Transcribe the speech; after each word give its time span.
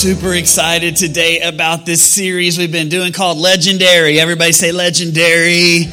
super 0.00 0.32
excited 0.32 0.96
today 0.96 1.40
about 1.40 1.84
this 1.84 2.02
series 2.02 2.56
we've 2.56 2.72
been 2.72 2.88
doing 2.88 3.12
called 3.12 3.36
Legendary. 3.36 4.18
Everybody 4.18 4.50
say 4.50 4.72
Legendary 4.72 5.88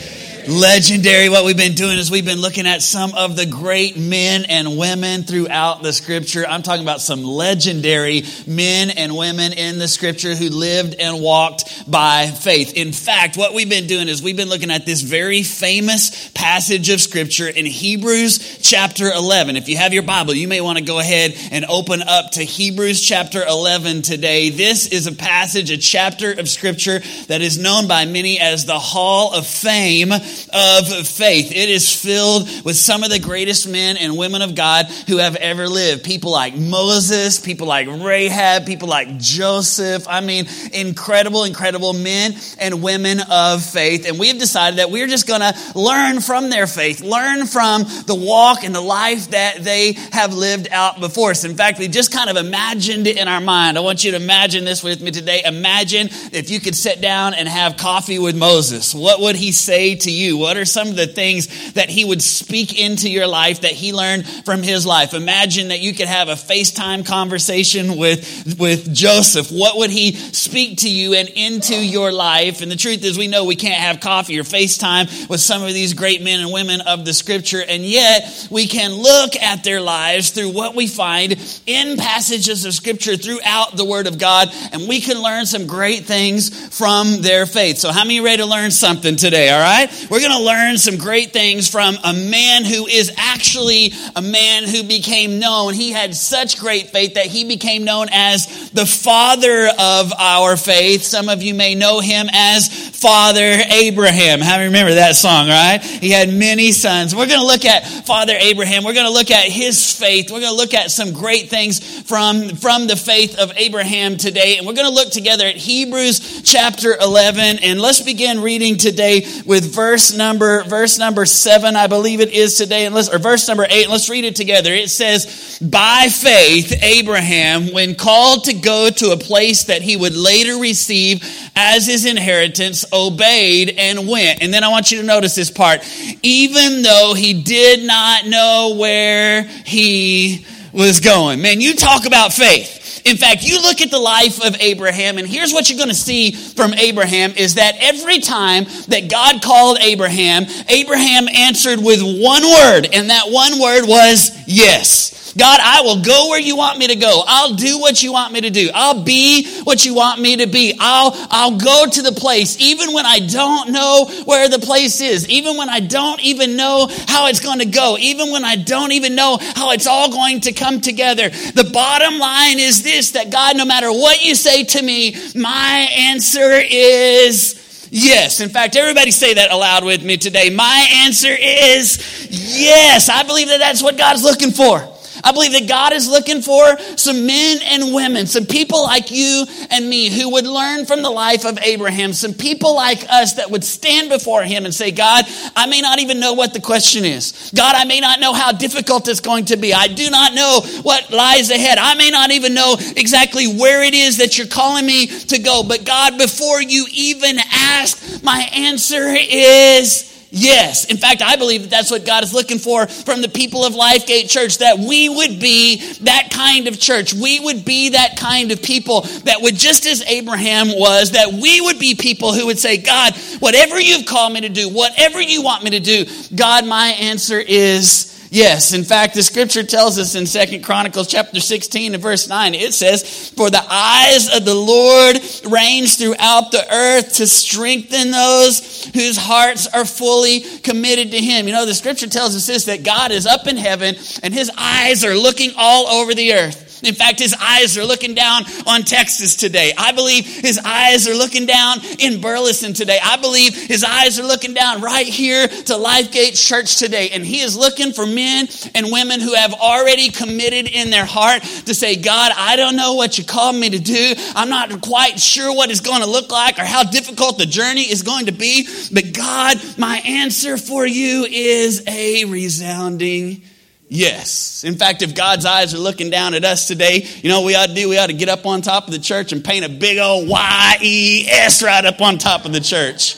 legendary. 0.48 1.28
What 1.28 1.44
we've 1.44 1.58
been 1.58 1.74
doing 1.74 1.98
is 1.98 2.10
we've 2.10 2.26
been 2.26 2.40
looking 2.40 2.68
at 2.68 2.82
some 2.82 3.14
of 3.16 3.36
the 3.36 3.46
great 3.46 3.98
men 3.98 4.46
and 4.48 4.78
women 4.78 5.24
throughout 5.24 5.84
the 5.84 5.92
scripture. 5.92 6.46
I'm 6.48 6.64
talking 6.64 6.84
about 6.84 7.02
some 7.02 7.24
legendary 7.24 8.24
men 8.46 8.90
and 8.92 9.16
women 9.16 9.54
in 9.54 9.78
the 9.78 9.88
scripture 9.88 10.36
who 10.36 10.50
lived 10.50 10.96
and 11.00 11.22
walked 11.22 11.90
by 11.90 12.28
faith. 12.28 12.74
In 12.76 12.94
fact, 12.94 13.36
what 13.36 13.54
we've 13.54 13.70
been 13.70 13.88
doing 13.88 14.08
is 14.08 14.24
we've 14.24 14.38
been 14.38 14.50
looking 14.50 14.72
at 14.72 14.86
this 14.86 15.02
very 15.02 15.44
famous 15.44 16.30
passage 16.30 16.90
of 16.90 17.02
scripture 17.02 17.48
in 17.48 17.66
Hebrews 17.66 18.60
chapter 18.62 19.12
11. 19.12 19.58
If 19.58 19.68
you 19.68 19.78
have 19.78 19.94
your 19.94 20.04
Bible, 20.04 20.34
you 20.34 20.48
may 20.48 20.62
want 20.62 20.78
to 20.78 20.84
go 20.84 21.00
ahead 21.00 21.36
and 21.52 21.66
open 21.66 22.02
up 22.02 22.32
to 22.32 22.44
Hebrews 22.44 23.02
chapter 23.02 23.44
11 23.46 24.02
today. 24.02 24.50
This 24.50 24.88
is 24.88 25.08
a 25.08 25.14
passage, 25.14 25.72
a 25.72 25.78
chapter 25.78 26.32
of 26.32 26.48
scripture 26.48 27.00
that 27.28 27.42
is 27.42 27.58
known 27.58 27.88
by 27.88 28.06
many 28.06 28.40
as 28.40 28.66
the 28.66 28.80
Hall 28.80 29.34
of 29.34 29.46
Fame 29.46 30.14
of 30.54 31.08
faith. 31.08 31.52
It 31.52 31.70
is 31.70 31.94
filled 31.94 32.48
with 32.64 32.76
some 32.76 33.04
of 33.04 33.10
the 33.10 33.20
greatest 33.20 33.68
men 33.68 33.98
and 33.98 34.18
women 34.18 34.42
of 34.42 34.56
God 34.56 34.86
who 35.08 35.18
have 35.18 35.36
ever 35.36 35.68
lived. 35.68 36.04
People 36.04 36.32
like 36.32 36.56
Moses, 36.56 37.40
people 37.40 37.68
like 37.68 37.88
Rahab, 37.88 38.66
people 38.66 38.88
like 38.88 39.18
Joseph. 39.18 40.08
I 40.08 40.22
mean, 40.22 40.48
incredible, 40.74 41.44
incredible 41.44 41.94
men 41.94 42.36
and 42.60 42.82
women 42.82 43.20
of 43.30 43.64
faith. 43.64 44.08
And 44.08 44.20
we 44.20 44.28
have 44.30 44.40
decided 44.40 44.80
that 44.80 44.92
we're 44.92 45.08
just 45.08 45.28
going 45.28 45.42
to 45.42 45.54
learn 45.76 46.20
from 46.22 46.50
their 46.50 46.68
faith, 46.68 47.02
learn 47.02 47.46
from 47.46 47.84
the 48.06 48.16
walk 48.16 48.64
and 48.64 48.74
the 48.76 48.82
life 48.82 49.32
that 49.32 49.64
they 49.64 49.94
have 50.12 50.34
lived 50.34 50.68
out 50.72 51.00
before 51.00 51.32
us. 51.32 51.44
In 51.44 51.56
fact, 51.56 51.80
we 51.80 51.88
just 51.88 52.12
kind 52.12 52.30
of 52.30 52.38
imagined 52.38 53.08
it 53.08 53.18
in 53.18 53.28
our 53.28 53.42
mind. 53.42 53.78
I 53.78 53.82
want 53.82 54.04
you 54.04 54.12
to 54.12 54.18
imagine 54.18 54.66
this 54.66 54.84
with 54.84 55.02
me 55.02 55.12
today. 55.12 55.42
Imagine 55.46 56.10
if 56.32 56.50
you 56.50 56.60
could 56.60 56.76
sit 56.76 57.02
down 57.02 57.34
and 57.34 57.48
have 57.48 57.78
coffee 57.78 58.20
with 58.20 58.36
Moses. 58.36 58.94
What 58.94 59.22
would 59.22 59.36
he 59.36 59.52
say 59.52 59.96
to 59.96 60.12
you? 60.12 60.27
What 60.34 60.58
are 60.58 60.66
some 60.66 60.90
of 60.90 60.96
the 60.96 61.08
things 61.08 61.74
that 61.74 61.90
he 61.90 62.06
would 62.06 62.22
speak 62.22 62.80
into 62.80 63.10
your 63.10 63.28
life 63.28 63.62
that 63.62 63.72
he 63.72 63.94
learned 63.94 64.28
from 64.46 64.64
his 64.64 64.86
life? 64.86 65.14
Imagine 65.14 65.70
that 65.70 65.80
you 65.80 65.94
could 65.94 66.08
have 66.08 66.30
a 66.30 66.34
FaceTime 66.34 67.06
conversation 67.06 67.98
with, 67.98 68.58
with 68.60 68.94
Joseph. 68.94 69.52
What 69.52 69.78
would 69.78 69.90
he 69.90 70.14
speak 70.14 70.80
to 70.80 70.90
you 70.90 71.14
and 71.14 71.30
into 71.30 71.76
your 71.76 72.12
life? 72.12 72.62
And 72.62 72.72
the 72.72 72.76
truth 72.76 73.04
is, 73.04 73.18
we 73.18 73.28
know 73.28 73.46
we 73.46 73.56
can't 73.56 73.82
have 73.82 74.00
coffee 74.00 74.40
or 74.40 74.44
FaceTime 74.44 75.30
with 75.30 75.40
some 75.40 75.64
of 75.64 75.74
these 75.74 75.94
great 75.94 76.24
men 76.24 76.40
and 76.40 76.52
women 76.52 76.82
of 76.82 77.06
the 77.06 77.14
scripture, 77.14 77.62
and 77.68 77.84
yet 77.84 78.48
we 78.50 78.68
can 78.68 78.92
look 78.92 79.36
at 79.36 79.64
their 79.64 79.82
lives 79.82 80.32
through 80.32 80.52
what 80.52 80.76
we 80.76 80.88
find 80.88 81.34
in 81.66 81.98
passages 81.98 82.66
of 82.66 82.74
scripture 82.74 83.16
throughout 83.18 83.76
the 83.76 83.86
Word 83.86 84.08
of 84.08 84.18
God, 84.18 84.50
and 84.72 84.88
we 84.88 85.02
can 85.02 85.22
learn 85.22 85.46
some 85.46 85.68
great 85.68 86.06
things 86.06 86.68
from 86.78 87.22
their 87.22 87.46
faith. 87.46 87.78
So, 87.78 87.92
how 87.92 88.04
many 88.04 88.22
ready 88.22 88.38
to 88.38 88.46
learn 88.46 88.72
something 88.72 89.16
today? 89.16 89.50
All 89.50 89.60
right? 89.60 90.07
We're 90.10 90.22
going 90.22 90.32
to 90.32 90.44
learn 90.44 90.78
some 90.78 90.98
great 90.98 91.34
things 91.34 91.70
from 91.70 91.98
a 92.02 92.14
man 92.14 92.64
who 92.64 92.88
is 92.88 93.12
actually 93.18 93.92
a 94.16 94.22
man 94.22 94.64
who 94.64 94.84
became 94.84 95.40
known. 95.40 95.74
He 95.74 95.92
had 95.92 96.16
such 96.16 96.58
great 96.58 96.92
faith 96.92 97.16
that 97.16 97.26
he 97.26 97.44
became 97.44 97.84
known 97.84 98.08
as 98.12 98.72
the 98.72 98.86
father 98.86 99.68
of 99.68 100.14
our 100.18 100.56
faith. 100.56 101.04
Some 101.04 101.28
of 101.28 101.44
you 101.44 101.54
may 101.54 101.76
know 101.76 102.00
him 102.00 102.28
as 102.32 102.70
Father 102.98 103.58
Abraham. 103.70 104.40
How 104.40 104.58
you 104.60 104.66
remember 104.66 104.94
that 104.94 105.18
song, 105.18 105.50
right? 105.50 105.84
He 105.84 106.10
had 106.10 106.30
many 106.30 106.72
sons. 106.72 107.14
We're 107.14 107.28
going 107.28 107.42
to 107.42 107.46
look 107.46 107.66
at 107.66 107.86
Father 108.06 108.34
Abraham. 108.40 108.86
We're 108.86 108.94
going 108.94 109.08
to 109.08 109.12
look 109.12 109.30
at 109.30 109.50
his 109.52 109.92
faith. 109.92 110.32
We're 110.32 110.40
going 110.40 110.54
to 110.54 110.58
look 110.58 110.74
at 110.74 110.90
some 110.90 111.12
great 111.12 111.50
things 111.50 112.02
from, 112.04 112.56
from 112.56 112.88
the 112.88 112.96
faith 112.96 113.38
of 113.38 113.52
Abraham 113.58 114.16
today. 114.16 114.58
And 114.58 114.66
we're 114.66 114.74
going 114.74 114.88
to 114.88 114.94
look 114.94 115.12
together 115.12 115.46
at 115.46 115.58
Hebrews 115.58 116.44
chapter 116.44 116.96
11. 116.96 117.60
And 117.62 117.82
let's 117.82 118.02
begin 118.02 118.42
reading 118.42 118.78
today 118.78 119.26
with 119.46 119.76
verse 119.76 119.97
number, 120.16 120.64
verse 120.64 120.98
number 120.98 121.26
seven, 121.26 121.76
I 121.76 121.88
believe 121.88 122.22
it 122.22 122.32
is 122.32 122.56
today, 122.56 122.86
and 122.86 122.94
let's, 122.94 123.10
or 123.10 123.20
verse 123.20 123.48
number 123.48 123.66
eight. 123.70 123.90
Let's 123.90 124.10
read 124.10 124.26
it 124.26 124.36
together. 124.36 124.74
It 124.74 124.90
says, 124.90 125.60
By 125.62 126.08
faith, 126.10 126.84
Abraham, 126.84 127.74
when 127.74 127.96
called 127.96 128.46
to 128.46 128.54
go 128.54 128.90
to 128.90 129.12
a 129.12 129.18
place 129.18 129.66
that 129.66 129.82
he 129.82 129.98
would 129.98 130.16
later 130.16 130.58
receive 130.58 131.24
as 131.56 131.86
his 131.86 132.06
inheritance, 132.06 132.86
obeyed 132.94 133.76
and 133.78 134.08
went. 134.08 134.42
And 134.42 134.54
then 134.54 134.64
I 134.64 134.70
want 134.70 134.92
you 134.92 135.02
to 135.02 135.06
notice 135.06 135.36
this 135.36 135.52
part. 135.52 135.82
Even 136.24 136.82
though 136.82 137.14
he 137.16 137.42
did 137.42 137.86
not 137.86 138.26
know 138.26 138.76
where 138.80 139.44
he 139.44 140.46
was 140.72 141.00
going. 141.00 141.42
Man, 141.42 141.60
you 141.60 141.76
talk 141.76 142.06
about 142.06 142.32
faith. 142.34 142.87
In 143.08 143.16
fact, 143.16 143.44
you 143.44 143.62
look 143.62 143.80
at 143.80 143.90
the 143.90 144.00
life 144.00 144.44
of 144.46 144.60
Abraham, 144.60 145.18
and 145.18 145.26
here's 145.26 145.54
what 145.54 145.70
you're 145.70 145.78
going 145.78 145.88
to 145.88 145.96
see 145.96 146.32
from 146.34 146.74
Abraham 146.74 147.32
is 147.32 147.56
that 147.56 147.78
every 147.80 148.20
time 148.20 148.66
that 148.90 149.10
God 149.10 149.42
called 149.42 149.78
Abraham, 149.80 150.46
Abraham 150.68 151.30
answered 151.30 151.80
with 151.80 152.02
one 152.02 152.44
word, 152.44 152.90
and 152.92 153.10
that 153.10 153.32
one 153.32 153.62
word 153.62 153.88
was 153.88 154.38
yes. 154.46 155.27
God, 155.38 155.60
I 155.64 155.82
will 155.82 156.02
go 156.02 156.30
where 156.30 156.40
you 156.40 156.58
want 156.58 156.80
me 156.80 156.88
to 156.88 156.96
go. 156.96 157.24
I'll 157.28 157.54
do 157.54 157.80
what 157.80 158.02
you 158.02 158.12
want 158.12 158.34
me 158.34 158.42
to 158.42 158.50
do. 158.50 158.70
I'll 158.74 159.04
be 159.04 159.62
what 159.64 159.86
you 159.86 159.94
want 159.94 160.20
me 160.20 160.38
to 160.38 160.48
be. 160.48 160.76
I'll, 160.80 161.12
I'll 161.30 161.58
go 161.58 161.86
to 161.86 162.02
the 162.02 162.12
place 162.12 162.60
even 162.60 162.92
when 162.94 163.06
I 163.06 163.20
don't 163.20 163.72
know 163.72 164.10
where 164.26 164.50
the 164.50 164.60
place 164.60 165.00
is, 165.00 165.30
even 165.30 165.56
when 165.58 165.70
I 165.70 165.80
don't 165.80 166.20
even 166.22 166.56
know 166.56 166.90
how 167.08 167.28
it's 167.28 167.40
going 167.40 167.60
to 167.60 167.66
go, 167.66 167.98
even 168.00 168.32
when 168.32 168.44
I 168.44 168.56
don't 168.56 168.92
even 168.92 169.16
know 169.16 169.38
how 169.56 169.72
it's 169.72 169.86
all 169.86 170.12
going 170.12 170.42
to 170.42 170.54
come 170.54 170.82
together. 170.82 171.30
The 171.30 171.70
bottom 171.72 172.18
line 172.18 172.58
is 172.58 172.82
this 172.82 173.12
that 173.12 173.32
God, 173.32 173.58
no 173.58 173.66
matter 173.66 173.92
what 173.92 174.26
you 174.26 174.34
say 174.34 174.64
to 174.64 174.82
me, 174.82 175.16
my 175.36 175.88
answer 175.96 176.52
is 176.60 177.64
Yes. 177.90 178.42
In 178.42 178.50
fact, 178.50 178.76
everybody 178.76 179.12
say 179.12 179.36
that 179.36 179.50
aloud 179.50 179.86
with 179.86 180.04
me 180.04 180.18
today. 180.18 180.50
My 180.50 180.88
answer 181.06 181.32
is 181.32 182.28
yes. 182.30 183.08
I 183.08 183.24
believe 183.24 183.48
that 183.48 183.60
that's 183.60 183.82
what 183.82 183.98
God's 183.98 184.24
looking 184.24 184.52
for. 184.52 184.97
I 185.28 185.34
believe 185.34 185.52
that 185.52 185.68
God 185.68 185.92
is 185.92 186.08
looking 186.08 186.42
for 186.42 186.80
some 186.96 187.26
men 187.26 187.58
and 187.62 187.94
women, 187.94 188.28
some 188.28 188.46
people 188.46 188.82
like 188.84 189.12
you 189.12 189.46
and 189.70 189.90
me 189.90 190.10
who 190.10 190.32
would 190.32 190.48
learn 190.48 190.86
from 190.86 191.02
the 191.02 191.10
life 191.10 191.46
of 191.46 191.60
Abraham, 191.60 192.14
some 192.14 192.34
people 192.34 192.74
like 192.74 193.04
us 193.10 193.34
that 193.34 193.52
would 193.52 193.66
stand 193.66 194.10
before 194.10 194.44
him 194.44 194.64
and 194.64 194.74
say, 194.74 194.90
God, 194.92 195.26
I 195.54 195.68
may 195.68 195.82
not 195.82 196.00
even 196.00 196.22
know 196.22 196.32
what 196.32 196.54
the 196.54 196.62
question 196.62 197.04
is. 197.04 197.52
God, 197.54 197.76
I 197.76 197.84
may 197.84 198.00
not 198.00 198.22
know 198.22 198.32
how 198.32 198.54
difficult 198.54 199.10
it's 199.10 199.20
going 199.20 199.44
to 199.46 199.58
be. 199.58 199.74
I 199.74 199.88
do 199.90 200.10
not 200.10 200.34
know 200.34 200.62
what 200.84 201.12
lies 201.12 201.50
ahead. 201.50 201.78
I 201.78 201.96
may 201.96 202.10
not 202.10 202.32
even 202.32 202.54
know 202.54 202.78
exactly 202.96 203.48
where 203.48 203.84
it 203.84 203.94
is 203.94 204.20
that 204.20 204.38
you're 204.38 204.48
calling 204.48 204.86
me 204.86 205.08
to 205.08 205.40
go. 205.40 205.62
But 205.68 205.84
God, 205.84 206.18
before 206.18 206.62
you 206.62 206.88
even 206.94 207.38
ask, 207.52 208.24
my 208.24 208.48
answer 208.54 209.10
is 209.10 210.17
Yes. 210.38 210.86
In 210.86 210.98
fact, 210.98 211.22
I 211.22 211.36
believe 211.36 211.64
that 211.64 211.70
that's 211.70 211.90
what 211.90 212.06
God 212.06 212.24
is 212.24 212.34
looking 212.34 212.60
for 212.60 212.86
from 212.86 213.22
the 213.22 213.30
people 213.30 213.66
of 213.66 213.74
Lifegate 213.74 214.30
Church, 214.30 214.60
that 214.60 214.78
we 214.78 215.10
would 215.10 215.40
be 215.40 215.78
that 216.02 216.30
kind 216.32 216.68
of 216.68 216.80
church. 216.80 217.14
We 217.14 217.40
would 217.40 217.66
be 217.66 217.90
that 217.90 218.18
kind 218.18 218.52
of 218.52 218.62
people 218.62 219.02
that 219.24 219.42
would, 219.42 219.56
just 219.56 219.86
as 219.88 220.04
Abraham 220.04 220.68
was, 220.68 221.12
that 221.12 221.34
we 221.34 221.60
would 221.62 221.80
be 221.80 221.96
people 221.96 222.34
who 222.34 222.46
would 222.46 222.60
say, 222.60 222.78
God, 222.78 223.16
whatever 223.40 223.80
you've 223.80 224.06
called 224.06 224.34
me 224.34 224.42
to 224.42 224.50
do, 224.50 224.70
whatever 224.70 225.20
you 225.20 225.42
want 225.42 225.64
me 225.64 225.72
to 225.72 225.80
do, 225.80 226.06
God, 226.36 226.68
my 226.68 226.90
answer 227.00 227.40
is 227.40 228.14
Yes, 228.30 228.74
in 228.74 228.84
fact, 228.84 229.14
the 229.14 229.24
scripture 229.24 229.64
tells 229.64 229.98
us 229.98 230.16
in 230.16 230.26
Second 230.26 230.64
Chronicles 230.64 231.08
chapter 231.08 231.40
16 231.40 231.94
and 231.94 232.04
verse 232.04 232.28
9, 232.28 232.56
it 232.56 232.74
says, 232.74 233.30
For 233.30 233.50
the 233.50 233.64
eyes 233.70 234.36
of 234.36 234.44
the 234.44 234.54
Lord 234.54 235.18
range 235.50 235.98
throughout 235.98 236.52
the 236.52 236.66
earth 236.70 237.14
to 237.16 237.28
strengthen 237.28 238.12
those 238.12 238.86
whose 238.94 239.18
hearts 239.18 239.68
are 239.68 239.86
fully 239.86 240.42
committed 240.42 241.12
to 241.12 241.20
Him. 241.20 241.48
You 241.48 241.54
know, 241.54 241.66
the 241.66 241.74
scripture 241.74 242.08
tells 242.08 242.36
us 242.36 242.48
this, 242.48 242.66
that 242.66 242.84
God 242.84 243.12
is 243.12 243.26
up 243.26 243.48
in 243.48 243.56
heaven 243.56 243.96
and 244.22 244.34
His 244.34 244.52
eyes 244.58 245.06
are 245.06 245.16
looking 245.16 245.54
all 245.56 245.88
over 245.88 246.14
the 246.14 246.34
earth. 246.34 246.67
In 246.84 246.94
fact, 246.94 247.20
his 247.20 247.36
eyes 247.40 247.78
are 247.78 247.86
looking 247.86 248.14
down 248.14 248.44
on 248.66 248.84
Texas 248.84 249.36
today. 249.36 249.74
I 249.78 249.92
believe 249.92 250.26
his 250.26 250.60
eyes 250.64 251.08
are 251.08 251.16
looking 251.16 251.46
down 251.46 251.80
in 252.00 252.22
Burleson 252.22 252.74
today. 252.74 253.00
I 253.02 253.18
believe 253.18 253.56
his 253.56 253.84
eyes 253.84 254.20
are 254.20 254.26
looking 254.26 254.54
down 254.54 254.82
right 254.82 255.08
here 255.08 255.48
to 255.48 255.74
Lifegate 255.74 256.38
Church 256.38 256.78
today. 256.78 257.10
And 257.10 257.26
he 257.26 257.42
is 257.42 257.58
looking 257.58 257.94
for 257.94 258.06
men 258.06 258.48
and 258.76 258.92
women 258.92 259.20
who 259.20 259.34
have 259.34 259.54
already 259.54 260.10
committed 260.10 260.68
in 260.68 260.90
their 260.90 261.06
heart 261.06 261.42
to 261.66 261.74
say, 261.74 261.96
God, 261.96 262.32
I 262.36 262.56
don't 262.56 262.76
know 262.76 262.94
what 262.96 263.18
you 263.18 263.24
called 263.24 263.56
me 263.56 263.70
to 263.70 263.80
do. 263.80 264.14
I'm 264.36 264.50
not 264.50 264.82
quite 264.82 265.20
sure 265.20 265.54
what 265.54 265.70
it's 265.70 265.82
going 265.82 266.02
to 266.02 266.10
look 266.10 266.32
like 266.32 266.60
or 266.60 266.66
how 266.66 266.84
difficult 266.84 267.38
the 267.38 267.46
journey 267.46 267.82
is 267.82 268.04
going 268.04 268.28
to 268.28 268.32
be. 268.32 268.68
But 268.92 269.14
God, 269.14 269.58
my 269.78 269.98
answer 270.06 270.58
for 270.58 270.86
you 270.86 271.26
is 271.26 271.84
a 271.88 272.26
resounding 272.26 273.42
Yes. 273.90 274.66
In 274.66 274.76
fact, 274.76 275.02
if 275.02 275.16
God's 275.16 275.46
eyes 275.46 275.74
are 275.74 275.78
looking 275.78 276.10
down 276.10 276.34
at 276.34 276.44
us 276.44 276.68
today, 276.68 277.08
you 277.22 277.30
know 277.30 277.40
what 277.40 277.48
we 277.48 277.56
ought 277.56 277.68
to 277.68 277.74
do? 277.74 277.88
We 277.88 277.98
ought 277.98 278.08
to 278.08 278.14
get 278.14 278.28
up 278.28 278.46
on 278.46 278.62
top 278.62 278.88
of 278.88 278.92
the 278.92 279.00
church 279.00 279.32
and 279.32 279.44
paint 279.44 279.64
a 279.64 279.70
big 279.70 279.98
old 279.98 280.28
Y 280.28 280.78
E 280.82 281.28
S 281.30 281.64
right 281.64 281.86
up 281.86 282.02
on 282.02 282.18
top 282.18 282.46
of 282.46 282.52
the 282.52 282.60
church. 282.60 283.16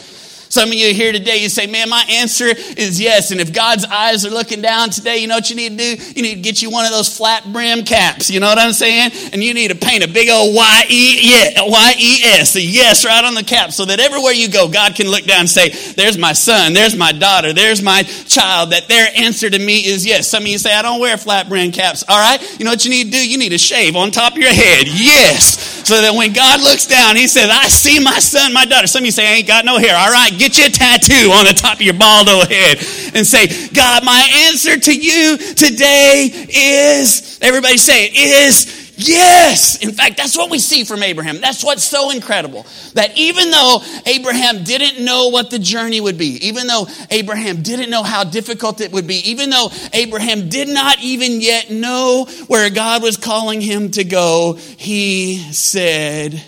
Some 0.50 0.70
of 0.70 0.76
you 0.76 0.96
here 0.96 1.12
today, 1.12 1.38
you 1.38 1.48
say, 1.48 1.68
man, 1.68 1.90
my 1.90 2.04
answer 2.10 2.46
is 2.46 3.00
yes. 3.00 3.30
And 3.30 3.40
if 3.40 3.54
God's 3.54 3.86
eyes 3.86 4.26
are 4.26 4.32
looking 4.32 4.62
down 4.62 4.90
today, 4.90 5.18
you 5.18 5.28
know 5.28 5.36
what 5.36 5.52
you 5.52 5.56
need 5.56 5.78
to 5.78 5.80
do? 5.96 6.04
You 6.16 6.24
need 6.24 6.36
to 6.36 6.42
get 6.42 6.64
you 6.64 6.72
one 6.72 6.86
of 6.86 6.92
those 6.92 7.16
flat 7.16 7.46
brim 7.54 7.84
caps. 7.84 8.32
You 8.32 8.40
know 8.40 8.48
what 8.48 8.58
I'm 8.58 8.74
saying? 8.74 9.12
And 9.32 9.44
you 9.44 9.54
need 9.54 9.70
to 9.70 9.76
paint 9.76 10.04
a 10.04 10.08
big 10.08 10.28
old 10.28 10.56
Y-E-S, 10.56 12.56
a 12.56 12.62
yes 12.62 13.06
right 13.06 13.24
on 13.24 13.36
the 13.36 13.44
cap 13.44 13.74
so 13.74 13.86
that 13.86 14.00
everywhere 14.00 14.34
you 14.34 14.50
go, 14.50 14.68
God 14.68 14.96
can 14.96 15.08
look 15.08 15.26
down 15.26 15.42
and 15.42 15.50
say, 15.50 15.70
there's 15.94 16.18
my 16.18 16.34
son, 16.34 16.74
there's 16.74 16.96
my 16.96 17.12
daughter, 17.12 17.54
there's 17.54 17.84
my 17.84 18.02
child, 18.02 18.72
that 18.72 18.88
their 18.88 19.08
answer 19.16 19.52
to 19.52 19.60
me 19.60 19.86
is 19.86 20.04
yes. 20.04 20.28
Some 20.28 20.44
of 20.44 20.48
you 20.48 20.58
say, 20.58 20.74
I 20.74 20.82
don't 20.82 21.00
wear 21.00 21.16
flat 21.18 21.48
brim 21.48 21.72
caps. 21.72 22.04
All 22.10 22.20
right. 22.20 22.42
You 22.58 22.66
know 22.66 22.72
what 22.72 22.86
you 22.86 22.90
need 22.90 23.06
to 23.06 23.12
do? 23.12 23.30
You 23.30 23.38
need 23.38 23.50
to 23.50 23.60
shave 23.60 23.96
on 23.96 24.10
top 24.10 24.34
of 24.34 24.40
your 24.40 24.52
head. 24.52 24.88
Yes. 24.88 25.88
So 25.88 26.02
that 26.02 26.16
when 26.16 26.34
God 26.34 26.62
looks 26.62 26.88
down, 26.88 27.16
he 27.16 27.28
says, 27.28 27.52
I 27.52 27.68
see 27.68 28.00
my 28.00 28.18
son, 28.18 28.52
my 28.52 28.66
daughter. 28.66 28.88
Some 28.88 29.04
of 29.04 29.06
you 29.06 29.12
say, 29.12 29.28
I 29.28 29.38
ain't 29.38 29.48
got 29.48 29.64
no 29.64 29.78
hair. 29.78 29.96
All 29.96 30.10
right 30.10 30.39
get 30.40 30.58
you 30.58 30.66
a 30.66 30.70
tattoo 30.70 31.32
on 31.32 31.46
the 31.46 31.54
top 31.54 31.76
of 31.76 31.82
your 31.82 31.94
bald 31.94 32.30
old 32.30 32.48
head 32.48 32.78
and 33.14 33.28
say, 33.28 33.48
God, 33.74 34.04
my 34.04 34.48
answer 34.48 34.78
to 34.78 34.96
you 34.96 35.38
today 35.38 36.30
is, 36.50 37.40
everybody 37.42 37.78
say 37.78 38.06
it, 38.06 38.16
is 38.16 38.80
Yes. 39.02 39.82
In 39.82 39.94
fact, 39.94 40.18
that's 40.18 40.38
what 40.38 40.52
we 40.52 40.60
see 40.60 40.84
from 40.84 41.04
Abraham. 41.04 41.40
That's 41.40 41.64
what's 41.64 41.86
so 41.86 42.12
incredible. 42.12 42.66
That 42.96 43.18
even 43.18 43.50
though 43.50 43.82
Abraham 44.06 44.66
didn't 44.66 45.04
know 45.04 45.30
what 45.30 45.50
the 45.50 45.58
journey 45.58 46.02
would 46.02 46.18
be, 46.18 46.48
even 46.48 46.68
though 46.68 46.86
Abraham 47.10 47.62
didn't 47.62 47.90
know 47.90 48.04
how 48.04 48.26
difficult 48.26 48.82
it 48.82 48.92
would 48.92 49.08
be, 49.08 49.30
even 49.30 49.52
though 49.52 49.70
Abraham 49.94 50.50
did 50.50 50.68
not 50.68 51.00
even 51.02 51.40
yet 51.40 51.72
know 51.72 52.26
where 52.48 52.70
God 52.70 53.02
was 53.02 53.16
calling 53.16 53.62
him 53.62 53.90
to 53.92 54.04
go, 54.04 54.56
he 54.56 55.38
said 55.54 56.44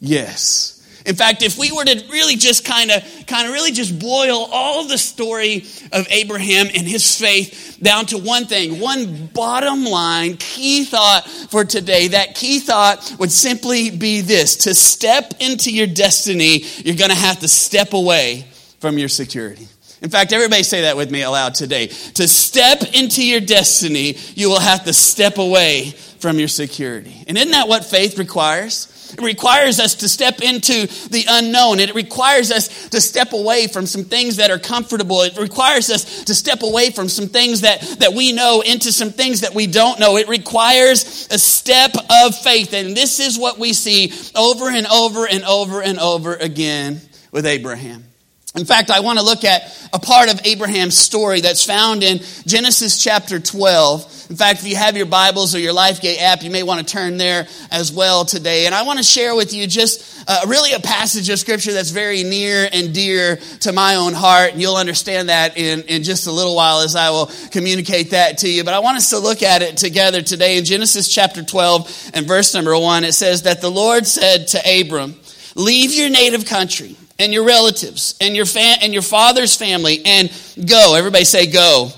yes. 0.00 0.71
In 1.04 1.16
fact, 1.16 1.42
if 1.42 1.58
we 1.58 1.72
were 1.72 1.84
to 1.84 2.04
really 2.10 2.36
just 2.36 2.64
kind 2.64 2.90
of, 2.90 3.02
kind 3.26 3.46
of 3.46 3.52
really 3.52 3.72
just 3.72 3.98
boil 3.98 4.48
all 4.52 4.86
the 4.86 4.98
story 4.98 5.64
of 5.92 6.06
Abraham 6.10 6.66
and 6.66 6.86
his 6.86 7.18
faith 7.18 7.78
down 7.82 8.06
to 8.06 8.18
one 8.18 8.46
thing, 8.46 8.78
one 8.78 9.26
bottom 9.26 9.84
line 9.84 10.36
key 10.36 10.84
thought 10.84 11.28
for 11.50 11.64
today, 11.64 12.08
that 12.08 12.34
key 12.34 12.60
thought 12.60 13.16
would 13.18 13.32
simply 13.32 13.90
be 13.90 14.20
this 14.20 14.56
to 14.58 14.74
step 14.74 15.34
into 15.40 15.72
your 15.72 15.88
destiny, 15.88 16.64
you're 16.84 16.96
going 16.96 17.10
to 17.10 17.16
have 17.16 17.40
to 17.40 17.48
step 17.48 17.92
away 17.92 18.46
from 18.78 18.98
your 18.98 19.08
security. 19.08 19.66
In 20.02 20.10
fact, 20.10 20.32
everybody 20.32 20.64
say 20.64 20.82
that 20.82 20.96
with 20.96 21.12
me 21.12 21.22
aloud 21.22 21.54
today. 21.54 21.86
To 21.86 22.26
step 22.26 22.82
into 22.92 23.24
your 23.24 23.40
destiny, 23.40 24.16
you 24.34 24.48
will 24.48 24.58
have 24.58 24.84
to 24.84 24.92
step 24.92 25.38
away 25.38 25.90
from 26.18 26.40
your 26.40 26.48
security. 26.48 27.24
And 27.28 27.38
isn't 27.38 27.52
that 27.52 27.68
what 27.68 27.84
faith 27.84 28.18
requires? 28.18 28.91
It 29.12 29.22
requires 29.22 29.80
us 29.80 29.96
to 29.96 30.08
step 30.08 30.40
into 30.40 30.86
the 31.08 31.24
unknown. 31.28 31.80
It 31.80 31.94
requires 31.94 32.50
us 32.50 32.88
to 32.88 33.00
step 33.00 33.32
away 33.32 33.66
from 33.66 33.86
some 33.86 34.04
things 34.04 34.36
that 34.36 34.50
are 34.50 34.58
comfortable. 34.58 35.22
It 35.22 35.36
requires 35.38 35.90
us 35.90 36.24
to 36.24 36.34
step 36.34 36.62
away 36.62 36.90
from 36.90 37.08
some 37.08 37.28
things 37.28 37.62
that, 37.62 37.80
that 38.00 38.14
we 38.14 38.32
know 38.32 38.62
into 38.62 38.92
some 38.92 39.10
things 39.10 39.40
that 39.40 39.54
we 39.54 39.66
don't 39.66 39.98
know. 40.00 40.16
It 40.16 40.28
requires 40.28 41.28
a 41.30 41.38
step 41.38 41.94
of 41.94 42.36
faith. 42.36 42.72
And 42.72 42.96
this 42.96 43.20
is 43.20 43.38
what 43.38 43.58
we 43.58 43.72
see 43.72 44.12
over 44.34 44.68
and 44.70 44.86
over 44.86 45.26
and 45.26 45.44
over 45.44 45.82
and 45.82 45.98
over 45.98 46.34
again 46.34 47.00
with 47.30 47.46
Abraham. 47.46 48.11
In 48.54 48.66
fact, 48.66 48.90
I 48.90 49.00
want 49.00 49.18
to 49.18 49.24
look 49.24 49.44
at 49.44 49.74
a 49.94 49.98
part 49.98 50.30
of 50.30 50.38
Abraham's 50.44 50.98
story 50.98 51.40
that's 51.40 51.64
found 51.64 52.02
in 52.02 52.18
Genesis 52.46 53.02
chapter 53.02 53.40
12. 53.40 54.26
In 54.28 54.36
fact, 54.36 54.60
if 54.60 54.68
you 54.68 54.76
have 54.76 54.94
your 54.94 55.06
Bibles 55.06 55.54
or 55.54 55.58
your 55.58 55.72
LifeGate 55.72 56.20
app, 56.20 56.42
you 56.42 56.50
may 56.50 56.62
want 56.62 56.86
to 56.86 56.92
turn 56.92 57.16
there 57.16 57.46
as 57.70 57.90
well 57.90 58.26
today. 58.26 58.66
And 58.66 58.74
I 58.74 58.82
want 58.82 58.98
to 58.98 59.02
share 59.02 59.34
with 59.34 59.54
you 59.54 59.66
just 59.66 60.22
uh, 60.28 60.42
really 60.48 60.74
a 60.74 60.80
passage 60.80 61.30
of 61.30 61.38
scripture 61.38 61.72
that's 61.72 61.92
very 61.92 62.24
near 62.24 62.68
and 62.70 62.92
dear 62.92 63.36
to 63.60 63.72
my 63.72 63.94
own 63.94 64.12
heart. 64.12 64.52
And 64.52 64.60
you'll 64.60 64.76
understand 64.76 65.30
that 65.30 65.56
in, 65.56 65.80
in 65.84 66.02
just 66.02 66.26
a 66.26 66.32
little 66.32 66.54
while 66.54 66.80
as 66.80 66.94
I 66.94 67.08
will 67.08 67.30
communicate 67.52 68.10
that 68.10 68.38
to 68.38 68.50
you. 68.50 68.64
But 68.64 68.74
I 68.74 68.80
want 68.80 68.98
us 68.98 69.08
to 69.10 69.18
look 69.18 69.42
at 69.42 69.62
it 69.62 69.78
together 69.78 70.20
today 70.20 70.58
in 70.58 70.66
Genesis 70.66 71.08
chapter 71.08 71.42
12 71.42 72.10
and 72.12 72.26
verse 72.26 72.52
number 72.52 72.78
1. 72.78 73.04
It 73.04 73.14
says 73.14 73.44
that 73.44 73.62
the 73.62 73.70
Lord 73.70 74.06
said 74.06 74.48
to 74.48 74.80
Abram, 74.80 75.14
Leave 75.54 75.94
your 75.94 76.10
native 76.10 76.44
country 76.44 76.96
and 77.22 77.32
your 77.32 77.44
relatives 77.44 78.14
and 78.20 78.34
your 78.36 78.44
fa- 78.46 78.78
and 78.82 78.92
your 78.92 79.02
father's 79.02 79.56
family 79.56 80.02
and 80.04 80.30
go. 80.68 80.94
Everybody 80.94 81.24
say 81.24 81.46
go. 81.46 81.90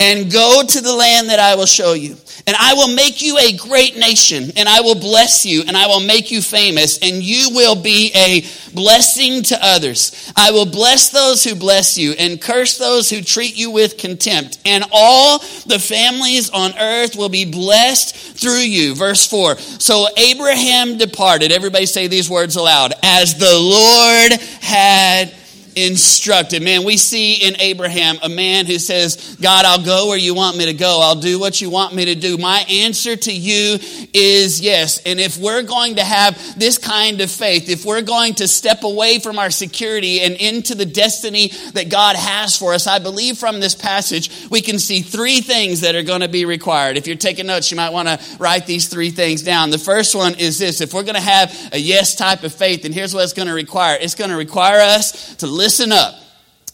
And 0.00 0.32
go 0.32 0.62
to 0.66 0.80
the 0.80 0.94
land 0.94 1.28
that 1.28 1.38
I 1.38 1.54
will 1.54 1.66
show 1.66 1.92
you. 1.92 2.16
And 2.46 2.56
I 2.58 2.72
will 2.72 2.94
make 2.94 3.20
you 3.20 3.36
a 3.36 3.52
great 3.52 3.98
nation, 3.98 4.50
and 4.56 4.66
I 4.68 4.80
will 4.80 4.94
bless 4.94 5.44
you, 5.44 5.62
and 5.68 5.76
I 5.76 5.86
will 5.86 6.00
make 6.00 6.30
you 6.30 6.40
famous, 6.40 6.98
and 6.98 7.22
you 7.22 7.50
will 7.50 7.76
be 7.76 8.10
a 8.14 8.42
blessing 8.74 9.42
to 9.44 9.58
others. 9.62 10.32
I 10.34 10.50
will 10.50 10.64
bless 10.64 11.10
those 11.10 11.44
who 11.44 11.54
bless 11.54 11.98
you, 11.98 12.12
and 12.12 12.40
curse 12.40 12.78
those 12.78 13.10
who 13.10 13.20
treat 13.20 13.56
you 13.56 13.70
with 13.70 13.98
contempt. 13.98 14.58
And 14.64 14.84
all 14.90 15.38
the 15.66 15.78
families 15.78 16.48
on 16.50 16.76
earth 16.78 17.14
will 17.14 17.28
be 17.28 17.44
blessed 17.44 18.16
through 18.16 18.62
you. 18.62 18.94
Verse 18.94 19.26
4. 19.26 19.58
So 19.58 20.06
Abraham 20.16 20.96
departed. 20.96 21.52
Everybody 21.52 21.86
say 21.86 22.06
these 22.06 22.30
words 22.30 22.56
aloud. 22.56 22.94
As 23.02 23.34
the 23.34 23.58
Lord 23.58 24.40
had 24.62 25.34
instructed. 25.76 26.62
Man, 26.62 26.84
we 26.84 26.96
see 26.96 27.34
in 27.46 27.60
Abraham 27.60 28.16
a 28.22 28.28
man 28.28 28.66
who 28.66 28.78
says, 28.78 29.36
God, 29.40 29.64
I'll 29.64 29.84
go 29.84 30.08
where 30.08 30.18
you 30.18 30.34
want 30.34 30.56
me 30.56 30.66
to 30.66 30.74
go. 30.74 31.00
I'll 31.02 31.20
do 31.20 31.38
what 31.38 31.60
you 31.60 31.70
want 31.70 31.94
me 31.94 32.06
to 32.06 32.14
do. 32.14 32.36
My 32.36 32.64
answer 32.68 33.16
to 33.16 33.32
you 33.32 33.78
is 34.12 34.60
yes. 34.60 35.02
And 35.04 35.20
if 35.20 35.38
we're 35.38 35.62
going 35.62 35.96
to 35.96 36.04
have 36.04 36.58
this 36.58 36.78
kind 36.78 37.20
of 37.20 37.30
faith, 37.30 37.68
if 37.68 37.84
we're 37.84 38.02
going 38.02 38.34
to 38.34 38.48
step 38.48 38.82
away 38.84 39.18
from 39.18 39.38
our 39.38 39.50
security 39.50 40.20
and 40.20 40.34
into 40.34 40.74
the 40.74 40.86
destiny 40.86 41.48
that 41.72 41.90
God 41.90 42.16
has 42.16 42.56
for 42.56 42.74
us, 42.74 42.86
I 42.86 42.98
believe 42.98 43.38
from 43.38 43.60
this 43.60 43.74
passage, 43.74 44.48
we 44.50 44.60
can 44.60 44.78
see 44.78 45.00
three 45.00 45.40
things 45.40 45.80
that 45.82 45.94
are 45.94 46.02
going 46.02 46.20
to 46.20 46.28
be 46.28 46.44
required. 46.44 46.96
If 46.96 47.06
you're 47.06 47.16
taking 47.16 47.46
notes, 47.46 47.70
you 47.70 47.76
might 47.76 47.92
want 47.92 48.08
to 48.08 48.20
write 48.38 48.66
these 48.66 48.88
three 48.88 49.10
things 49.10 49.42
down. 49.42 49.70
The 49.70 49.78
first 49.78 50.14
one 50.14 50.34
is 50.38 50.58
this. 50.58 50.80
If 50.80 50.94
we're 50.94 51.02
going 51.02 51.14
to 51.14 51.20
have 51.20 51.70
a 51.72 51.78
yes 51.78 52.14
type 52.14 52.42
of 52.42 52.52
faith, 52.52 52.82
then 52.82 52.92
here's 52.92 53.14
what 53.14 53.24
it's 53.24 53.32
going 53.32 53.48
to 53.48 53.54
require. 53.54 53.96
It's 54.00 54.14
going 54.14 54.30
to 54.30 54.36
require 54.36 54.80
us 54.80 55.34
to 55.36 55.46
listen 55.60 55.92
up. 55.92 56.14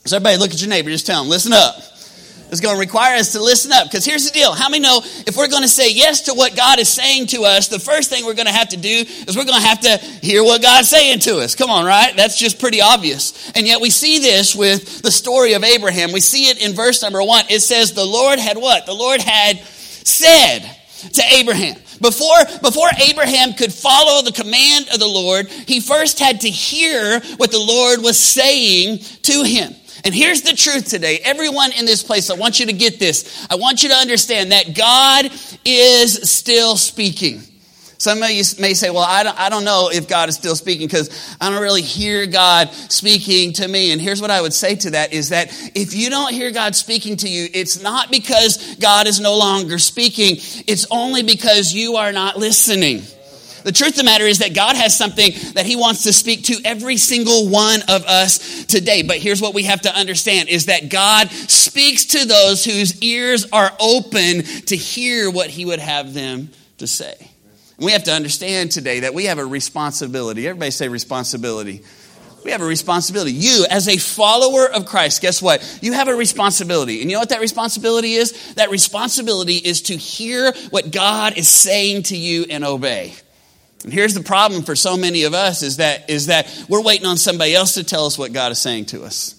So 0.05 0.17
everybody 0.17 0.39
look 0.39 0.53
at 0.53 0.61
your 0.61 0.71
neighbor, 0.71 0.91
just 0.91 1.07
tell 1.07 1.21
them, 1.21 1.29
listen 1.29 1.53
up. 1.53 1.75
It's 2.49 2.61
going 2.61 2.77
to 2.77 2.79
require 2.79 3.17
us 3.17 3.33
to 3.33 3.43
listen 3.43 3.73
up. 3.73 3.89
Because 3.89 4.05
here's 4.05 4.25
the 4.25 4.31
deal. 4.31 4.55
How 4.55 4.69
many 4.69 4.81
know 4.81 5.01
if 5.03 5.37
we're 5.37 5.49
going 5.49 5.65
to 5.65 5.69
say 5.69 5.91
yes 5.93 6.23
to 6.23 6.35
what 6.35 6.55
God 6.55 6.79
is 6.79 6.89
saying 6.89 7.27
to 7.29 7.43
us, 7.43 7.67
the 7.67 7.81
first 7.81 8.09
thing 8.09 8.25
we're 8.25 8.35
going 8.35 8.47
to 8.47 8.53
have 8.53 8.69
to 8.69 8.77
do 8.77 8.89
is 8.89 9.37
we're 9.37 9.45
going 9.45 9.61
to 9.61 9.67
have 9.67 9.81
to 9.81 9.99
hear 10.25 10.45
what 10.45 10.63
God's 10.63 10.89
saying 10.89 11.19
to 11.21 11.39
us. 11.39 11.57
Come 11.57 11.71
on, 11.71 11.85
right? 11.85 12.15
That's 12.17 12.39
just 12.39 12.61
pretty 12.61 12.81
obvious. 12.81 13.51
And 13.57 13.67
yet 13.67 13.81
we 13.81 13.91
see 13.91 14.21
this 14.21 14.55
with 14.55 15.03
the 15.03 15.11
story 15.11 15.55
of 15.55 15.65
Abraham. 15.65 16.13
We 16.13 16.21
see 16.21 16.45
it 16.49 16.65
in 16.65 16.77
verse 16.77 17.03
number 17.03 17.21
one. 17.21 17.47
It 17.51 17.63
says, 17.63 17.93
the 17.95 18.05
Lord 18.05 18.39
had 18.39 18.57
what? 18.57 18.87
The 18.87 18.95
Lord 18.95 19.21
had 19.21 19.59
said 19.59 20.61
to 21.15 21.23
Abraham. 21.35 21.75
Before, 22.01 22.45
before 22.63 22.89
Abraham 23.09 23.55
could 23.55 23.73
follow 23.73 24.23
the 24.23 24.33
command 24.33 24.89
of 24.93 24.99
the 24.99 25.07
Lord, 25.07 25.49
he 25.49 25.81
first 25.81 26.19
had 26.19 26.43
to 26.43 26.51
hear 26.51 27.21
what 27.37 27.51
the 27.51 27.59
Lord 27.59 28.03
was 28.03 28.19
saying 28.19 28.99
to 29.23 29.43
him. 29.43 29.75
And 30.05 30.15
here's 30.15 30.43
the 30.43 30.53
truth 30.53 30.89
today. 30.89 31.19
Everyone 31.25 31.73
in 31.73 31.85
this 31.85 32.03
place, 32.03 32.31
I 32.31 32.35
want 32.35 32.61
you 32.61 32.67
to 32.67 32.73
get 32.73 32.99
this. 32.99 33.47
I 33.51 33.57
want 33.57 33.83
you 33.83 33.89
to 33.89 33.95
understand 33.95 34.53
that 34.53 34.77
God 34.77 35.31
is 35.65 36.31
still 36.31 36.77
speaking. 36.77 37.43
Some 37.99 38.23
of 38.23 38.31
you 38.31 38.45
may 38.61 38.75
say, 38.75 38.91
well, 38.91 39.07
I 39.07 39.23
don't, 39.23 39.39
I 39.39 39.49
don't 39.49 39.65
know 39.65 39.91
if 39.93 40.07
God 40.09 40.29
is 40.29 40.37
still 40.37 40.55
speaking 40.55 40.87
because 40.87 41.37
I 41.41 41.51
don't 41.51 41.63
really 41.63 41.83
hear 41.83 42.27
God 42.27 42.71
speaking 42.71 43.55
to 43.55 43.67
me. 43.67 43.93
And 43.93 44.01
here's 44.01 44.21
what 44.21 44.31
I 44.31 44.41
would 44.41 44.53
say 44.53 44.75
to 44.77 44.91
that 44.91 45.13
is 45.13 45.31
that 45.31 45.49
if 45.75 45.95
you 45.95 46.11
don't 46.11 46.33
hear 46.33 46.51
God 46.51 46.77
speaking 46.77 47.17
to 47.19 47.29
you, 47.29 47.49
it's 47.55 47.83
not 47.83 48.11
because 48.11 48.77
God 48.77 49.07
is 49.07 49.19
no 49.19 49.39
longer 49.39 49.79
speaking. 49.79 50.37
It's 50.67 50.87
only 50.91 51.23
because 51.23 51.73
you 51.73 51.97
are 51.97 52.13
not 52.13 52.37
listening. 52.37 53.03
The 53.67 53.73
truth 53.73 53.91
of 53.91 53.97
the 53.97 54.05
matter 54.05 54.25
is 54.25 54.39
that 54.39 54.55
God 54.55 54.77
has 54.77 54.97
something 54.97 55.33
that 55.55 55.67
He 55.67 55.75
wants 55.75 56.05
to 56.05 56.13
speak 56.13 56.45
to 56.45 56.61
every 56.65 56.99
single 56.99 57.49
one 57.49 57.81
of 57.89 58.05
us 58.05 58.65
today. 58.67 59.03
But 59.03 59.17
here's 59.17 59.43
what 59.43 59.55
we 59.55 59.65
have 59.65 59.81
to 59.81 59.93
understand 59.93 60.51
is 60.51 60.67
that 60.67 60.89
God 60.89 61.31
speaks 61.31 62.05
to 62.05 62.27
those 62.27 62.65
whose 62.65 63.03
ears 63.03 63.45
are 63.53 63.73
open 63.81 64.45
to 64.67 64.77
hear 64.77 65.33
what 65.33 65.51
He 65.51 65.65
would 65.65 65.81
have 65.81 66.15
them 66.15 66.51
to 66.79 66.87
say. 66.87 67.33
We 67.79 67.93
have 67.93 68.05
to 68.05 68.13
understand 68.13 68.71
today 68.71 69.01
that 69.01 69.15
we 69.15 69.25
have 69.25 69.39
a 69.39 69.45
responsibility. 69.45 70.49
Everybody 70.49 70.71
say 70.71 70.89
responsibility. 70.89 71.83
We 72.43 72.53
have 72.53 72.63
a 72.63 72.67
responsibility. 72.67 73.33
You, 73.33 73.67
as 73.69 73.89
a 73.89 73.97
follower 73.97 74.71
of 74.71 74.87
Christ, 74.87 75.21
guess 75.21 75.43
what? 75.43 75.81
You 75.83 75.93
have 75.95 76.09
a 76.09 76.15
responsibility. 76.15 77.03
And 77.03 77.11
you 77.11 77.17
know 77.17 77.21
what 77.21 77.31
that 77.31 77.41
responsibility 77.41 78.15
is? 78.15 78.55
That 78.55 78.71
responsibility 78.71 79.57
is 79.57 79.83
to 79.83 79.97
hear 79.97 80.53
what 80.71 80.93
God 80.93 81.37
is 81.37 81.49
saying 81.49 82.05
to 82.05 82.17
you 82.17 82.47
and 82.49 82.65
obey. 82.65 83.15
And 83.85 83.93
here's 83.93 84.15
the 84.15 84.23
problem 84.23 84.63
for 84.63 84.75
so 84.75 84.97
many 84.97 85.25
of 85.25 85.35
us 85.35 85.63
is 85.63 85.79
that, 85.79 86.09
is 86.09 86.27
that 86.27 86.67
we're 86.69 86.83
waiting 86.83 87.07
on 87.07 87.17
somebody 87.17 87.55
else 87.55 87.75
to 87.75 87.85
tell 87.85 88.07
us 88.07 88.17
what 88.17 88.33
God 88.33 88.53
is 88.53 88.59
saying 88.59 88.87
to 88.87 89.05
us. 89.05 89.36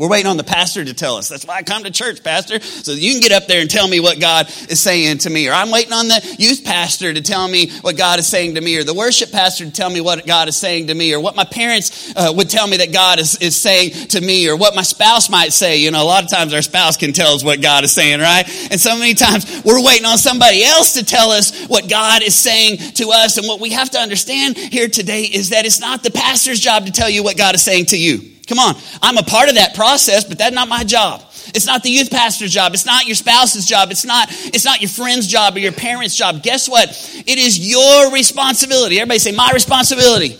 We're 0.00 0.08
waiting 0.08 0.30
on 0.30 0.38
the 0.38 0.44
pastor 0.44 0.82
to 0.82 0.94
tell 0.94 1.16
us. 1.16 1.28
That's 1.28 1.44
why 1.44 1.56
I 1.56 1.62
come 1.62 1.84
to 1.84 1.90
church, 1.90 2.24
pastor, 2.24 2.58
so 2.58 2.92
you 2.92 3.12
can 3.12 3.20
get 3.20 3.32
up 3.32 3.46
there 3.46 3.60
and 3.60 3.68
tell 3.68 3.86
me 3.86 4.00
what 4.00 4.18
God 4.18 4.48
is 4.70 4.80
saying 4.80 5.18
to 5.18 5.28
me. 5.28 5.46
Or 5.46 5.52
I'm 5.52 5.70
waiting 5.70 5.92
on 5.92 6.08
the 6.08 6.36
youth 6.38 6.64
pastor 6.64 7.12
to 7.12 7.20
tell 7.20 7.46
me 7.46 7.70
what 7.82 7.98
God 7.98 8.18
is 8.18 8.26
saying 8.26 8.54
to 8.54 8.62
me, 8.62 8.78
or 8.78 8.82
the 8.82 8.94
worship 8.94 9.30
pastor 9.30 9.66
to 9.66 9.70
tell 9.70 9.90
me 9.90 10.00
what 10.00 10.26
God 10.26 10.48
is 10.48 10.56
saying 10.56 10.86
to 10.86 10.94
me, 10.94 11.12
or 11.12 11.20
what 11.20 11.36
my 11.36 11.44
parents 11.44 12.14
uh, 12.16 12.32
would 12.34 12.48
tell 12.48 12.66
me 12.66 12.78
that 12.78 12.94
God 12.94 13.20
is, 13.20 13.36
is 13.42 13.60
saying 13.60 13.90
to 14.08 14.22
me, 14.22 14.48
or 14.48 14.56
what 14.56 14.74
my 14.74 14.80
spouse 14.80 15.28
might 15.28 15.52
say. 15.52 15.76
You 15.76 15.90
know, 15.90 16.02
a 16.02 16.08
lot 16.08 16.24
of 16.24 16.30
times 16.30 16.54
our 16.54 16.62
spouse 16.62 16.96
can 16.96 17.12
tell 17.12 17.34
us 17.34 17.44
what 17.44 17.60
God 17.60 17.84
is 17.84 17.92
saying, 17.92 18.20
right? 18.20 18.48
And 18.70 18.80
so 18.80 18.98
many 18.98 19.12
times 19.12 19.62
we're 19.66 19.84
waiting 19.84 20.06
on 20.06 20.16
somebody 20.16 20.64
else 20.64 20.94
to 20.94 21.04
tell 21.04 21.28
us 21.28 21.66
what 21.66 21.90
God 21.90 22.22
is 22.22 22.34
saying 22.34 22.78
to 22.94 23.10
us. 23.10 23.36
And 23.36 23.46
what 23.46 23.60
we 23.60 23.72
have 23.72 23.90
to 23.90 23.98
understand 23.98 24.56
here 24.56 24.88
today 24.88 25.24
is 25.24 25.50
that 25.50 25.66
it's 25.66 25.78
not 25.78 26.02
the 26.02 26.10
pastor's 26.10 26.58
job 26.58 26.86
to 26.86 26.90
tell 26.90 27.10
you 27.10 27.22
what 27.22 27.36
God 27.36 27.54
is 27.54 27.60
saying 27.60 27.84
to 27.86 27.98
you. 27.98 28.39
Come 28.50 28.58
on. 28.58 28.74
I'm 29.00 29.16
a 29.16 29.22
part 29.22 29.48
of 29.48 29.54
that 29.54 29.76
process, 29.76 30.24
but 30.24 30.36
that's 30.38 30.52
not 30.52 30.66
my 30.66 30.82
job. 30.82 31.22
It's 31.54 31.66
not 31.66 31.84
the 31.84 31.90
youth 31.90 32.10
pastor's 32.10 32.52
job. 32.52 32.74
It's 32.74 32.84
not 32.84 33.06
your 33.06 33.14
spouse's 33.14 33.64
job. 33.64 33.92
It's 33.92 34.04
not, 34.04 34.26
it's 34.28 34.64
not 34.64 34.80
your 34.80 34.90
friend's 34.90 35.28
job 35.28 35.54
or 35.54 35.60
your 35.60 35.70
parents' 35.70 36.16
job. 36.16 36.42
Guess 36.42 36.68
what? 36.68 36.88
It 37.28 37.38
is 37.38 37.60
your 37.60 38.12
responsibility. 38.12 38.98
Everybody 38.98 39.20
say, 39.20 39.30
my 39.30 39.52
responsibility. 39.54 40.36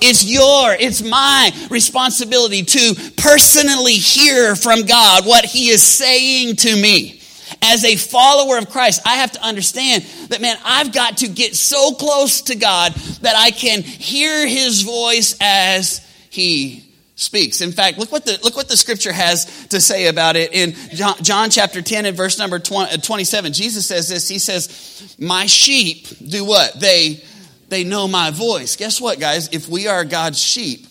It's 0.00 0.24
your, 0.24 0.72
it's 0.72 1.02
my 1.02 1.50
responsibility 1.70 2.62
to 2.62 3.12
personally 3.18 3.96
hear 3.96 4.56
from 4.56 4.86
God 4.86 5.26
what 5.26 5.44
He 5.44 5.68
is 5.68 5.82
saying 5.82 6.56
to 6.56 6.74
me. 6.74 7.20
As 7.60 7.84
a 7.84 7.96
follower 7.96 8.56
of 8.56 8.70
Christ, 8.70 9.02
I 9.04 9.16
have 9.16 9.32
to 9.32 9.42
understand 9.44 10.04
that, 10.30 10.40
man, 10.40 10.56
I've 10.64 10.94
got 10.94 11.18
to 11.18 11.28
get 11.28 11.54
so 11.54 11.92
close 11.92 12.40
to 12.42 12.54
God 12.54 12.94
that 13.20 13.36
I 13.36 13.50
can 13.50 13.82
hear 13.82 14.46
His 14.46 14.80
voice 14.80 15.36
as 15.38 16.00
He 16.30 16.88
speaks. 17.22 17.60
In 17.60 17.72
fact, 17.72 17.98
look 17.98 18.12
what 18.12 18.24
the, 18.24 18.38
look 18.42 18.56
what 18.56 18.68
the 18.68 18.76
scripture 18.76 19.12
has 19.12 19.66
to 19.68 19.80
say 19.80 20.08
about 20.08 20.36
it 20.36 20.52
in 20.52 20.74
John, 20.94 21.14
John 21.22 21.50
chapter 21.50 21.80
10 21.80 22.06
and 22.06 22.16
verse 22.16 22.38
number 22.38 22.58
20, 22.58 22.92
uh, 22.92 22.96
27. 22.98 23.52
Jesus 23.52 23.86
says 23.86 24.08
this. 24.08 24.28
He 24.28 24.38
says, 24.38 25.16
my 25.18 25.46
sheep 25.46 26.06
do 26.26 26.44
what? 26.44 26.78
They, 26.78 27.22
they 27.68 27.84
know 27.84 28.08
my 28.08 28.30
voice. 28.30 28.76
Guess 28.76 29.00
what, 29.00 29.20
guys? 29.20 29.48
If 29.52 29.68
we 29.68 29.86
are 29.86 30.04
God's 30.04 30.42
sheep, 30.42 30.86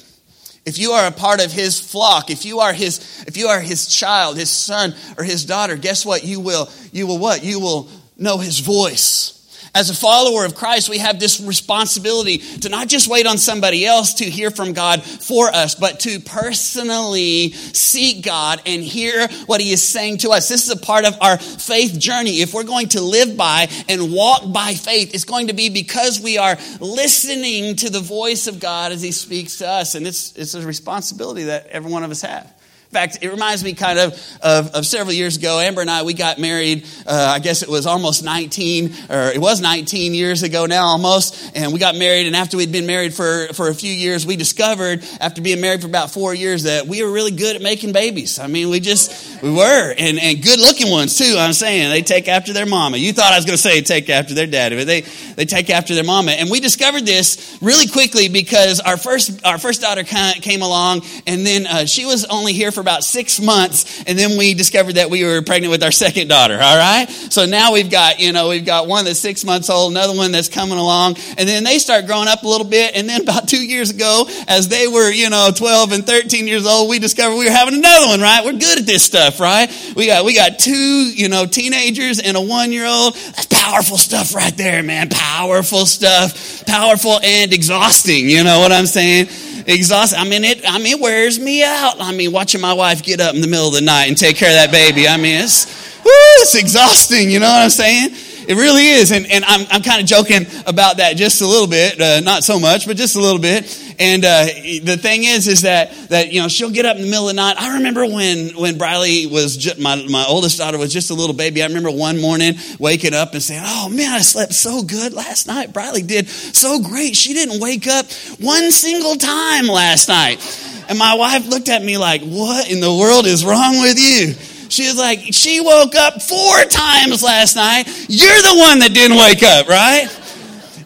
if 0.65 0.77
you 0.77 0.91
are 0.91 1.07
a 1.07 1.11
part 1.11 1.43
of 1.43 1.51
his 1.51 1.79
flock, 1.79 2.29
if 2.29 2.45
you 2.45 2.59
are 2.59 2.73
his, 2.73 3.23
if 3.27 3.35
you 3.35 3.47
are 3.47 3.59
his 3.59 3.87
child, 3.87 4.37
his 4.37 4.49
son 4.49 4.93
or 5.17 5.23
his 5.23 5.45
daughter, 5.45 5.75
guess 5.75 6.05
what? 6.05 6.23
You 6.23 6.39
will, 6.39 6.69
you 6.91 7.07
will 7.07 7.17
what? 7.17 7.43
You 7.43 7.59
will 7.59 7.89
know 8.17 8.37
his 8.37 8.59
voice. 8.59 9.40
As 9.73 9.89
a 9.89 9.95
follower 9.95 10.43
of 10.43 10.53
Christ, 10.53 10.89
we 10.89 10.97
have 10.97 11.17
this 11.17 11.39
responsibility 11.39 12.39
to 12.39 12.67
not 12.67 12.89
just 12.89 13.07
wait 13.07 13.25
on 13.25 13.37
somebody 13.37 13.85
else 13.85 14.15
to 14.15 14.25
hear 14.25 14.51
from 14.51 14.73
God 14.73 15.01
for 15.01 15.47
us, 15.47 15.75
but 15.75 16.01
to 16.01 16.19
personally 16.19 17.53
seek 17.53 18.25
God 18.25 18.61
and 18.65 18.83
hear 18.83 19.29
what 19.45 19.61
He 19.61 19.71
is 19.71 19.81
saying 19.81 20.17
to 20.19 20.31
us. 20.31 20.49
This 20.49 20.65
is 20.65 20.71
a 20.71 20.77
part 20.77 21.05
of 21.05 21.17
our 21.21 21.37
faith 21.37 21.97
journey. 21.97 22.41
If 22.41 22.53
we're 22.53 22.63
going 22.63 22.89
to 22.89 23.01
live 23.01 23.37
by 23.37 23.69
and 23.87 24.11
walk 24.11 24.51
by 24.51 24.73
faith, 24.73 25.13
it's 25.13 25.23
going 25.23 25.47
to 25.47 25.53
be 25.53 25.69
because 25.69 26.19
we 26.19 26.37
are 26.37 26.57
listening 26.81 27.77
to 27.77 27.89
the 27.89 28.01
voice 28.01 28.47
of 28.47 28.59
God 28.59 28.91
as 28.91 29.01
He 29.01 29.13
speaks 29.13 29.59
to 29.59 29.69
us. 29.69 29.95
And 29.95 30.05
it's, 30.05 30.35
it's 30.35 30.53
a 30.53 30.67
responsibility 30.67 31.43
that 31.43 31.67
every 31.67 31.89
one 31.89 32.03
of 32.03 32.11
us 32.11 32.23
have. 32.23 32.53
In 32.91 32.95
fact, 32.95 33.19
it 33.21 33.29
reminds 33.29 33.63
me 33.63 33.71
kind 33.71 33.97
of, 33.97 34.37
of, 34.41 34.75
of 34.75 34.85
several 34.85 35.13
years 35.13 35.37
ago. 35.37 35.61
Amber 35.61 35.79
and 35.79 35.89
I, 35.89 36.03
we 36.03 36.13
got 36.13 36.39
married, 36.39 36.85
uh, 37.07 37.31
I 37.35 37.39
guess 37.39 37.63
it 37.63 37.69
was 37.69 37.85
almost 37.85 38.21
19, 38.21 38.93
or 39.09 39.29
it 39.29 39.39
was 39.39 39.61
19 39.61 40.13
years 40.13 40.43
ago 40.43 40.65
now 40.65 40.87
almost. 40.87 41.55
And 41.55 41.71
we 41.71 41.79
got 41.79 41.95
married, 41.95 42.27
and 42.27 42.35
after 42.35 42.57
we'd 42.57 42.73
been 42.73 42.87
married 42.87 43.13
for, 43.13 43.47
for 43.53 43.69
a 43.69 43.73
few 43.73 43.93
years, 43.93 44.27
we 44.27 44.35
discovered, 44.35 45.05
after 45.21 45.41
being 45.41 45.61
married 45.61 45.79
for 45.79 45.87
about 45.87 46.11
four 46.11 46.33
years, 46.33 46.63
that 46.63 46.85
we 46.85 47.01
were 47.01 47.09
really 47.09 47.31
good 47.31 47.55
at 47.55 47.61
making 47.61 47.93
babies. 47.93 48.39
I 48.39 48.47
mean, 48.47 48.69
we 48.69 48.81
just, 48.81 49.41
we 49.41 49.49
were. 49.53 49.95
And, 49.97 50.19
and 50.19 50.43
good 50.43 50.59
looking 50.59 50.91
ones, 50.91 51.17
too, 51.17 51.35
I'm 51.39 51.53
saying. 51.53 51.91
They 51.91 52.01
take 52.01 52.27
after 52.27 52.51
their 52.51 52.65
mama. 52.65 52.97
You 52.97 53.13
thought 53.13 53.31
I 53.31 53.37
was 53.37 53.45
going 53.45 53.55
to 53.55 53.61
say 53.61 53.79
take 53.79 54.09
after 54.09 54.33
their 54.33 54.47
daddy, 54.47 54.75
but 54.75 54.87
they, 54.87 55.01
they 55.37 55.45
take 55.45 55.69
after 55.69 55.95
their 55.95 56.03
mama. 56.03 56.31
And 56.31 56.51
we 56.51 56.59
discovered 56.59 57.05
this 57.05 57.57
really 57.61 57.87
quickly 57.87 58.27
because 58.27 58.81
our 58.81 58.97
first, 58.97 59.45
our 59.45 59.59
first 59.59 59.79
daughter 59.79 60.03
came 60.03 60.61
along, 60.61 61.03
and 61.25 61.45
then 61.45 61.65
uh, 61.67 61.85
she 61.85 62.05
was 62.05 62.25
only 62.25 62.51
here 62.51 62.69
for 62.73 62.80
for 62.81 62.89
about 62.89 63.03
six 63.03 63.39
months, 63.39 64.03
and 64.07 64.17
then 64.17 64.37
we 64.37 64.55
discovered 64.55 64.93
that 64.93 65.09
we 65.09 65.23
were 65.23 65.41
pregnant 65.43 65.69
with 65.69 65.83
our 65.83 65.91
second 65.91 66.27
daughter, 66.27 66.55
all 66.55 66.77
right? 66.77 67.05
So 67.29 67.45
now 67.45 67.73
we've 67.73 67.91
got, 67.91 68.19
you 68.19 68.31
know, 68.31 68.49
we've 68.49 68.65
got 68.65 68.87
one 68.87 69.05
that's 69.05 69.19
six 69.19 69.45
months 69.45 69.69
old, 69.69 69.91
another 69.91 70.15
one 70.15 70.31
that's 70.31 70.49
coming 70.49 70.79
along, 70.79 71.17
and 71.37 71.47
then 71.47 71.63
they 71.63 71.77
start 71.77 72.07
growing 72.07 72.27
up 72.27 72.41
a 72.41 72.47
little 72.47 72.65
bit, 72.65 72.95
and 72.95 73.07
then 73.07 73.21
about 73.21 73.47
two 73.47 73.63
years 73.63 73.91
ago, 73.91 74.25
as 74.47 74.67
they 74.67 74.87
were, 74.87 75.11
you 75.11 75.29
know, 75.29 75.51
12 75.55 75.91
and 75.91 76.07
13 76.07 76.47
years 76.47 76.65
old, 76.65 76.89
we 76.89 76.97
discovered 76.97 77.35
we 77.35 77.45
were 77.45 77.51
having 77.51 77.75
another 77.75 78.07
one, 78.07 78.19
right? 78.19 78.43
We're 78.43 78.53
good 78.53 78.79
at 78.79 78.85
this 78.87 79.03
stuff, 79.03 79.39
right? 79.39 79.69
We 79.95 80.07
got, 80.07 80.25
we 80.25 80.33
got 80.33 80.57
two, 80.57 80.73
you 80.73 81.29
know, 81.29 81.45
teenagers 81.45 82.19
and 82.19 82.35
a 82.35 82.41
one 82.41 82.71
year 82.71 82.87
old. 82.87 83.13
That's 83.13 83.45
powerful 83.45 83.97
stuff 83.97 84.33
right 84.33 84.55
there, 84.57 84.81
man. 84.81 85.09
Powerful 85.09 85.85
stuff. 85.85 86.65
Powerful 86.65 87.19
and 87.23 87.53
exhausting, 87.53 88.27
you 88.27 88.43
know 88.43 88.59
what 88.59 88.71
I'm 88.71 88.87
saying? 88.87 89.27
Exhausted. 89.67 90.17
I 90.17 90.23
mean, 90.23 90.43
it, 90.43 90.61
I 90.67 90.77
mean, 90.77 90.97
it 90.97 90.99
wears 90.99 91.39
me 91.39 91.63
out. 91.63 91.99
I 91.99 92.11
mean, 92.11 92.31
watching 92.31 92.61
my 92.61 92.73
wife 92.73 93.03
get 93.03 93.19
up 93.19 93.35
in 93.35 93.41
the 93.41 93.47
middle 93.47 93.67
of 93.67 93.73
the 93.73 93.81
night 93.81 94.05
and 94.05 94.17
take 94.17 94.37
care 94.37 94.49
of 94.49 94.55
that 94.55 94.71
baby. 94.71 95.07
I 95.07 95.17
mean, 95.17 95.43
it's, 95.43 95.65
woo, 96.03 96.11
it's 96.41 96.55
exhausting. 96.55 97.29
You 97.29 97.39
know 97.39 97.49
what 97.49 97.63
I'm 97.63 97.69
saying? 97.69 98.09
It 98.51 98.55
really 98.55 98.85
is. 98.85 99.13
And, 99.13 99.25
and 99.31 99.45
I'm, 99.45 99.65
I'm 99.71 99.81
kind 99.81 100.01
of 100.01 100.07
joking 100.07 100.45
about 100.67 100.97
that 100.97 101.15
just 101.15 101.41
a 101.41 101.47
little 101.47 101.67
bit. 101.67 102.01
Uh, 102.01 102.19
not 102.19 102.43
so 102.43 102.59
much, 102.59 102.85
but 102.85 102.97
just 102.97 103.15
a 103.15 103.21
little 103.21 103.39
bit. 103.39 103.63
And 103.97 104.25
uh, 104.25 104.43
the 104.83 104.97
thing 105.01 105.23
is, 105.23 105.47
is 105.47 105.61
that, 105.61 105.93
that, 106.09 106.33
you 106.33 106.41
know, 106.41 106.49
she'll 106.49 106.69
get 106.69 106.85
up 106.85 106.97
in 106.97 107.03
the 107.03 107.07
middle 107.07 107.29
of 107.29 107.35
the 107.35 107.41
night. 107.41 107.55
I 107.57 107.77
remember 107.77 108.05
when, 108.05 108.49
when 108.57 108.77
Briley 108.77 109.25
was, 109.25 109.55
just, 109.55 109.79
my, 109.79 110.05
my 110.09 110.25
oldest 110.27 110.57
daughter 110.57 110.77
was 110.77 110.91
just 110.91 111.11
a 111.11 111.13
little 111.13 111.33
baby. 111.33 111.63
I 111.63 111.67
remember 111.67 111.91
one 111.91 112.19
morning 112.19 112.55
waking 112.77 113.13
up 113.13 113.31
and 113.31 113.41
saying, 113.41 113.63
oh 113.63 113.87
man, 113.87 114.11
I 114.11 114.19
slept 114.19 114.51
so 114.51 114.83
good 114.83 115.13
last 115.13 115.47
night. 115.47 115.71
Briley 115.71 116.01
did 116.01 116.27
so 116.27 116.81
great. 116.81 117.15
She 117.15 117.33
didn't 117.33 117.61
wake 117.61 117.87
up 117.87 118.11
one 118.41 118.69
single 118.71 119.15
time 119.15 119.67
last 119.67 120.09
night. 120.09 120.41
And 120.89 120.99
my 120.99 121.15
wife 121.15 121.47
looked 121.47 121.69
at 121.69 121.81
me 121.81 121.97
like, 121.97 122.21
what 122.21 122.69
in 122.69 122.81
the 122.81 122.93
world 122.93 123.25
is 123.25 123.45
wrong 123.45 123.79
with 123.79 123.97
you? 123.97 124.35
She 124.71 124.87
was 124.87 124.97
like, 124.97 125.19
she 125.19 125.59
woke 125.59 125.95
up 125.95 126.21
four 126.21 126.63
times 126.63 127.21
last 127.21 127.55
night. 127.55 127.83
You're 128.07 128.41
the 128.41 128.55
one 128.57 128.79
that 128.79 128.93
didn't 128.93 129.17
wake 129.17 129.43
up, 129.43 129.67
right? 129.67 130.07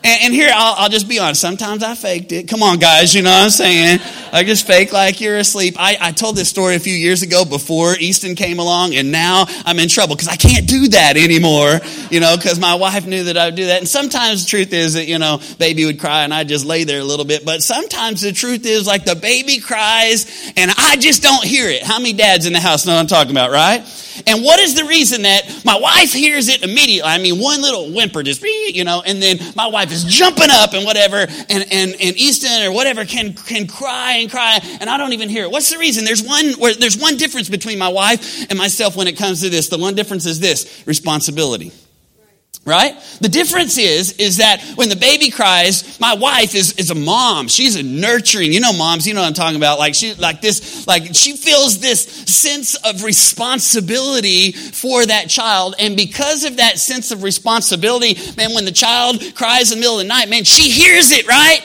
And, 0.04 0.24
and 0.24 0.34
here, 0.34 0.50
I'll, 0.54 0.76
I'll, 0.84 0.90
just 0.90 1.08
be 1.08 1.20
honest. 1.20 1.42
Sometimes 1.42 1.84
I 1.84 1.96
faked 1.96 2.32
it. 2.32 2.48
Come 2.48 2.64
on, 2.64 2.80
guys. 2.80 3.14
You 3.14 3.22
know 3.22 3.32
what 3.32 3.44
I'm 3.44 3.50
saying? 3.50 4.00
I 4.36 4.44
just 4.44 4.68
fake 4.68 4.92
like 4.92 5.22
you're 5.22 5.38
asleep. 5.38 5.76
I, 5.80 5.98
I 5.98 6.12
told 6.12 6.36
this 6.36 6.50
story 6.50 6.76
a 6.76 6.80
few 6.80 6.94
years 6.94 7.22
ago 7.22 7.46
before 7.46 7.96
Easton 7.98 8.36
came 8.36 8.60
along, 8.60 8.94
and 8.94 9.10
now 9.10 9.46
I'm 9.64 9.80
in 9.80 9.88
trouble 9.88 10.18
because 10.18 10.28
I 10.28 10.36
can't 10.36 10.68
do 10.68 10.90
that 10.90 11.16
anymore, 11.16 11.80
you 12.12 12.20
know, 12.20 12.36
because 12.36 12.60
my 12.60 12.76
wife 12.76 13.06
knew 13.06 13.24
that 13.24 13.38
I 13.38 13.46
would 13.46 13.56
do 13.56 13.68
that. 13.68 13.80
And 13.80 13.88
sometimes 13.88 14.44
the 14.44 14.50
truth 14.50 14.74
is 14.74 14.96
that, 14.96 15.06
you 15.06 15.20
know, 15.20 15.40
baby 15.58 15.86
would 15.86 16.02
cry 16.02 16.26
and 16.26 16.34
I'd 16.34 16.50
just 16.50 16.66
lay 16.66 16.84
there 16.84 17.00
a 17.00 17.04
little 17.06 17.24
bit. 17.24 17.46
But 17.46 17.64
sometimes 17.64 18.24
the 18.24 18.34
truth 18.34 18.66
is 18.66 18.86
like 18.86 19.06
the 19.06 19.16
baby 19.16 19.60
cries 19.60 20.52
and 20.58 20.70
I 20.78 20.98
just 20.98 21.24
don't 21.24 21.46
hear 21.46 21.70
it. 21.70 21.82
How 21.84 22.00
many 22.00 22.12
dads 22.12 22.46
in 22.46 22.52
the 22.52 22.60
house 22.60 22.86
know 22.86 22.94
what 22.94 23.00
I'm 23.00 23.08
talking 23.08 23.32
about, 23.32 23.52
right? 23.52 23.86
And 24.28 24.44
what 24.44 24.60
is 24.60 24.76
the 24.76 24.86
reason 24.86 25.24
that 25.24 25.64
my 25.66 25.78
wife 25.78 26.14
hears 26.14 26.48
it 26.48 26.64
immediately? 26.64 27.04
I 27.04 27.18
mean, 27.18 27.40
one 27.40 27.62
little 27.62 27.92
whimper 27.92 28.24
just, 28.24 28.42
you 28.44 28.84
know, 28.84 29.02
and 29.06 29.22
then 29.22 29.40
my 29.56 29.68
wife 29.68 29.92
is 29.92 30.06
jumping 30.06 30.50
up 30.50 30.74
and 30.74 30.86
whatever, 30.86 31.18
and, 31.18 31.50
and, 31.50 31.96
and 32.00 32.18
Easton 32.18 32.64
or 32.64 32.72
whatever 32.72 33.04
can, 33.06 33.34
can 33.34 33.68
cry 33.68 34.25
cry, 34.30 34.60
and 34.80 34.90
I 34.90 34.98
don't 34.98 35.14
even 35.14 35.30
hear 35.30 35.44
it. 35.44 35.52
What's 35.52 35.72
the 35.72 35.78
reason? 35.78 36.06
There's 36.06 36.24
one, 36.24 36.54
where, 36.54 36.74
there's 36.74 36.98
one 36.98 37.18
difference 37.18 37.50
between 37.50 37.78
my 37.78 37.90
wife 37.90 38.50
and 38.50 38.58
myself 38.58 38.96
when 38.96 39.08
it 39.08 39.18
comes 39.18 39.42
to 39.42 39.50
this. 39.50 39.70
The 39.70 39.78
one 39.78 39.96
difference 39.96 40.26
is 40.26 40.40
this 40.40 40.84
responsibility 40.86 41.72
right 42.66 43.00
the 43.22 43.30
difference 43.30 43.78
is 43.78 44.14
is 44.14 44.38
that 44.38 44.60
when 44.76 44.90
the 44.90 44.96
baby 44.96 45.30
cries 45.30 46.00
my 46.00 46.16
wife 46.16 46.56
is 46.56 46.74
is 46.74 46.90
a 46.90 46.96
mom 46.96 47.48
she's 47.48 47.76
a 47.76 47.84
nurturing 47.84 48.52
you 48.52 48.60
know 48.60 48.74
moms 48.74 49.08
you 49.08 49.14
know 49.14 49.22
what 49.22 49.28
i'm 49.28 49.34
talking 49.34 49.56
about 49.56 49.78
like 49.78 49.94
she 49.94 50.16
like 50.16 50.42
this 50.42 50.88
like 50.88 51.14
she 51.14 51.38
feels 51.38 51.80
this 51.80 52.02
sense 52.02 52.74
of 52.84 53.04
responsibility 53.04 54.52
for 54.52 55.06
that 55.06 55.30
child 55.30 55.76
and 55.78 55.96
because 55.96 56.44
of 56.44 56.58
that 56.58 56.80
sense 56.80 57.12
of 57.12 57.22
responsibility 57.22 58.18
man 58.36 58.54
when 58.56 58.66
the 58.66 58.72
child 58.72 59.22
cries 59.36 59.72
in 59.72 59.78
the 59.78 59.82
middle 59.82 60.00
of 60.00 60.02
the 60.02 60.08
night 60.08 60.28
man 60.28 60.44
she 60.44 60.72
hears 60.72 61.12
it 61.12 61.28
right 61.28 61.62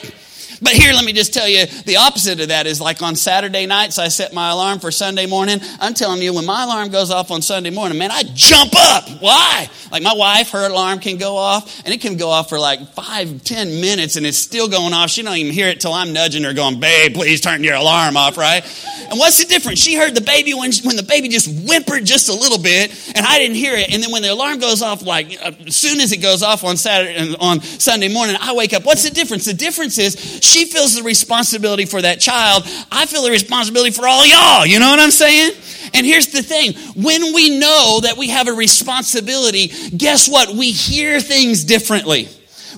but 0.61 0.73
here, 0.73 0.93
let 0.93 1.05
me 1.05 1.13
just 1.13 1.33
tell 1.33 1.47
you 1.47 1.65
the 1.65 1.97
opposite 1.97 2.39
of 2.39 2.49
that 2.49 2.67
is 2.67 2.79
like 2.79 3.01
on 3.01 3.15
Saturday 3.15 3.65
nights, 3.65 3.97
I 3.97 4.09
set 4.09 4.33
my 4.33 4.51
alarm 4.51 4.79
for 4.79 4.91
Sunday 4.91 5.25
morning. 5.25 5.59
I'm 5.79 5.93
telling 5.93 6.21
you, 6.21 6.33
when 6.33 6.45
my 6.45 6.63
alarm 6.63 6.89
goes 6.89 7.09
off 7.11 7.31
on 7.31 7.41
Sunday 7.41 7.71
morning, 7.71 7.97
man, 7.97 8.11
I 8.11 8.23
jump 8.33 8.73
up. 8.75 9.09
Why? 9.21 9.69
Like 9.91 10.03
my 10.03 10.13
wife, 10.13 10.51
her 10.51 10.67
alarm 10.67 10.99
can 10.99 11.17
go 11.17 11.35
off 11.35 11.83
and 11.85 11.93
it 11.93 12.01
can 12.01 12.17
go 12.17 12.29
off 12.29 12.49
for 12.49 12.57
like 12.57 12.79
five, 12.93 13.43
ten 13.43 13.81
minutes 13.81 14.15
and 14.15 14.25
it's 14.25 14.37
still 14.37 14.69
going 14.69 14.93
off. 14.93 15.09
She 15.09 15.21
don't 15.21 15.35
even 15.35 15.53
hear 15.53 15.67
it 15.67 15.81
till 15.81 15.93
I'm 15.93 16.13
nudging 16.13 16.43
her 16.43 16.53
going, 16.53 16.79
babe, 16.79 17.13
please 17.13 17.41
turn 17.41 17.63
your 17.63 17.75
alarm 17.75 18.15
off, 18.15 18.37
right? 18.37 18.63
And 19.09 19.19
what's 19.19 19.37
the 19.37 19.45
difference? 19.45 19.79
She 19.79 19.95
heard 19.95 20.15
the 20.15 20.21
baby 20.21 20.53
when, 20.53 20.71
when 20.83 20.95
the 20.95 21.03
baby 21.03 21.27
just 21.27 21.67
whimpered 21.67 22.05
just 22.05 22.29
a 22.29 22.33
little 22.33 22.57
bit 22.57 22.91
and 23.15 23.25
I 23.25 23.37
didn't 23.39 23.57
hear 23.57 23.75
it. 23.75 23.93
And 23.93 24.01
then 24.01 24.11
when 24.11 24.21
the 24.21 24.31
alarm 24.31 24.59
goes 24.59 24.81
off, 24.81 25.01
like 25.01 25.37
uh, 25.41 25.51
as 25.67 25.75
soon 25.75 25.99
as 25.99 26.11
it 26.11 26.17
goes 26.17 26.43
off 26.43 26.63
on 26.63 26.77
Saturday, 26.77 27.35
on 27.39 27.61
Sunday 27.61 28.11
morning, 28.11 28.37
I 28.39 28.53
wake 28.53 28.73
up. 28.73 28.85
What's 28.85 29.03
the 29.03 29.13
difference? 29.13 29.45
The 29.45 29.53
difference 29.53 29.97
is 29.97 30.39
she 30.41 30.65
feels 30.65 30.95
the 30.95 31.03
responsibility 31.03 31.85
for 31.85 32.01
that 32.01 32.19
child, 32.19 32.63
I 32.91 33.05
feel 33.05 33.23
the 33.23 33.31
responsibility 33.31 33.91
for 33.91 34.07
all 34.07 34.25
y'all. 34.25 34.65
You 34.65 34.79
know 34.79 34.89
what 34.89 34.99
I'm 34.99 35.11
saying? 35.11 35.51
And 35.93 36.05
here's 36.05 36.27
the 36.27 36.41
thing 36.41 36.73
when 36.95 37.33
we 37.33 37.59
know 37.59 37.99
that 38.03 38.17
we 38.17 38.29
have 38.29 38.47
a 38.47 38.53
responsibility, 38.53 39.71
guess 39.95 40.29
what? 40.29 40.55
We 40.55 40.71
hear 40.71 41.19
things 41.19 41.63
differently. 41.63 42.29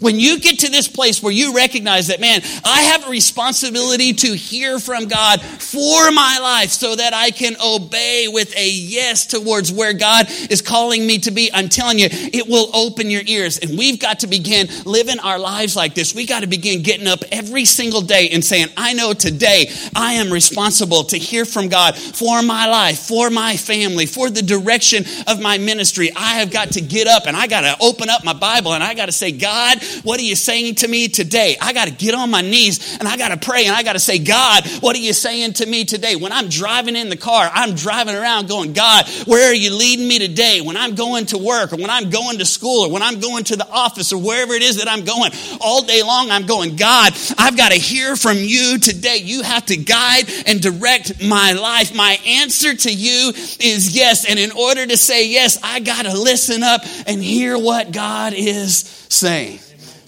When 0.03 0.19
you 0.19 0.37
get 0.37 0.59
to 0.59 0.69
this 0.69 0.89
place 0.89 1.23
where 1.23 1.31
you 1.31 1.55
recognize 1.55 2.07
that, 2.07 2.19
man, 2.19 2.41
I 2.65 2.81
have 2.81 3.07
a 3.07 3.09
responsibility 3.09 4.11
to 4.11 4.35
hear 4.35 4.77
from 4.77 5.07
God 5.07 5.41
for 5.41 6.11
my 6.11 6.39
life 6.41 6.71
so 6.71 6.93
that 6.93 7.13
I 7.13 7.31
can 7.31 7.55
obey 7.63 8.27
with 8.27 8.53
a 8.57 8.69
yes 8.69 9.25
towards 9.25 9.71
where 9.71 9.93
God 9.93 10.25
is 10.49 10.61
calling 10.61 11.07
me 11.07 11.19
to 11.19 11.31
be, 11.31 11.49
I'm 11.53 11.69
telling 11.69 11.99
you, 11.99 12.09
it 12.11 12.49
will 12.49 12.69
open 12.75 13.09
your 13.09 13.21
ears. 13.25 13.59
And 13.59 13.77
we've 13.77 13.97
got 13.97 14.19
to 14.19 14.27
begin 14.27 14.67
living 14.83 15.19
our 15.19 15.39
lives 15.39 15.77
like 15.77 15.93
this. 15.95 16.13
We 16.13 16.25
got 16.25 16.41
to 16.41 16.47
begin 16.47 16.83
getting 16.83 17.07
up 17.07 17.19
every 17.31 17.63
single 17.63 18.01
day 18.01 18.27
and 18.31 18.43
saying, 18.43 18.67
I 18.75 18.91
know 18.91 19.13
today 19.13 19.71
I 19.95 20.15
am 20.15 20.33
responsible 20.33 21.05
to 21.05 21.17
hear 21.17 21.45
from 21.45 21.69
God 21.69 21.95
for 21.95 22.41
my 22.41 22.67
life, 22.67 22.99
for 22.99 23.29
my 23.29 23.55
family, 23.55 24.05
for 24.05 24.29
the 24.29 24.41
direction 24.41 25.05
of 25.27 25.39
my 25.39 25.59
ministry. 25.59 26.11
I 26.13 26.39
have 26.39 26.51
got 26.51 26.71
to 26.71 26.81
get 26.81 27.07
up 27.07 27.25
and 27.25 27.37
I 27.37 27.47
got 27.47 27.61
to 27.61 27.77
open 27.79 28.09
up 28.09 28.25
my 28.25 28.33
Bible 28.33 28.73
and 28.73 28.83
I 28.83 28.95
got 28.95 29.05
to 29.05 29.13
say, 29.13 29.31
God, 29.31 29.81
what 30.01 30.19
are 30.19 30.23
you 30.23 30.35
saying 30.35 30.75
to 30.75 30.87
me 30.87 31.07
today? 31.07 31.55
I 31.61 31.73
got 31.73 31.87
to 31.87 31.93
get 31.93 32.13
on 32.13 32.31
my 32.31 32.41
knees 32.41 32.97
and 32.99 33.07
I 33.07 33.17
got 33.17 33.29
to 33.29 33.37
pray 33.37 33.65
and 33.65 33.75
I 33.75 33.83
got 33.83 33.93
to 33.93 33.99
say, 33.99 34.19
God, 34.19 34.65
what 34.81 34.95
are 34.95 34.99
you 34.99 35.13
saying 35.13 35.53
to 35.53 35.65
me 35.65 35.85
today? 35.85 36.15
When 36.15 36.31
I'm 36.31 36.49
driving 36.49 36.95
in 36.95 37.09
the 37.09 37.17
car, 37.17 37.49
I'm 37.53 37.75
driving 37.75 38.15
around 38.15 38.47
going, 38.47 38.73
God, 38.73 39.07
where 39.25 39.49
are 39.49 39.53
you 39.53 39.75
leading 39.75 40.07
me 40.07 40.19
today? 40.19 40.61
When 40.61 40.77
I'm 40.77 40.95
going 40.95 41.27
to 41.27 41.37
work 41.37 41.73
or 41.73 41.77
when 41.77 41.89
I'm 41.89 42.09
going 42.09 42.39
to 42.39 42.45
school 42.45 42.85
or 42.85 42.91
when 42.91 43.01
I'm 43.01 43.19
going 43.19 43.43
to 43.45 43.55
the 43.55 43.69
office 43.69 44.11
or 44.13 44.17
wherever 44.21 44.53
it 44.53 44.61
is 44.61 44.77
that 44.77 44.87
I'm 44.87 45.05
going, 45.05 45.31
all 45.61 45.83
day 45.83 46.03
long 46.03 46.31
I'm 46.31 46.45
going, 46.45 46.75
God, 46.75 47.13
I've 47.37 47.57
got 47.57 47.71
to 47.71 47.79
hear 47.79 48.15
from 48.15 48.37
you 48.37 48.79
today. 48.79 49.17
You 49.17 49.43
have 49.43 49.65
to 49.67 49.77
guide 49.77 50.25
and 50.45 50.61
direct 50.61 51.23
my 51.23 51.53
life. 51.53 51.95
My 51.95 52.17
answer 52.25 52.75
to 52.75 52.91
you 52.91 53.29
is 53.59 53.95
yes. 53.95 54.29
And 54.29 54.39
in 54.39 54.51
order 54.51 54.85
to 54.85 54.97
say 54.97 55.29
yes, 55.29 55.57
I 55.63 55.79
got 55.79 56.05
to 56.05 56.17
listen 56.17 56.63
up 56.63 56.81
and 57.07 57.21
hear 57.21 57.57
what 57.57 57.91
God 57.91 58.33
is 58.33 58.77
saying. 59.09 59.59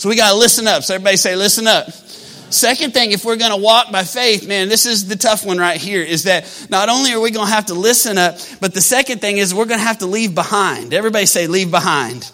So 0.06 0.10
we 0.10 0.16
got 0.16 0.34
to 0.34 0.38
listen 0.38 0.68
up. 0.68 0.84
So 0.84 0.94
everybody 0.94 1.18
say, 1.18 1.36
listen 1.36 1.66
up. 1.66 1.90
Second 1.90 2.94
thing, 2.94 3.12
if 3.12 3.26
we're 3.26 3.38
going 3.38 3.50
to 3.50 3.58
walk 3.58 3.92
by 3.92 4.04
faith, 4.04 4.48
man, 4.48 4.70
this 4.70 4.86
is 4.86 5.08
the 5.08 5.16
tough 5.16 5.44
one 5.44 5.58
right 5.58 5.82
here, 5.82 6.04
is 6.04 6.26
that 6.26 6.68
not 6.70 6.90
only 6.90 7.12
are 7.14 7.20
we 7.20 7.32
going 7.32 7.48
to 7.48 7.52
have 7.52 7.66
to 7.66 7.74
listen 7.74 8.20
up, 8.20 8.38
but 8.62 8.72
the 8.76 8.82
second 8.82 9.20
thing 9.20 9.40
is 9.40 9.52
we're 9.52 9.66
going 9.66 9.80
to 9.80 9.84
have 9.84 9.98
to 9.98 10.06
leave 10.06 10.36
behind. 10.36 10.94
Everybody 10.94 11.26
say, 11.26 11.48
leave 11.48 11.72
behind. 11.72 12.32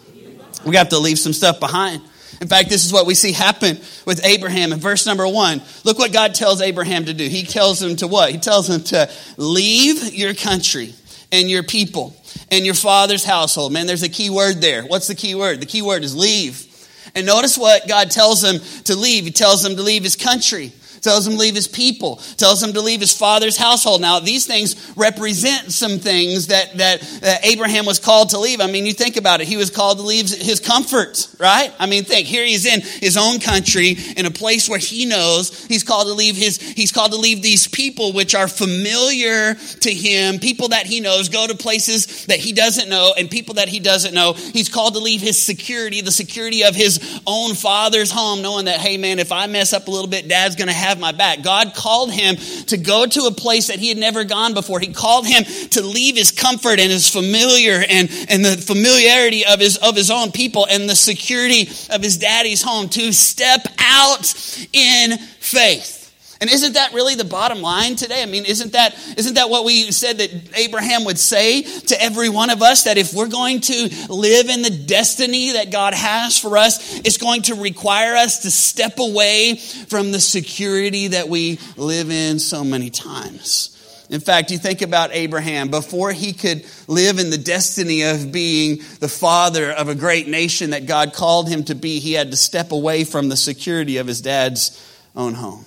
We 0.65 0.75
have 0.75 0.89
to 0.89 0.99
leave 0.99 1.17
some 1.17 1.31
stuff 1.31 1.61
behind. 1.61 2.01
In 2.41 2.49
fact, 2.49 2.67
this 2.67 2.83
is 2.83 2.91
what 2.91 3.05
we 3.05 3.15
see 3.15 3.31
happen 3.31 3.77
with 4.05 4.19
Abraham 4.25 4.73
in 4.73 4.79
verse 4.79 5.05
number 5.05 5.25
one. 5.25 5.61
Look 5.85 5.97
what 5.97 6.11
God 6.11 6.35
tells 6.35 6.59
Abraham 6.59 7.05
to 7.05 7.13
do. 7.13 7.25
He 7.25 7.43
tells 7.43 7.81
him 7.81 7.95
to 7.95 8.07
what? 8.07 8.31
He 8.33 8.37
tells 8.37 8.69
him 8.69 8.83
to 8.83 9.09
leave 9.37 10.13
your 10.13 10.33
country 10.33 10.93
and 11.31 11.49
your 11.49 11.63
people 11.63 12.17
and 12.51 12.65
your 12.65 12.75
father's 12.75 13.23
household. 13.23 13.71
Man, 13.71 13.87
there's 13.87 14.03
a 14.03 14.09
key 14.09 14.29
word 14.29 14.55
there. 14.59 14.83
What's 14.83 15.07
the 15.07 15.15
key 15.15 15.35
word? 15.35 15.61
The 15.61 15.65
key 15.65 15.81
word 15.81 16.03
is 16.03 16.13
leave. 16.17 16.67
And 17.15 17.25
notice 17.25 17.57
what 17.57 17.87
God 17.87 18.11
tells 18.11 18.43
him 18.43 18.59
to 18.85 18.95
leave. 18.95 19.25
He 19.25 19.31
tells 19.31 19.65
him 19.65 19.75
to 19.75 19.81
leave 19.81 20.03
his 20.03 20.15
country 20.15 20.71
tells 21.01 21.27
him 21.27 21.33
to 21.33 21.39
leave 21.39 21.55
his 21.55 21.67
people, 21.67 22.17
tells 22.37 22.61
him 22.61 22.73
to 22.73 22.81
leave 22.81 22.99
his 22.99 23.15
father's 23.15 23.57
household. 23.57 24.01
Now, 24.01 24.19
these 24.19 24.45
things 24.45 24.93
represent 24.95 25.71
some 25.71 25.99
things 25.99 26.47
that, 26.47 26.77
that, 26.77 27.41
Abraham 27.43 27.85
was 27.85 27.99
called 27.99 28.29
to 28.29 28.39
leave. 28.39 28.61
I 28.61 28.67
mean, 28.67 28.85
you 28.85 28.93
think 28.93 29.17
about 29.17 29.41
it. 29.41 29.47
He 29.47 29.57
was 29.57 29.69
called 29.69 29.97
to 29.97 30.03
leave 30.03 30.29
his 30.29 30.59
comfort, 30.59 31.27
right? 31.39 31.73
I 31.79 31.85
mean, 31.85 32.03
think, 32.03 32.27
here 32.27 32.45
he's 32.45 32.65
in 32.65 32.81
his 32.81 33.17
own 33.17 33.39
country, 33.39 33.97
in 34.15 34.25
a 34.25 34.31
place 34.31 34.69
where 34.69 34.79
he 34.79 35.05
knows 35.05 35.65
he's 35.65 35.83
called 35.83 36.07
to 36.07 36.13
leave 36.13 36.35
his, 36.35 36.61
he's 36.61 36.91
called 36.91 37.11
to 37.11 37.17
leave 37.17 37.41
these 37.41 37.67
people 37.67 38.13
which 38.13 38.35
are 38.35 38.47
familiar 38.47 39.55
to 39.55 39.93
him, 39.93 40.39
people 40.39 40.69
that 40.69 40.85
he 40.85 40.99
knows, 40.99 41.29
go 41.29 41.47
to 41.47 41.55
places 41.55 42.25
that 42.27 42.39
he 42.39 42.53
doesn't 42.53 42.89
know, 42.89 43.13
and 43.17 43.29
people 43.29 43.55
that 43.55 43.69
he 43.69 43.79
doesn't 43.79 44.13
know. 44.13 44.33
He's 44.33 44.69
called 44.69 44.93
to 44.93 44.99
leave 44.99 45.21
his 45.21 45.41
security, 45.41 46.01
the 46.01 46.11
security 46.11 46.63
of 46.63 46.75
his 46.75 47.21
own 47.25 47.55
father's 47.55 48.11
home, 48.11 48.41
knowing 48.41 48.65
that, 48.65 48.79
hey 48.79 48.97
man, 48.97 49.19
if 49.19 49.31
I 49.31 49.47
mess 49.47 49.73
up 49.73 49.87
a 49.87 49.91
little 49.91 50.09
bit, 50.09 50.27
dad's 50.27 50.55
gonna 50.55 50.73
have 50.73 50.90
have 50.91 50.99
my 50.99 51.11
back. 51.13 51.41
God 51.41 51.73
called 51.73 52.11
him 52.11 52.35
to 52.67 52.77
go 52.77 53.05
to 53.05 53.21
a 53.21 53.31
place 53.31 53.67
that 53.67 53.79
he 53.79 53.89
had 53.89 53.97
never 53.97 54.23
gone 54.23 54.53
before. 54.53 54.79
He 54.79 54.93
called 54.93 55.25
him 55.25 55.43
to 55.71 55.81
leave 55.81 56.17
his 56.17 56.31
comfort 56.31 56.79
and 56.79 56.91
his 56.91 57.09
familiar 57.09 57.83
and, 57.87 58.09
and 58.29 58.43
the 58.43 58.57
familiarity 58.57 59.45
of 59.45 59.59
his, 59.59 59.77
of 59.77 59.95
his 59.95 60.11
own 60.11 60.31
people 60.31 60.67
and 60.69 60.89
the 60.89 60.95
security 60.95 61.69
of 61.89 62.03
his 62.03 62.17
daddy's 62.17 62.61
home 62.61 62.89
to 62.89 63.11
step 63.13 63.65
out 63.79 64.33
in 64.73 65.17
faith. 65.39 66.00
And 66.41 66.49
isn't 66.49 66.73
that 66.73 66.93
really 66.93 67.13
the 67.13 67.23
bottom 67.23 67.61
line 67.61 67.95
today? 67.95 68.23
I 68.23 68.25
mean, 68.25 68.45
isn't 68.45 68.73
that, 68.73 68.95
isn't 69.15 69.35
that 69.35 69.51
what 69.51 69.63
we 69.63 69.91
said 69.91 70.17
that 70.17 70.57
Abraham 70.57 71.05
would 71.05 71.19
say 71.19 71.61
to 71.61 72.01
every 72.01 72.29
one 72.29 72.49
of 72.49 72.63
us? 72.63 72.85
That 72.85 72.97
if 72.97 73.13
we're 73.13 73.27
going 73.27 73.61
to 73.61 73.89
live 74.09 74.49
in 74.49 74.63
the 74.63 74.71
destiny 74.71 75.51
that 75.51 75.71
God 75.71 75.93
has 75.93 76.39
for 76.39 76.57
us, 76.57 76.99
it's 77.01 77.19
going 77.19 77.43
to 77.43 77.53
require 77.53 78.15
us 78.15 78.39
to 78.39 78.49
step 78.49 78.97
away 78.97 79.55
from 79.55 80.11
the 80.11 80.19
security 80.19 81.09
that 81.09 81.29
we 81.29 81.59
live 81.77 82.09
in 82.09 82.39
so 82.39 82.63
many 82.63 82.89
times. 82.89 83.77
In 84.09 84.19
fact, 84.19 84.49
you 84.49 84.57
think 84.57 84.81
about 84.81 85.11
Abraham, 85.13 85.69
before 85.69 86.11
he 86.11 86.33
could 86.33 86.65
live 86.87 87.19
in 87.19 87.29
the 87.29 87.37
destiny 87.37 88.01
of 88.01 88.31
being 88.31 88.81
the 88.99 89.07
father 89.07 89.71
of 89.71 89.89
a 89.89 89.95
great 89.95 90.27
nation 90.27 90.71
that 90.71 90.87
God 90.87 91.13
called 91.13 91.47
him 91.47 91.63
to 91.65 91.75
be, 91.75 91.99
he 91.99 92.13
had 92.13 92.31
to 92.31 92.37
step 92.37 92.71
away 92.71 93.03
from 93.03 93.29
the 93.29 93.37
security 93.37 93.97
of 93.97 94.07
his 94.07 94.21
dad's 94.21 94.77
own 95.15 95.35
home. 95.35 95.65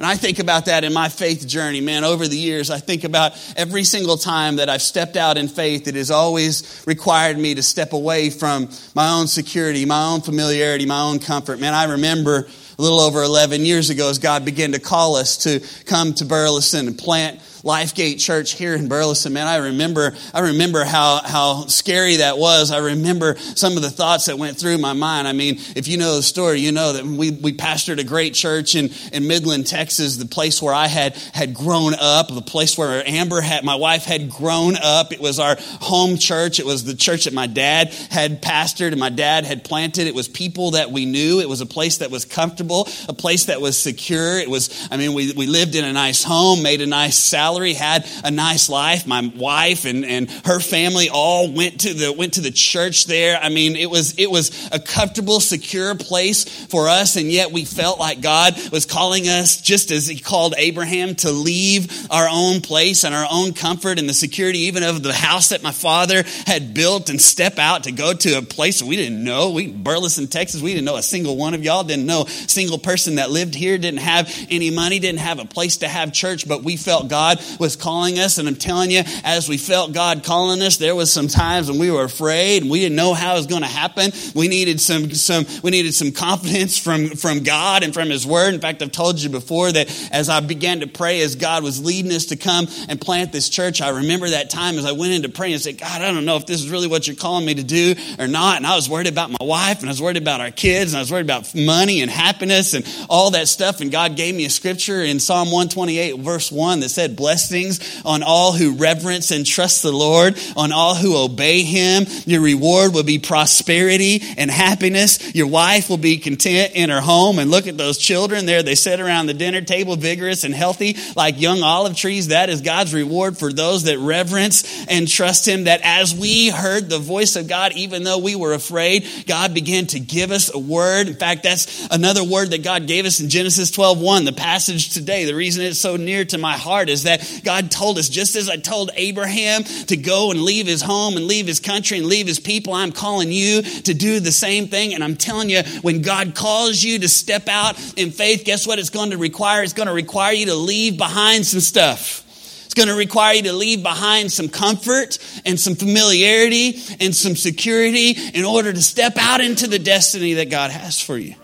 And 0.00 0.06
I 0.06 0.16
think 0.16 0.38
about 0.38 0.64
that 0.64 0.82
in 0.82 0.94
my 0.94 1.10
faith 1.10 1.46
journey, 1.46 1.82
man. 1.82 2.04
Over 2.04 2.26
the 2.26 2.38
years, 2.38 2.70
I 2.70 2.78
think 2.78 3.04
about 3.04 3.32
every 3.54 3.84
single 3.84 4.16
time 4.16 4.56
that 4.56 4.70
I've 4.70 4.80
stepped 4.80 5.14
out 5.14 5.36
in 5.36 5.46
faith, 5.46 5.86
it 5.88 5.94
has 5.94 6.10
always 6.10 6.82
required 6.86 7.36
me 7.36 7.54
to 7.56 7.62
step 7.62 7.92
away 7.92 8.30
from 8.30 8.70
my 8.94 9.10
own 9.10 9.26
security, 9.26 9.84
my 9.84 10.06
own 10.06 10.22
familiarity, 10.22 10.86
my 10.86 11.02
own 11.02 11.18
comfort. 11.18 11.60
Man, 11.60 11.74
I 11.74 11.84
remember 11.84 12.48
a 12.78 12.82
little 12.82 12.98
over 12.98 13.22
11 13.22 13.66
years 13.66 13.90
ago 13.90 14.08
as 14.08 14.18
God 14.18 14.46
began 14.46 14.72
to 14.72 14.78
call 14.78 15.16
us 15.16 15.36
to 15.44 15.60
come 15.84 16.14
to 16.14 16.24
Burleson 16.24 16.86
and 16.86 16.96
plant 16.96 17.38
Lifegate 17.62 18.18
Church 18.20 18.52
here 18.52 18.74
in 18.74 18.88
Burleson, 18.88 19.32
man, 19.32 19.46
I 19.46 19.56
remember, 19.56 20.14
I 20.32 20.40
remember 20.40 20.84
how, 20.84 21.20
how 21.22 21.66
scary 21.66 22.16
that 22.16 22.38
was. 22.38 22.70
I 22.70 22.78
remember 22.78 23.36
some 23.36 23.76
of 23.76 23.82
the 23.82 23.90
thoughts 23.90 24.26
that 24.26 24.38
went 24.38 24.58
through 24.58 24.78
my 24.78 24.94
mind. 24.94 25.28
I 25.28 25.32
mean, 25.32 25.58
if 25.76 25.88
you 25.88 25.98
know 25.98 26.16
the 26.16 26.22
story, 26.22 26.60
you 26.60 26.72
know 26.72 26.94
that 26.94 27.04
we, 27.04 27.30
we 27.30 27.52
pastored 27.52 27.98
a 27.98 28.04
great 28.04 28.34
church 28.34 28.74
in, 28.74 28.90
in 29.12 29.26
Midland, 29.26 29.66
Texas, 29.66 30.16
the 30.16 30.26
place 30.26 30.62
where 30.62 30.72
I 30.72 30.86
had, 30.86 31.16
had 31.34 31.54
grown 31.54 31.92
up, 32.00 32.28
the 32.28 32.40
place 32.40 32.78
where 32.78 33.06
Amber 33.06 33.40
had, 33.40 33.62
my 33.64 33.74
wife 33.74 34.04
had 34.04 34.30
grown 34.30 34.76
up. 34.76 35.12
It 35.12 35.20
was 35.20 35.38
our 35.38 35.56
home 35.80 36.16
church. 36.16 36.60
It 36.60 36.66
was 36.66 36.84
the 36.84 36.96
church 36.96 37.24
that 37.24 37.34
my 37.34 37.46
dad 37.46 37.88
had 38.10 38.40
pastored 38.40 38.92
and 38.92 39.00
my 39.00 39.10
dad 39.10 39.44
had 39.44 39.64
planted. 39.64 40.06
It 40.06 40.14
was 40.14 40.28
people 40.28 40.72
that 40.72 40.90
we 40.90 41.04
knew. 41.04 41.40
It 41.40 41.48
was 41.48 41.60
a 41.60 41.66
place 41.66 41.98
that 41.98 42.10
was 42.10 42.24
comfortable, 42.24 42.88
a 43.08 43.12
place 43.12 43.46
that 43.46 43.60
was 43.60 43.78
secure. 43.78 44.38
It 44.38 44.48
was, 44.48 44.88
I 44.90 44.96
mean, 44.96 45.12
we, 45.12 45.32
we 45.32 45.46
lived 45.46 45.74
in 45.74 45.84
a 45.84 45.92
nice 45.92 46.24
home, 46.24 46.62
made 46.62 46.80
a 46.80 46.86
nice 46.86 47.18
salary 47.18 47.49
salary, 47.50 47.72
had 47.74 48.06
a 48.22 48.30
nice 48.30 48.68
life. 48.68 49.08
My 49.08 49.28
wife 49.34 49.84
and, 49.84 50.04
and 50.04 50.30
her 50.44 50.60
family 50.60 51.08
all 51.10 51.50
went 51.52 51.80
to 51.80 51.94
the 51.94 52.12
went 52.12 52.34
to 52.34 52.40
the 52.40 52.52
church 52.52 53.06
there. 53.06 53.38
I 53.42 53.48
mean, 53.48 53.74
it 53.74 53.90
was 53.90 54.16
it 54.18 54.30
was 54.30 54.68
a 54.70 54.78
comfortable, 54.78 55.40
secure 55.40 55.96
place 55.96 56.44
for 56.66 56.88
us, 56.88 57.16
and 57.16 57.26
yet 57.26 57.50
we 57.50 57.64
felt 57.64 57.98
like 57.98 58.20
God 58.20 58.54
was 58.70 58.86
calling 58.86 59.28
us, 59.28 59.60
just 59.60 59.90
as 59.90 60.06
He 60.06 60.20
called 60.20 60.54
Abraham, 60.58 61.16
to 61.16 61.32
leave 61.32 62.06
our 62.10 62.28
own 62.30 62.60
place 62.60 63.02
and 63.02 63.14
our 63.14 63.26
own 63.30 63.52
comfort 63.52 63.98
and 63.98 64.08
the 64.08 64.14
security, 64.14 64.60
even 64.60 64.84
of 64.84 65.02
the 65.02 65.12
house 65.12 65.48
that 65.48 65.62
my 65.62 65.72
father 65.72 66.22
had 66.46 66.72
built, 66.72 67.10
and 67.10 67.20
step 67.20 67.58
out 67.58 67.84
to 67.84 67.92
go 67.92 68.14
to 68.14 68.38
a 68.38 68.42
place 68.42 68.80
we 68.80 68.96
didn't 68.96 69.24
know. 69.24 69.50
We 69.50 69.72
Burleson, 69.72 70.28
Texas, 70.28 70.62
we 70.62 70.72
didn't 70.72 70.84
know 70.84 70.96
a 70.96 71.02
single 71.02 71.36
one 71.36 71.54
of 71.54 71.64
y'all, 71.64 71.82
didn't 71.82 72.06
know 72.06 72.22
a 72.22 72.28
single 72.28 72.78
person 72.78 73.16
that 73.16 73.30
lived 73.30 73.56
here, 73.56 73.76
didn't 73.76 74.00
have 74.00 74.32
any 74.50 74.70
money, 74.70 75.00
didn't 75.00 75.18
have 75.18 75.40
a 75.40 75.44
place 75.44 75.78
to 75.78 75.88
have 75.88 76.12
church, 76.12 76.46
but 76.46 76.62
we 76.62 76.76
felt 76.76 77.08
God 77.08 77.39
was 77.58 77.76
calling 77.76 78.18
us. 78.18 78.38
And 78.38 78.48
I'm 78.48 78.56
telling 78.56 78.90
you, 78.90 79.02
as 79.24 79.48
we 79.48 79.58
felt 79.58 79.92
God 79.92 80.24
calling 80.24 80.62
us, 80.62 80.76
there 80.76 80.94
was 80.94 81.12
some 81.12 81.28
times 81.28 81.70
when 81.70 81.78
we 81.78 81.90
were 81.90 82.04
afraid 82.04 82.62
and 82.62 82.70
we 82.70 82.80
didn't 82.80 82.96
know 82.96 83.14
how 83.14 83.34
it 83.34 83.38
was 83.38 83.46
going 83.46 83.62
to 83.62 83.68
happen. 83.68 84.12
We 84.34 84.48
needed 84.48 84.80
some, 84.80 85.10
some, 85.10 85.44
we 85.62 85.70
needed 85.70 85.94
some 85.94 86.12
confidence 86.12 86.78
from, 86.78 87.08
from 87.10 87.42
God 87.42 87.82
and 87.82 87.92
from 87.94 88.10
His 88.10 88.26
Word. 88.26 88.54
In 88.54 88.60
fact, 88.60 88.82
I've 88.82 88.92
told 88.92 89.20
you 89.20 89.28
before 89.30 89.72
that 89.72 89.88
as 90.12 90.28
I 90.28 90.40
began 90.40 90.80
to 90.80 90.86
pray, 90.86 91.20
as 91.20 91.36
God 91.36 91.62
was 91.62 91.84
leading 91.84 92.12
us 92.12 92.26
to 92.26 92.36
come 92.36 92.66
and 92.88 93.00
plant 93.00 93.32
this 93.32 93.48
church, 93.48 93.80
I 93.80 93.90
remember 93.90 94.28
that 94.30 94.50
time 94.50 94.76
as 94.76 94.84
I 94.84 94.92
went 94.92 95.12
into 95.12 95.28
prayer 95.28 95.52
and 95.52 95.60
said, 95.60 95.78
God, 95.78 96.02
I 96.02 96.12
don't 96.12 96.24
know 96.24 96.36
if 96.36 96.46
this 96.46 96.60
is 96.60 96.70
really 96.70 96.88
what 96.88 97.06
you're 97.06 97.16
calling 97.16 97.46
me 97.46 97.54
to 97.54 97.62
do 97.62 97.94
or 98.18 98.26
not. 98.26 98.56
And 98.56 98.66
I 98.66 98.74
was 98.76 98.88
worried 98.88 99.06
about 99.06 99.30
my 99.30 99.44
wife 99.44 99.80
and 99.80 99.88
I 99.88 99.92
was 99.92 100.02
worried 100.02 100.16
about 100.16 100.40
our 100.40 100.50
kids 100.50 100.92
and 100.92 100.98
I 100.98 101.00
was 101.00 101.10
worried 101.10 101.26
about 101.26 101.54
money 101.54 102.02
and 102.02 102.10
happiness 102.10 102.74
and 102.74 102.86
all 103.08 103.30
that 103.32 103.48
stuff. 103.48 103.80
And 103.80 103.90
God 103.90 104.16
gave 104.16 104.34
me 104.34 104.44
a 104.44 104.50
scripture 104.50 105.02
in 105.02 105.20
Psalm 105.20 105.50
128, 105.50 106.18
verse 106.18 106.50
1 106.50 106.80
that 106.80 106.88
said, 106.88 107.16
blessings 107.30 108.02
on 108.04 108.24
all 108.24 108.50
who 108.52 108.74
reverence 108.74 109.30
and 109.30 109.46
trust 109.46 109.84
the 109.84 109.92
Lord, 109.92 110.36
on 110.56 110.72
all 110.72 110.96
who 110.96 111.16
obey 111.16 111.62
him. 111.62 112.04
Your 112.26 112.40
reward 112.40 112.92
will 112.92 113.04
be 113.04 113.20
prosperity 113.20 114.20
and 114.36 114.50
happiness. 114.50 115.32
Your 115.32 115.46
wife 115.46 115.88
will 115.88 115.96
be 115.96 116.18
content 116.18 116.72
in 116.74 116.90
her 116.90 117.00
home. 117.00 117.38
And 117.38 117.48
look 117.48 117.68
at 117.68 117.78
those 117.78 117.98
children 117.98 118.46
there. 118.46 118.64
They 118.64 118.74
sit 118.74 118.98
around 118.98 119.26
the 119.26 119.34
dinner 119.34 119.60
table, 119.60 119.94
vigorous 119.94 120.42
and 120.42 120.52
healthy, 120.52 120.96
like 121.14 121.40
young 121.40 121.62
olive 121.62 121.94
trees. 121.94 122.28
That 122.28 122.48
is 122.48 122.62
God's 122.62 122.92
reward 122.92 123.38
for 123.38 123.52
those 123.52 123.84
that 123.84 124.00
reverence 124.00 124.84
and 124.88 125.06
trust 125.06 125.46
him. 125.46 125.64
That 125.64 125.82
as 125.84 126.12
we 126.12 126.48
heard 126.48 126.90
the 126.90 126.98
voice 126.98 127.36
of 127.36 127.46
God, 127.46 127.74
even 127.76 128.02
though 128.02 128.18
we 128.18 128.34
were 128.34 128.54
afraid, 128.54 129.06
God 129.28 129.54
began 129.54 129.86
to 129.88 130.00
give 130.00 130.32
us 130.32 130.52
a 130.52 130.58
word. 130.58 131.06
In 131.06 131.14
fact, 131.14 131.44
that's 131.44 131.86
another 131.92 132.24
word 132.24 132.50
that 132.50 132.64
God 132.64 132.88
gave 132.88 133.06
us 133.06 133.20
in 133.20 133.28
Genesis 133.28 133.70
12 133.70 134.00
1, 134.00 134.24
the 134.24 134.32
passage 134.32 134.90
today. 134.90 135.26
The 135.26 135.36
reason 135.36 135.64
it's 135.64 135.78
so 135.78 135.94
near 135.94 136.24
to 136.24 136.36
my 136.36 136.56
heart 136.56 136.88
is 136.88 137.04
that 137.04 137.19
God 137.44 137.70
told 137.70 137.98
us, 137.98 138.08
just 138.08 138.36
as 138.36 138.48
I 138.48 138.56
told 138.56 138.90
Abraham 138.94 139.64
to 139.64 139.96
go 139.96 140.30
and 140.30 140.42
leave 140.42 140.66
his 140.66 140.82
home 140.82 141.16
and 141.16 141.26
leave 141.26 141.46
his 141.46 141.60
country 141.60 141.98
and 141.98 142.06
leave 142.06 142.26
his 142.26 142.40
people, 142.40 142.72
I'm 142.72 142.92
calling 142.92 143.32
you 143.32 143.62
to 143.62 143.94
do 143.94 144.20
the 144.20 144.32
same 144.32 144.68
thing. 144.68 144.94
And 144.94 145.02
I'm 145.02 145.16
telling 145.16 145.50
you, 145.50 145.62
when 145.82 146.02
God 146.02 146.34
calls 146.34 146.82
you 146.82 146.98
to 147.00 147.08
step 147.08 147.48
out 147.48 147.78
in 147.98 148.10
faith, 148.10 148.44
guess 148.44 148.66
what 148.66 148.78
it's 148.78 148.90
going 148.90 149.10
to 149.10 149.18
require? 149.18 149.62
It's 149.62 149.72
going 149.72 149.88
to 149.88 149.94
require 149.94 150.32
you 150.32 150.46
to 150.46 150.54
leave 150.54 150.98
behind 150.98 151.46
some 151.46 151.60
stuff. 151.60 152.26
It's 152.64 152.74
going 152.74 152.88
to 152.88 152.94
require 152.94 153.34
you 153.34 153.42
to 153.42 153.52
leave 153.52 153.82
behind 153.82 154.30
some 154.30 154.48
comfort 154.48 155.18
and 155.44 155.58
some 155.58 155.74
familiarity 155.74 156.80
and 157.00 157.12
some 157.12 157.34
security 157.34 158.12
in 158.32 158.44
order 158.44 158.72
to 158.72 158.80
step 158.80 159.14
out 159.18 159.40
into 159.40 159.66
the 159.66 159.80
destiny 159.80 160.34
that 160.34 160.50
God 160.50 160.70
has 160.70 161.00
for 161.00 161.18
you. 161.18 161.34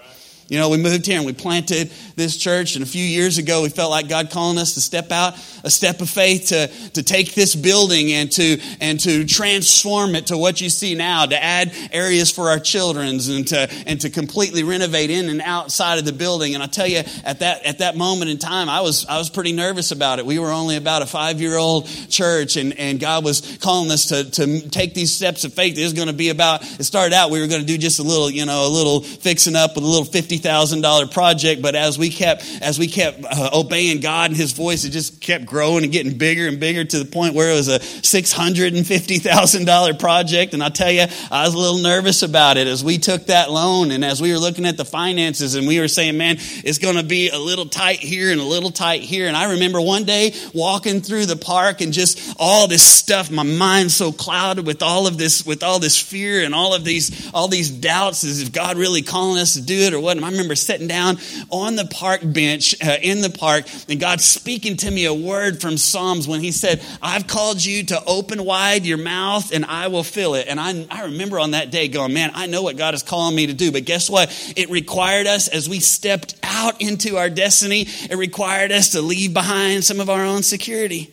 You 0.49 0.61
know, 0.61 0.69
we 0.69 0.79
moved 0.79 1.07
here 1.07 1.17
and 1.17 1.27
we 1.27 1.33
planted 1.33 1.91
this 2.17 2.37
church, 2.37 2.77
and 2.77 2.83
a 2.83 2.89
few 2.89 3.05
years 3.05 3.37
ago 3.37 3.63
we 3.63 3.69
felt 3.69 3.91
like 3.91 4.09
God 4.09 4.31
calling 4.31 4.59
us 4.59 4.75
to 4.75 4.81
step 4.81 5.13
out, 5.13 5.35
a 5.65 5.71
step 5.71 6.01
of 6.01 6.09
faith 6.09 6.47
to, 6.49 6.69
to 6.95 7.03
take 7.03 7.35
this 7.35 7.55
building 7.55 8.11
and 8.13 8.33
to 8.33 8.59
and 8.81 8.99
to 9.01 9.27
transform 9.27 10.15
it 10.15 10.29
to 10.29 10.39
what 10.39 10.61
you 10.61 10.71
see 10.71 10.95
now, 10.95 11.27
to 11.27 11.43
add 11.43 11.73
areas 11.93 12.31
for 12.31 12.49
our 12.49 12.59
children's 12.59 13.29
and 13.29 13.47
to 13.49 13.71
and 13.87 14.01
to 14.01 14.11
completely 14.11 14.63
renovate 14.63 15.11
in 15.11 15.29
and 15.29 15.43
outside 15.43 15.99
of 15.99 16.07
the 16.07 16.13
building. 16.13 16.55
And 16.55 16.63
I 16.63 16.67
tell 16.67 16.87
you, 16.87 17.03
at 17.23 17.41
that 17.41 17.65
at 17.65 17.79
that 17.79 17.97
moment 17.97 18.31
in 18.31 18.39
time, 18.39 18.69
I 18.71 18.81
was 18.81 19.05
I 19.07 19.19
was 19.19 19.29
pretty 19.29 19.53
nervous 19.53 19.91
about 19.91 20.19
it. 20.19 20.27
We 20.27 20.39
were 20.39 20.51
only 20.51 20.77
about 20.77 21.03
a 21.03 21.07
five 21.07 21.41
year 21.41 21.57
old 21.57 21.87
church, 22.09 22.57
and, 22.57 22.79
and 22.79 22.99
God 22.99 23.25
was 23.25 23.59
calling 23.61 23.91
us 23.91 24.07
to, 24.07 24.31
to 24.31 24.69
take 24.71 24.95
these 24.95 25.13
steps 25.13 25.45
of 25.45 25.53
faith. 25.53 25.77
It 25.77 25.85
was 25.85 25.93
going 25.93 26.09
to 26.09 26.15
be 26.15 26.31
about. 26.31 26.63
It 26.81 26.85
started 26.85 27.15
out 27.15 27.31
we 27.31 27.41
were 27.41 27.47
going 27.47 27.61
to 27.61 27.67
do 27.67 27.77
just 27.77 27.99
a 27.99 28.03
little, 28.03 28.31
you 28.31 28.47
know, 28.47 28.67
a 28.67 28.71
little 28.71 29.03
fixing 29.03 29.55
up 29.55 29.75
with 29.75 29.85
a 29.85 29.87
little 29.87 30.05
$50,000 30.05 31.13
project, 31.13 31.61
but 31.61 31.75
as 31.75 31.99
we 31.99 32.06
kept, 32.11 32.45
as 32.61 32.79
we 32.79 32.87
kept 32.87 33.25
uh, 33.25 33.49
obeying 33.53 34.01
God 34.01 34.31
and 34.31 34.37
his 34.37 34.53
voice, 34.53 34.85
it 34.85 34.91
just 34.91 35.21
kept 35.21 35.47
growing 35.47 35.85
and 35.85 35.93
getting 35.93 36.19
bigger 36.19 36.49
and 36.49 36.61
bigger 36.61 36.85
to 36.85 36.99
the 36.99 37.05
point 37.05 37.35
where 37.35 37.53
it 37.53 37.55
was 37.55 37.69
a 37.69 37.79
$650,000 37.79 39.99
project. 39.99 40.55
And 40.55 40.63
I 40.63 40.69
tell 40.69 40.91
you, 40.91 41.07
I 41.31 41.45
was 41.45 41.55
a 41.55 41.59
little 41.59 41.83
nervous 41.83 42.23
about 42.23 42.57
it 42.57 42.67
as 42.67 42.85
we 42.85 42.99
took 42.99 43.27
that 43.27 43.51
loan 43.51 43.91
and 43.91 44.05
as 44.05 44.21
we 44.21 44.33
were 44.33 44.39
looking 44.39 44.67
at 44.67 44.77
the 44.77 44.85
finances 44.85 45.55
and 45.55 45.67
we 45.67 45.81
were 45.81 45.89
saying, 45.89 46.17
man, 46.17 46.37
it's 46.39 46.79
going 46.79 46.97
to 46.97 47.03
be 47.03 47.31
a 47.31 47.39
little 47.39 47.67
tight 47.67 47.99
here 47.99 48.31
and 48.31 48.41
a 48.41 48.45
little 48.45 48.71
tight 48.71 49.03
here. 49.03 49.29
And 49.29 49.37
I 49.37 49.53
remember 49.53 49.81
one 49.81 50.05
day 50.05 50.35
walking 50.55 51.01
through 51.01 51.27
the 51.27 51.37
park 51.37 51.81
and 51.81 51.93
just 51.93 52.37
all 52.39 52.69
this 52.69 52.83
stuff, 52.83 53.31
my 53.31 53.43
mind 53.43 53.91
so 53.91 54.13
clouded 54.13 54.67
with 54.67 54.83
all 54.83 55.07
of 55.07 55.19
this, 55.19 55.45
with 55.45 55.63
all 55.63 55.79
this 55.79 56.01
fear 56.01 56.45
and 56.45 56.55
all 56.55 56.75
of 56.75 56.85
these, 56.85 57.31
all 57.33 57.49
these 57.49 57.71
doubts 57.71 58.25
is 58.25 58.43
if 58.43 58.53
God 58.53 58.77
really 58.77 59.03
calling 59.03 59.41
us 59.41 59.55
to 59.55 59.63
do 59.63 59.75
it 59.75 59.95
or 59.95 60.01
what. 60.01 60.17
And 60.17 60.25
I 60.25 60.31
remember 60.31 60.55
sitting 60.55 60.89
down 60.89 61.19
on 61.51 61.77
the 61.77 61.87
park 61.97 62.21
bench 62.23 62.75
uh, 62.85 62.97
in 63.01 63.23
the 63.23 63.31
park 63.31 63.65
and 63.89 63.99
God 63.99 64.21
speaking 64.21 64.77
to 64.79 64.91
me 64.91 65.07
a 65.07 65.15
word 65.15 65.63
from 65.63 65.79
Psalms 65.79 66.29
when 66.29 66.41
He 66.41 66.53
said, 66.53 66.83
I've 67.01 67.27
called 67.27 67.65
you 67.65 67.85
to 67.85 68.05
open 68.05 68.45
wide 68.45 68.85
your 68.85 68.99
mouth 68.99 69.51
and 69.53 69.65
I 69.65 69.89
will 69.89 70.03
fill 70.03 70.35
it. 70.35 70.47
And 70.47 70.61
I, 70.61 70.87
I 70.91 71.05
remember 71.05 71.41
on 71.41 71.53
that 71.53 71.71
day 71.71 71.89
going, 71.89 72.13
man, 72.13 72.33
I 72.35 72.47
know 72.47 72.63
what 72.63 72.77
God 72.77 72.93
is 72.93 73.03
calling 73.03 73.35
me 73.35 73.47
to 73.47 73.55
do. 73.55 73.73
But 73.73 73.87
guess 73.87 74.11
what? 74.11 74.31
It 74.57 74.69
required 74.69 75.27
us 75.27 75.49
as 75.49 75.71
we 75.71 75.81
stepped 75.81 76.35
out 76.43 76.83
into 76.83 77.17
our 77.17 77.31
destiny, 77.31 77.87
it 77.89 78.17
required 78.17 78.73
us 78.73 78.91
to 78.91 79.01
leave 79.01 79.33
behind 79.33 79.83
some 79.83 80.01
of 80.01 80.11
our 80.11 80.25
own 80.25 80.43
security. 80.43 81.11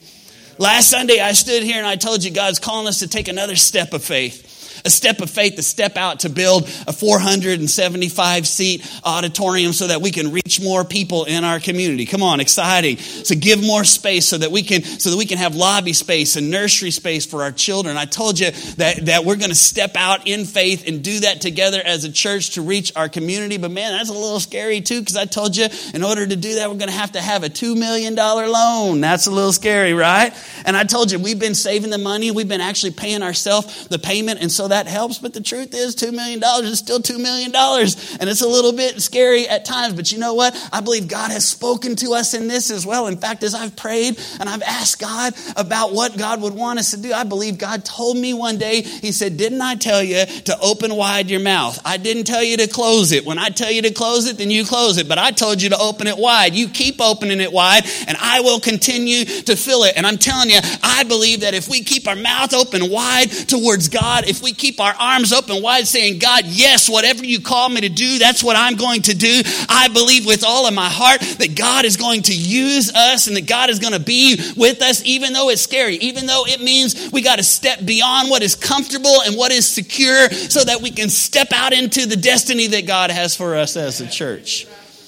Last 0.57 0.89
Sunday, 0.89 1.19
I 1.19 1.31
stood 1.31 1.63
here 1.63 1.77
and 1.77 1.87
I 1.87 1.95
told 1.95 2.23
you 2.23 2.31
God's 2.31 2.59
calling 2.59 2.87
us 2.87 2.99
to 2.99 3.07
take 3.07 3.29
another 3.29 3.55
step 3.55 3.93
of 3.93 4.03
faith 4.03 4.52
a 4.85 4.89
step 4.89 5.21
of 5.21 5.29
faith 5.29 5.55
to 5.55 5.63
step 5.63 5.97
out 5.97 6.21
to 6.21 6.29
build 6.29 6.63
a 6.87 6.93
475 6.93 8.47
seat 8.47 9.01
auditorium 9.03 9.73
so 9.73 9.87
that 9.87 10.01
we 10.01 10.11
can 10.11 10.31
reach 10.31 10.61
more 10.61 10.83
people 10.83 11.25
in 11.25 11.43
our 11.43 11.59
community. 11.59 12.05
Come 12.05 12.23
on, 12.23 12.39
exciting. 12.39 12.97
To 13.25 13.35
give 13.35 13.63
more 13.65 13.83
space 13.83 14.27
so 14.27 14.37
that 14.37 14.51
we 14.51 14.63
can, 14.63 14.83
so 14.83 15.09
that 15.09 15.17
we 15.17 15.25
can 15.25 15.37
have 15.37 15.55
lobby 15.55 15.93
space 15.93 16.35
and 16.35 16.51
nursery 16.51 16.91
space 16.91 17.25
for 17.25 17.43
our 17.43 17.51
children. 17.51 17.97
I 17.97 18.05
told 18.05 18.39
you 18.39 18.51
that, 18.77 19.05
that 19.05 19.25
we're 19.25 19.37
going 19.37 19.49
to 19.49 19.55
step 19.55 19.95
out 19.95 20.27
in 20.27 20.45
faith 20.45 20.87
and 20.87 21.03
do 21.03 21.21
that 21.21 21.41
together 21.41 21.81
as 21.83 22.03
a 22.03 22.11
church 22.11 22.51
to 22.51 22.61
reach 22.61 22.91
our 22.95 23.09
community. 23.09 23.57
But 23.57 23.71
man, 23.71 23.93
that's 23.93 24.09
a 24.09 24.13
little 24.13 24.39
scary 24.39 24.81
too, 24.81 24.99
because 24.99 25.15
I 25.15 25.25
told 25.25 25.55
you 25.55 25.67
in 25.93 26.03
order 26.03 26.25
to 26.25 26.35
do 26.35 26.55
that, 26.55 26.69
we're 26.69 26.77
going 26.77 26.89
to 26.89 26.95
have 26.95 27.13
to 27.13 27.21
have 27.21 27.43
a 27.43 27.49
$2 27.49 27.77
million 27.77 28.15
loan. 28.15 29.01
That's 29.01 29.27
a 29.27 29.31
little 29.31 29.53
scary, 29.53 29.93
right? 29.93 30.33
And 30.65 30.75
I 30.75 30.83
told 30.83 31.11
you, 31.11 31.19
we've 31.19 31.39
been 31.39 31.55
saving 31.55 31.89
the 31.89 31.97
money. 31.97 32.31
We've 32.31 32.47
been 32.47 32.61
actually 32.61 32.91
paying 32.91 33.23
ourselves 33.23 33.87
the 33.87 33.99
payment. 33.99 34.41
And 34.41 34.51
so 34.51 34.67
that 34.73 34.87
helps, 34.87 35.19
but 35.19 35.33
the 35.33 35.41
truth 35.41 35.73
is 35.75 35.95
$2 35.95 36.11
million 36.11 36.41
is 36.65 36.79
still 36.79 36.99
$2 36.99 37.21
million. 37.21 37.53
And 37.55 38.29
it's 38.29 38.41
a 38.41 38.47
little 38.47 38.73
bit 38.73 38.99
scary 39.01 39.47
at 39.47 39.65
times, 39.65 39.93
but 39.93 40.11
you 40.11 40.17
know 40.17 40.33
what? 40.33 40.55
I 40.73 40.81
believe 40.81 41.07
God 41.07 41.29
has 41.29 41.47
spoken 41.47 41.95
to 41.97 42.13
us 42.13 42.33
in 42.33 42.47
this 42.47 42.71
as 42.71 42.83
well. 42.83 43.05
In 43.05 43.17
fact, 43.17 43.43
as 43.43 43.53
I've 43.53 43.75
prayed 43.75 44.19
and 44.39 44.49
I've 44.49 44.63
asked 44.63 44.99
God 44.99 45.33
about 45.55 45.93
what 45.93 46.17
God 46.17 46.41
would 46.41 46.53
want 46.55 46.79
us 46.79 46.89
to 46.91 46.97
do, 46.97 47.13
I 47.13 47.23
believe 47.23 47.59
God 47.59 47.85
told 47.85 48.17
me 48.17 48.33
one 48.33 48.57
day, 48.57 48.81
He 48.81 49.11
said, 49.11 49.37
Didn't 49.37 49.61
I 49.61 49.75
tell 49.75 50.01
you 50.01 50.25
to 50.25 50.59
open 50.59 50.95
wide 50.95 51.29
your 51.29 51.39
mouth? 51.39 51.79
I 51.85 51.97
didn't 51.97 52.23
tell 52.23 52.43
you 52.43 52.57
to 52.57 52.67
close 52.67 53.11
it. 53.11 53.25
When 53.25 53.37
I 53.37 53.49
tell 53.49 53.71
you 53.71 53.83
to 53.83 53.93
close 53.93 54.25
it, 54.25 54.39
then 54.39 54.49
you 54.49 54.65
close 54.65 54.97
it. 54.97 55.07
But 55.07 55.19
I 55.19 55.29
told 55.29 55.61
you 55.61 55.69
to 55.69 55.77
open 55.77 56.07
it 56.07 56.17
wide. 56.17 56.55
You 56.55 56.67
keep 56.67 56.99
opening 56.99 57.41
it 57.41 57.53
wide, 57.53 57.83
and 58.07 58.17
I 58.19 58.41
will 58.41 58.59
continue 58.59 59.25
to 59.25 59.55
fill 59.55 59.83
it. 59.83 59.93
And 59.95 60.07
I'm 60.07 60.17
telling 60.17 60.49
you, 60.49 60.59
I 60.81 61.03
believe 61.03 61.41
that 61.41 61.53
if 61.53 61.69
we 61.69 61.83
keep 61.83 62.07
our 62.07 62.15
mouth 62.15 62.53
open 62.55 62.89
wide 62.89 63.29
towards 63.47 63.89
God, 63.89 64.27
if 64.27 64.41
we 64.41 64.53
keep 64.63 64.79
our 64.79 64.95
arms 64.97 65.33
open 65.33 65.61
wide 65.61 65.85
saying, 65.85 66.19
God, 66.19 66.45
yes, 66.45 66.87
whatever 66.87 67.25
you 67.25 67.41
call 67.41 67.67
me 67.67 67.81
to 67.81 67.89
do, 67.89 68.17
that's 68.17 68.41
what 68.41 68.55
I'm 68.55 68.77
going 68.77 69.01
to 69.03 69.13
do. 69.13 69.41
I 69.67 69.89
believe 69.89 70.25
with 70.25 70.45
all 70.45 70.65
of 70.65 70.73
my 70.73 70.87
heart 70.87 71.19
that 71.19 71.57
God 71.57 71.83
is 71.83 71.97
going 71.97 72.21
to 72.23 72.33
use 72.33 72.89
us 72.95 73.27
and 73.27 73.35
that 73.35 73.45
God 73.45 73.69
is 73.69 73.79
going 73.79 73.91
to 73.91 73.99
be 73.99 74.37
with 74.55 74.81
us, 74.81 75.03
even 75.03 75.33
though 75.33 75.49
it's 75.49 75.61
scary, 75.61 75.95
even 75.97 76.27
though 76.27 76.45
it 76.47 76.61
means 76.61 77.11
we 77.11 77.21
got 77.21 77.39
to 77.39 77.43
step 77.43 77.85
beyond 77.85 78.29
what 78.29 78.41
is 78.41 78.55
comfortable 78.55 79.21
and 79.25 79.35
what 79.35 79.51
is 79.51 79.67
secure 79.67 80.29
so 80.29 80.63
that 80.63 80.81
we 80.81 80.91
can 80.91 81.09
step 81.09 81.51
out 81.51 81.73
into 81.73 82.05
the 82.05 82.15
destiny 82.15 82.67
that 82.67 82.87
God 82.87 83.11
has 83.11 83.35
for 83.35 83.55
us 83.55 83.75
as 83.75 83.99
a 83.99 84.07
church. 84.07 84.65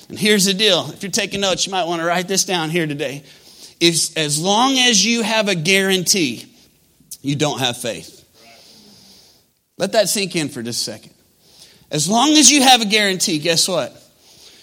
And 0.10 0.20
here's 0.20 0.44
the 0.44 0.54
deal. 0.54 0.90
If 0.90 1.02
you're 1.02 1.14
taking 1.14 1.40
notes, 1.40 1.66
you 1.66 1.72
might 1.72 1.86
want 1.86 2.02
to 2.02 2.06
write 2.06 2.28
this 2.28 2.44
down 2.44 2.72
here 2.72 2.88
today. 2.88 3.24
If, 3.80 4.18
as 4.18 4.38
long 4.38 4.74
as 4.74 5.06
you 5.06 5.22
have 5.22 5.48
a 5.48 5.56
guarantee, 5.56 6.46
you 7.22 7.38
don't 7.38 7.60
have 7.60 7.78
faith. 7.78 8.25
Let 9.78 9.92
that 9.92 10.10
sink 10.10 10.36
in 10.36 10.50
for 10.50 10.64
just 10.64 10.88
a 10.88 10.92
second. 10.92 11.14
As 11.92 12.10
long 12.10 12.32
as 12.32 12.50
you 12.52 12.62
have 12.62 12.82
a 12.82 12.86
guarantee, 12.86 13.40
guess 13.40 13.68
what? 13.68 13.94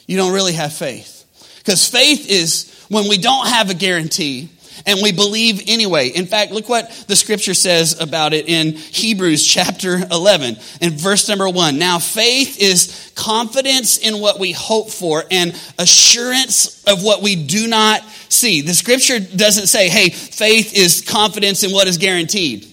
You 0.07 0.16
don't 0.16 0.33
really 0.33 0.55
have 0.55 0.72
faith. 0.72 1.20
Because 1.59 1.88
faith 1.88 2.29
is 2.29 2.87
when 2.88 3.09
we 3.09 3.18
don't 3.18 3.46
have 3.46 3.70
a 3.70 3.75
guarantee 3.75 4.48
and 4.87 5.01
we 5.03 5.12
believe 5.12 5.62
anyway. 5.68 6.09
In 6.09 6.27
fact, 6.27 6.51
look 6.51 6.68
what 6.68 6.90
the 7.07 7.14
scripture 7.14 7.55
says 7.55 8.01
about 8.01 8.33
it 8.33 8.48
in 8.48 8.72
Hebrews 8.72 9.46
chapter 9.46 9.98
11 10.11 10.57
and 10.81 10.92
verse 10.94 11.29
number 11.29 11.48
1. 11.48 11.79
Now, 11.79 11.98
faith 11.98 12.61
is 12.61 13.12
confidence 13.14 13.98
in 13.98 14.18
what 14.18 14.40
we 14.40 14.53
hope 14.53 14.90
for 14.90 15.25
and 15.31 15.53
assurance 15.79 16.83
of 16.85 17.05
what 17.05 17.22
we 17.22 17.37
do 17.37 17.68
not 17.68 18.03
see. 18.29 18.62
The 18.62 18.75
scripture 18.75 19.20
doesn't 19.20 19.66
say, 19.66 19.88
hey, 19.88 20.09
faith 20.09 20.75
is 20.75 21.03
confidence 21.03 21.62
in 21.62 21.70
what 21.70 21.87
is 21.87 21.98
guaranteed, 21.98 22.66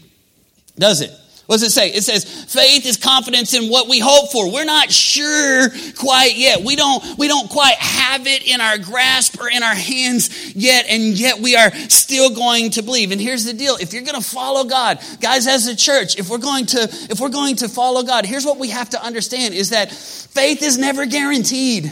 does 0.77 1.01
it? 1.01 1.11
What 1.49 1.61
does 1.61 1.63
it 1.63 1.71
say? 1.71 1.89
It 1.89 2.03
says 2.03 2.25
faith 2.45 2.85
is 2.85 2.95
confidence 2.95 3.55
in 3.55 3.71
what 3.71 3.89
we 3.89 3.97
hope 3.97 4.31
for. 4.31 4.53
We're 4.53 4.65
not 4.65 4.91
sure 4.91 5.71
quite 5.97 6.35
yet. 6.35 6.61
We 6.61 6.75
don't, 6.75 7.17
we 7.17 7.27
don't 7.27 7.49
quite 7.49 7.73
have 7.73 8.27
it 8.27 8.47
in 8.47 8.61
our 8.61 8.77
grasp 8.77 9.41
or 9.41 9.49
in 9.49 9.63
our 9.63 9.73
hands 9.73 10.55
yet, 10.55 10.85
and 10.87 11.17
yet 11.17 11.39
we 11.39 11.55
are 11.55 11.73
still 11.89 12.29
going 12.29 12.69
to 12.73 12.83
believe. 12.83 13.11
And 13.11 13.19
here's 13.19 13.45
the 13.45 13.53
deal. 13.53 13.77
If 13.77 13.93
you're 13.93 14.03
going 14.03 14.21
to 14.21 14.29
follow 14.29 14.65
God, 14.65 14.99
guys, 15.21 15.47
as 15.47 15.65
a 15.65 15.75
church, 15.75 16.19
if 16.19 16.29
we're 16.29 16.37
going 16.37 16.67
to, 16.67 16.83
if 16.83 17.19
we're 17.19 17.29
going 17.29 17.55
to 17.55 17.67
follow 17.67 18.03
God, 18.03 18.27
here's 18.27 18.45
what 18.45 18.59
we 18.59 18.69
have 18.69 18.91
to 18.91 19.03
understand 19.03 19.55
is 19.55 19.71
that 19.71 19.91
faith 19.91 20.61
is 20.61 20.77
never 20.77 21.07
guaranteed. 21.07 21.91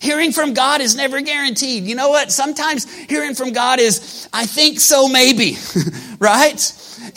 Hearing 0.00 0.32
from 0.32 0.54
God 0.54 0.80
is 0.80 0.96
never 0.96 1.20
guaranteed. 1.20 1.84
You 1.84 1.94
know 1.94 2.08
what? 2.08 2.32
Sometimes 2.32 2.92
hearing 2.92 3.36
from 3.36 3.52
God 3.52 3.78
is, 3.78 4.28
I 4.32 4.46
think 4.46 4.80
so, 4.80 5.06
maybe, 5.06 5.56
right? 6.18 6.58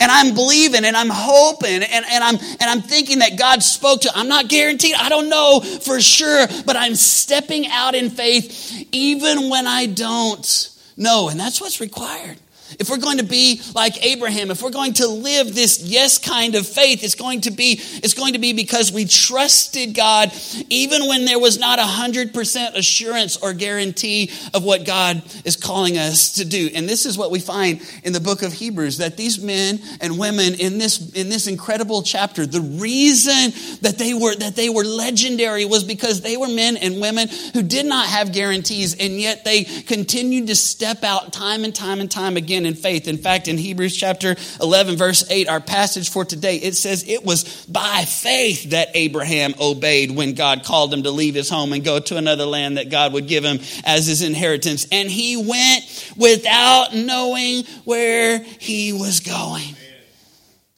And 0.00 0.10
I'm 0.10 0.34
believing 0.34 0.84
and 0.84 0.96
I'm 0.96 1.10
hoping 1.10 1.82
and, 1.82 2.04
and 2.10 2.24
I'm 2.24 2.36
and 2.36 2.62
I'm 2.62 2.82
thinking 2.82 3.20
that 3.20 3.38
God 3.38 3.62
spoke 3.62 4.02
to. 4.02 4.10
I'm 4.14 4.28
not 4.28 4.48
guaranteed. 4.48 4.94
I 4.94 5.08
don't 5.08 5.28
know 5.28 5.60
for 5.60 6.00
sure, 6.00 6.46
but 6.64 6.76
I'm 6.76 6.94
stepping 6.94 7.66
out 7.66 7.94
in 7.94 8.10
faith 8.10 8.88
even 8.92 9.48
when 9.50 9.66
I 9.66 9.86
don't 9.86 10.70
know. 10.96 11.28
and 11.28 11.38
that's 11.38 11.60
what's 11.60 11.80
required. 11.80 12.38
If 12.78 12.90
we're 12.90 12.98
going 12.98 13.18
to 13.18 13.24
be 13.24 13.60
like 13.74 14.04
Abraham, 14.04 14.50
if 14.50 14.62
we're 14.62 14.70
going 14.70 14.94
to 14.94 15.08
live 15.08 15.54
this 15.54 15.82
yes 15.82 16.18
kind 16.18 16.54
of 16.54 16.66
faith, 16.66 17.02
it's 17.02 17.14
going 17.14 17.42
to 17.42 17.50
be, 17.50 17.80
it's 18.02 18.14
going 18.14 18.34
to 18.34 18.38
be 18.38 18.52
because 18.52 18.92
we 18.92 19.04
trusted 19.04 19.94
God 19.94 20.32
even 20.68 21.06
when 21.06 21.24
there 21.24 21.38
was 21.38 21.58
not 21.58 21.78
a 21.78 21.84
hundred 21.84 22.34
percent 22.34 22.76
assurance 22.76 23.36
or 23.36 23.52
guarantee 23.52 24.30
of 24.52 24.64
what 24.64 24.84
God 24.84 25.22
is 25.44 25.56
calling 25.56 25.98
us 25.98 26.34
to 26.34 26.44
do. 26.44 26.70
And 26.74 26.88
this 26.88 27.06
is 27.06 27.16
what 27.16 27.30
we 27.30 27.40
find 27.40 27.80
in 28.02 28.12
the 28.12 28.20
book 28.20 28.42
of 28.42 28.52
Hebrews, 28.52 28.98
that 28.98 29.16
these 29.16 29.42
men 29.42 29.80
and 30.00 30.18
women 30.18 30.54
in 30.54 30.78
this, 30.78 31.12
in 31.14 31.28
this 31.28 31.46
incredible 31.46 32.02
chapter, 32.02 32.46
the 32.46 32.60
reason 32.60 33.52
that 33.82 33.96
they 33.98 34.14
were, 34.14 34.34
that 34.36 34.56
they 34.56 34.68
were 34.68 34.84
legendary 34.84 35.64
was 35.64 35.84
because 35.84 36.20
they 36.20 36.36
were 36.36 36.48
men 36.48 36.76
and 36.76 37.00
women 37.00 37.28
who 37.52 37.62
did 37.62 37.86
not 37.86 38.06
have 38.06 38.32
guarantees 38.32 38.94
and 38.94 39.20
yet 39.20 39.44
they 39.44 39.64
continued 39.64 40.46
to 40.48 40.56
step 40.56 41.04
out 41.04 41.32
time 41.32 41.64
and 41.64 41.74
time 41.74 42.00
and 42.00 42.10
time 42.10 42.36
again 42.36 42.63
in 42.66 42.74
faith. 42.74 43.08
In 43.08 43.18
fact, 43.18 43.48
in 43.48 43.58
Hebrews 43.58 43.96
chapter 43.96 44.36
11, 44.60 44.96
verse 44.96 45.24
8, 45.30 45.48
our 45.48 45.60
passage 45.60 46.10
for 46.10 46.24
today, 46.24 46.56
it 46.56 46.74
says 46.74 47.08
it 47.08 47.24
was 47.24 47.66
by 47.66 48.04
faith 48.06 48.70
that 48.70 48.88
Abraham 48.94 49.54
obeyed 49.60 50.10
when 50.10 50.34
God 50.34 50.64
called 50.64 50.92
him 50.92 51.02
to 51.04 51.10
leave 51.10 51.34
his 51.34 51.48
home 51.48 51.72
and 51.72 51.84
go 51.84 51.98
to 51.98 52.16
another 52.16 52.46
land 52.46 52.76
that 52.76 52.90
God 52.90 53.12
would 53.12 53.28
give 53.28 53.44
him 53.44 53.58
as 53.84 54.06
his 54.06 54.22
inheritance. 54.22 54.86
And 54.90 55.10
he 55.10 55.36
went 55.36 56.14
without 56.16 56.94
knowing 56.94 57.64
where 57.84 58.38
he 58.38 58.92
was 58.92 59.20
going. 59.20 59.76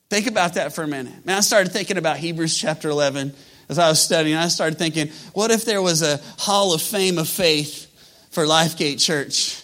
Think 0.09 0.29
about 0.29 0.55
that 0.55 0.72
for 0.72 0.85
a 0.85 0.88
minute. 0.88 1.27
Man, 1.27 1.38
I 1.38 1.40
started 1.40 1.72
thinking 1.72 1.99
about 1.99 2.18
Hebrews 2.18 2.57
chapter 2.57 2.88
11 2.88 3.35
as 3.68 3.79
I 3.79 3.88
was 3.88 4.01
studying. 4.01 4.37
I 4.37 4.49
started 4.49 4.79
thinking, 4.79 5.09
what 5.33 5.51
if 5.51 5.64
there 5.64 5.83
was 5.83 6.03
a 6.03 6.18
hall 6.38 6.72
of 6.75 6.83
fame 6.83 7.18
of 7.18 7.29
faith 7.29 7.87
for 8.31 8.44
Lifegate 8.44 9.01
Church? 9.01 9.62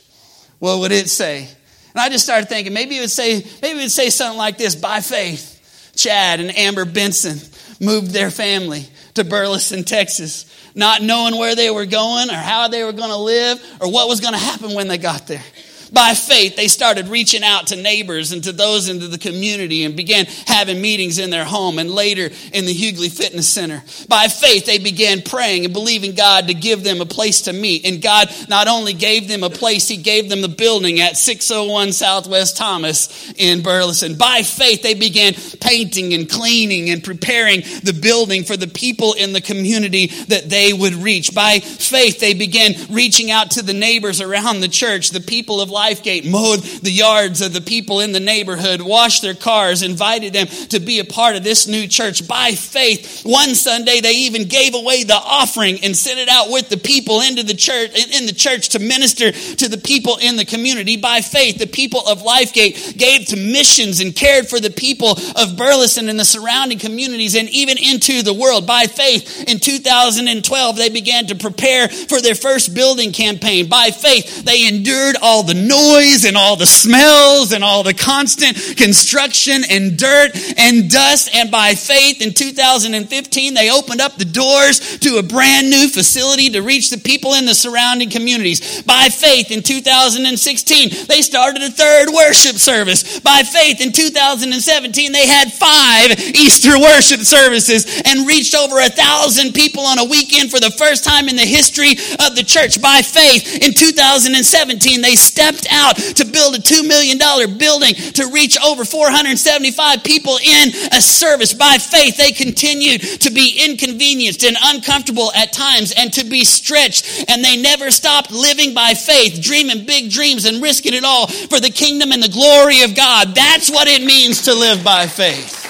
What 0.59 0.81
would 0.81 0.93
it 0.93 1.09
say? 1.09 1.49
And 1.95 2.01
I 2.01 2.09
just 2.09 2.25
started 2.25 2.49
thinking 2.49 2.73
maybe 2.73 2.97
it 2.97 3.01
would 3.01 3.11
say, 3.11 3.45
maybe 3.63 3.79
it 3.79 3.83
would 3.83 3.91
say 3.91 4.11
something 4.11 4.39
like 4.39 4.59
this 4.59 4.75
by 4.75 5.01
faith. 5.01 5.93
Chad 5.95 6.41
and 6.41 6.57
Amber 6.57 6.85
Benson 6.85 7.39
moved 7.81 8.13
their 8.13 8.31
family 8.31 8.87
to 9.15 9.25
Burleson, 9.25 9.85
Texas, 9.85 10.47
not 10.75 11.03
knowing 11.03 11.37
where 11.37 11.55
they 11.55 11.71
were 11.71 11.85
going 11.85 12.31
or 12.31 12.35
how 12.35 12.69
they 12.69 12.83
were 12.83 12.93
going 12.93 13.11
to 13.11 13.17
live 13.17 13.63
or 13.81 13.91
what 13.91 14.09
was 14.09 14.21
going 14.21 14.33
to 14.33 14.41
happen 14.41 14.75
when 14.75 14.89
they 14.89 14.99
got 14.99 15.27
there 15.27 15.45
by 15.93 16.15
faith, 16.15 16.57
they 16.57 16.69
started 16.69 17.09
reaching 17.09 17.45
out 17.45 17.67
to 17.67 17.77
neighbors 17.77 18.33
and 18.33 18.43
to 18.45 18.53
those 18.53 18.89
into 18.89 19.09
the 19.09 19.19
community 19.19 19.85
and 19.85 19.95
began 19.95 20.25
having 20.47 20.81
meetings 20.81 21.19
in 21.19 21.29
their 21.29 21.45
home 21.45 21.79
and 21.79 21.91
later 21.91 22.31
in 22.53 22.65
the 22.65 22.75
Hughley 22.75 23.11
Fitness 23.11 23.47
Center. 23.47 23.83
By 24.09 24.29
faith, 24.29 24.65
they 24.65 24.79
began 24.79 25.21
praying 25.21 25.67
and 25.67 25.75
believing 25.75 26.15
God 26.15 26.49
to 26.49 26.55
give 26.55 26.83
them 26.83 27.03
a 27.03 27.07
place 27.07 27.43
to 27.43 27.53
meet. 27.53 27.85
And 27.85 28.01
God 28.01 28.29
not 28.49 28.69
only 28.69 28.95
gave 28.95 29.29
them 29.29 29.43
a 29.43 29.51
place, 29.51 29.87
He 29.87 29.99
gave 29.99 30.31
them 30.31 30.41
the 30.41 30.49
building 30.49 31.01
at 31.01 31.19
601 31.19 31.93
Southwest 31.93 32.57
Thomas 32.57 33.33
in 33.37 33.63
Burleson. 33.63 34.17
By 34.17 34.43
faith, 34.43 34.83
they 34.83 34.95
began 34.95 35.35
painting 35.61 36.15
and 36.15 36.29
cleaning 36.29 36.89
and 36.89 37.05
preparing 37.05 37.61
the 37.83 37.99
building 38.01 38.45
for 38.45 38.57
the 38.57 38.67
people 38.67 39.13
in 39.13 39.35
the 39.35 39.43
community 39.43 40.07
that 40.29 40.49
they 40.49 40.73
would 40.73 40.95
reach. 40.95 41.35
By 41.35 41.59
faith, 41.59 42.19
they 42.19 42.33
began 42.33 42.73
reaching 42.89 43.31
out 43.31 43.53
to 43.53 43.63
the 43.63 43.75
neighbors 43.75 44.23
around 44.23 44.61
the 44.61 44.69
church, 44.69 45.11
the 45.11 45.21
people 45.21 45.61
of 45.61 45.69
life 45.69 45.82
Lifegate 45.83 46.31
mowed 46.31 46.61
the 46.61 46.93
yards 46.93 47.41
of 47.41 47.53
the 47.53 47.61
people 47.61 47.99
in 48.01 48.13
the 48.13 48.21
neighborhood, 48.21 48.81
washed 48.81 49.23
their 49.23 49.35
cars, 49.35 49.83
invited 49.83 50.33
them 50.33 50.47
to 50.47 50.79
be 50.79 51.01
a 51.01 51.05
part 51.05 51.35
of 51.35 51.43
this 51.43 51.67
new 51.67 51.89
church 51.89 52.29
by 52.29 52.53
faith. 52.53 53.23
One 53.25 53.57
Sunday, 53.57 54.01
they 54.01 54.13
even 54.13 54.45
gave 54.45 54.75
away 54.75 55.03
the 55.03 55.15
offering 55.15 55.81
and 55.83 55.97
sent 55.97 56.21
it 56.21 56.29
out 56.29 56.51
with 56.51 56.69
the 56.69 56.77
people 56.77 57.21
into 57.21 57.43
the 57.43 57.55
church, 57.55 57.91
in 58.17 58.27
the 58.27 58.33
church 58.33 58.71
to 58.71 58.79
minister 58.79 59.33
to 59.33 59.69
the 59.69 59.79
people 59.79 60.19
in 60.19 60.37
the 60.37 60.45
community. 60.45 60.97
By 60.97 61.21
faith, 61.21 61.59
the 61.59 61.67
people 61.67 62.07
of 62.07 62.23
Lifegate 62.23 62.97
gave 62.97 63.27
to 63.27 63.37
missions 63.37 63.99
and 64.01 64.15
cared 64.15 64.49
for 64.49 64.61
the 64.61 64.71
people 64.71 65.19
of 65.35 65.57
Burleson 65.57 66.09
and 66.09 66.19
the 66.19 66.25
surrounding 66.25 66.79
communities 66.79 67.35
and 67.35 67.49
even 67.49 67.77
into 67.77 68.23
the 68.23 68.35
world. 68.35 68.69
By 68.69 68.85
faith, 68.85 69.49
in 69.49 69.59
2012, 69.59 70.77
they 70.77 70.91
began 70.91 71.27
to 71.27 71.35
prepare 71.35 71.89
for 71.89 72.21
their 72.21 72.37
first 72.37 72.73
building 72.73 73.11
campaign. 73.11 73.69
By 73.69 73.91
faith, 73.91 74.45
they 74.45 74.69
endured 74.69 75.17
all 75.21 75.43
the 75.43 75.55
noise 75.73 76.25
and 76.25 76.37
all 76.37 76.57
the 76.57 76.67
smells 76.67 77.53
and 77.53 77.65
all 77.65 77.83
the 77.83 77.95
constant 77.95 78.57
construction 78.77 79.63
and 79.71 79.97
dirt 79.97 80.31
and 80.59 80.91
dust. 80.91 81.31
And 81.35 81.51
by 81.51 81.75
faith 81.75 82.21
in 82.21 82.35
2015, 82.35 83.55
they 83.55 83.71
opened 83.71 84.01
up 84.01 84.17
the 84.17 84.25
doors 84.25 84.99
to 84.99 85.17
a 85.17 85.23
brand 85.23 85.71
new 85.71 85.89
facility 85.89 86.51
to 86.51 86.61
reach 86.61 86.91
the 86.91 86.99
people 86.99 87.35
in 87.35 87.47
the 87.47 87.55
surrounding 87.55 88.11
communities. 88.11 88.83
By 88.83 89.09
faith 89.09 89.51
in 89.51 89.63
2016, 89.63 91.07
they 91.09 91.23
started 91.23 91.63
a 91.63 91.71
third 91.71 92.09
worship 92.13 92.57
service. 92.57 93.21
By 93.21 93.43
faith 93.43 93.81
in 93.81 93.93
2017, 93.93 95.13
they 95.13 95.27
had 95.27 95.53
five 95.53 96.19
Easter 96.19 96.79
worship 96.79 97.21
services 97.21 98.03
and 98.05 98.27
reached 98.27 98.55
over 98.55 98.79
a 98.79 98.91
thousand 98.91 99.55
people 99.55 99.85
on 99.85 99.99
a 99.99 100.05
weekend 100.05 100.51
for 100.51 100.61
the 100.61 100.71
first 100.71 101.05
time 101.05 101.29
in 101.29 101.37
the 101.37 101.47
history 101.47 101.93
of 102.21 102.37
the 102.37 102.45
church. 102.45 102.81
By 102.81 103.01
faith 103.03 103.63
in 103.63 103.73
2017, 103.75 105.01
they 105.01 105.15
stepped 105.15 105.52
stepped 105.53 105.73
out 105.73 105.97
to 106.17 106.25
build 106.25 106.55
a 106.55 106.59
$2 106.59 106.87
million 106.87 107.19
building 107.59 107.95
to 107.95 108.31
reach 108.33 108.57
over 108.65 108.85
475 108.85 110.05
people 110.05 110.39
in 110.45 110.69
a 110.93 111.01
service. 111.01 111.55
By 111.55 111.79
faith, 111.79 112.17
they 112.17 112.33
continued 112.33 113.03
to 113.21 113.31
be 113.31 113.65
inconvenienced 113.69 114.45
and 114.45 114.57
uncomfortable 114.63 115.33
at 115.35 115.53
times 115.53 115.93
and 115.97 116.13
to 116.15 116.25
be 116.25 116.45
stretched. 116.45 117.25
And 117.29 117.45
they 117.45 117.61
never 117.61 117.91
stopped 117.91 118.31
living 118.31 118.75
by 118.75 118.95
faith, 118.95 119.43
dreaming 119.43 119.85
big 119.87 120.11
dreams 120.11 120.45
and 120.45 120.63
risking 120.63 120.95
it 120.95 121.05
all 121.05 121.27
for 121.27 121.61
the 121.61 121.71
kingdom 121.71 122.13
and 122.13 122.23
the 122.23 122.29
glory 122.29 122.83
of 122.83 122.95
God. 122.95 123.35
That's 123.35 123.71
what 123.71 123.89
it 123.89 124.05
means 124.05 124.43
to 124.43 124.55
live 124.55 124.85
by 124.85 125.07
faith. 125.07 125.61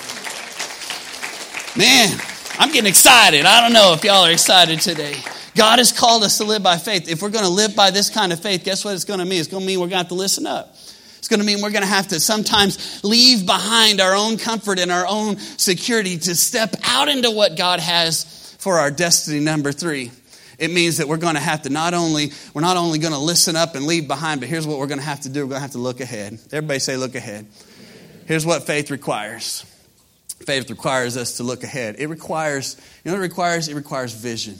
Man, 1.76 2.18
I'm 2.58 2.70
getting 2.70 2.88
excited. 2.88 3.46
I 3.46 3.60
don't 3.62 3.72
know 3.72 3.94
if 3.94 4.04
y'all 4.04 4.26
are 4.26 4.30
excited 4.30 4.80
today. 4.80 5.16
God 5.54 5.78
has 5.78 5.92
called 5.92 6.22
us 6.22 6.38
to 6.38 6.44
live 6.44 6.62
by 6.62 6.76
faith. 6.78 7.10
If 7.10 7.20
we're 7.20 7.30
going 7.30 7.44
to 7.44 7.50
live 7.50 7.76
by 7.76 7.90
this 7.90 8.08
kind 8.08 8.32
of 8.32 8.40
faith, 8.40 8.64
guess 8.64 8.84
what 8.84 8.94
it's 8.94 9.04
going 9.04 9.20
to 9.20 9.26
mean? 9.26 9.38
It's 9.38 9.48
going 9.48 9.62
to 9.62 9.66
mean 9.66 9.80
we're 9.80 9.86
going 9.86 9.90
to 9.90 10.04
have 10.04 10.08
to 10.08 10.14
listen 10.14 10.46
up. 10.46 10.70
It's 11.18 11.28
going 11.28 11.40
to 11.40 11.46
mean 11.46 11.60
we're 11.60 11.70
going 11.70 11.82
to 11.82 11.88
have 11.88 12.08
to 12.08 12.20
sometimes 12.20 13.04
leave 13.04 13.46
behind 13.46 14.00
our 14.00 14.14
own 14.14 14.38
comfort 14.38 14.78
and 14.78 14.90
our 14.90 15.06
own 15.06 15.36
security 15.36 16.18
to 16.18 16.34
step 16.34 16.74
out 16.84 17.08
into 17.08 17.30
what 17.30 17.56
God 17.56 17.80
has 17.80 18.56
for 18.58 18.78
our 18.78 18.90
destiny. 18.90 19.40
Number 19.40 19.72
three, 19.72 20.10
it 20.58 20.70
means 20.70 20.96
that 20.96 21.06
we're 21.06 21.18
going 21.18 21.34
to 21.34 21.40
have 21.40 21.62
to 21.62 21.70
not 21.70 21.92
only, 21.92 22.32
we're 22.54 22.62
not 22.62 22.76
only 22.76 22.98
going 22.98 23.12
to 23.12 23.18
listen 23.18 23.54
up 23.54 23.74
and 23.74 23.86
leave 23.86 24.08
behind, 24.08 24.40
but 24.40 24.48
here's 24.48 24.66
what 24.66 24.78
we're 24.78 24.86
going 24.86 25.00
to 25.00 25.04
have 25.04 25.20
to 25.20 25.28
do. 25.28 25.42
We're 25.42 25.50
going 25.50 25.58
to 25.58 25.62
have 25.62 25.72
to 25.72 25.78
look 25.78 26.00
ahead. 26.00 26.38
Everybody 26.50 26.78
say, 26.78 26.96
look 26.96 27.14
ahead. 27.14 27.46
Here's 28.26 28.46
what 28.46 28.64
faith 28.64 28.90
requires. 28.90 29.62
Faith 30.46 30.70
requires 30.70 31.16
us 31.16 31.36
to 31.36 31.42
look 31.42 31.62
ahead. 31.62 31.96
It 31.98 32.08
requires, 32.08 32.76
you 33.04 33.10
know 33.10 33.18
it 33.18 33.20
requires? 33.20 33.68
It 33.68 33.74
requires 33.74 34.12
vision. 34.12 34.56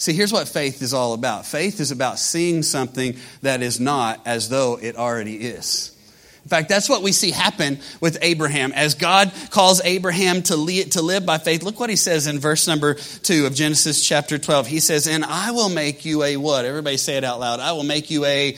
See, 0.00 0.14
here's 0.14 0.32
what 0.32 0.48
faith 0.48 0.80
is 0.80 0.94
all 0.94 1.12
about 1.12 1.44
faith 1.44 1.78
is 1.78 1.90
about 1.90 2.18
seeing 2.18 2.62
something 2.62 3.16
that 3.42 3.60
is 3.60 3.78
not 3.78 4.22
as 4.24 4.48
though 4.48 4.78
it 4.80 4.96
already 4.96 5.36
is. 5.36 5.94
In 6.42 6.48
fact, 6.48 6.70
that's 6.70 6.88
what 6.88 7.02
we 7.02 7.12
see 7.12 7.32
happen 7.32 7.78
with 8.00 8.16
Abraham. 8.22 8.72
As 8.72 8.94
God 8.94 9.30
calls 9.50 9.82
Abraham 9.84 10.42
to, 10.44 10.56
live 10.56 11.26
by 11.26 11.36
faith, 11.36 11.62
look 11.62 11.78
what 11.78 11.90
he 11.90 11.96
says 11.96 12.26
in 12.26 12.38
verse 12.38 12.66
number 12.66 12.94
2 12.94 13.44
of 13.44 13.54
Genesis 13.54 14.02
chapter 14.02 14.38
12. 14.38 14.66
He 14.66 14.80
says, 14.80 15.06
And 15.06 15.22
I 15.22 15.50
will 15.50 15.68
make 15.68 16.06
you 16.06 16.22
a 16.22 16.38
what? 16.38 16.64
Everybody 16.64 16.96
say 16.96 17.18
it 17.18 17.24
out 17.24 17.38
loud. 17.38 17.60
I 17.60 17.72
will 17.72 17.84
make 17.84 18.10
you 18.10 18.24
a 18.24 18.56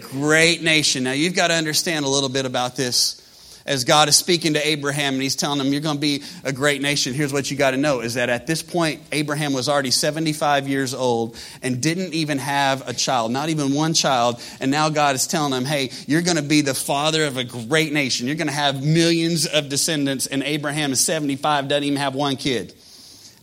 great 0.00 0.62
nation. 0.62 1.04
Now, 1.04 1.12
you've 1.12 1.36
got 1.36 1.48
to 1.48 1.54
understand 1.54 2.06
a 2.06 2.08
little 2.08 2.30
bit 2.30 2.46
about 2.46 2.76
this 2.76 3.17
as 3.68 3.84
God 3.84 4.08
is 4.08 4.16
speaking 4.16 4.54
to 4.54 4.66
Abraham 4.66 5.14
and 5.14 5.22
he's 5.22 5.36
telling 5.36 5.60
him, 5.60 5.72
You're 5.72 5.82
going 5.82 5.96
to 5.96 6.00
be 6.00 6.22
a 6.42 6.52
great 6.52 6.80
nation. 6.80 7.12
Here's 7.12 7.32
what 7.32 7.50
you 7.50 7.56
got 7.56 7.72
to 7.72 7.76
know 7.76 8.00
is 8.00 8.14
that 8.14 8.30
at 8.30 8.46
this 8.46 8.62
point, 8.62 9.02
Abraham 9.12 9.52
was 9.52 9.68
already 9.68 9.90
75 9.90 10.66
years 10.66 10.94
old 10.94 11.36
and 11.62 11.80
didn't 11.80 12.14
even 12.14 12.38
have 12.38 12.88
a 12.88 12.94
child, 12.94 13.30
not 13.30 13.50
even 13.50 13.74
one 13.74 13.92
child. 13.92 14.42
And 14.58 14.70
now 14.70 14.88
God 14.88 15.14
is 15.14 15.26
telling 15.26 15.52
him, 15.52 15.66
Hey, 15.66 15.90
you're 16.06 16.22
going 16.22 16.38
to 16.38 16.42
be 16.42 16.62
the 16.62 16.74
father 16.74 17.26
of 17.26 17.36
a 17.36 17.44
great 17.44 17.92
nation. 17.92 18.26
You're 18.26 18.36
going 18.36 18.48
to 18.48 18.54
have 18.54 18.82
millions 18.82 19.46
of 19.46 19.68
descendants. 19.68 20.26
And 20.26 20.42
Abraham 20.42 20.92
is 20.92 21.00
75, 21.00 21.68
doesn't 21.68 21.84
even 21.84 21.98
have 21.98 22.14
one 22.14 22.36
kid. 22.36 22.74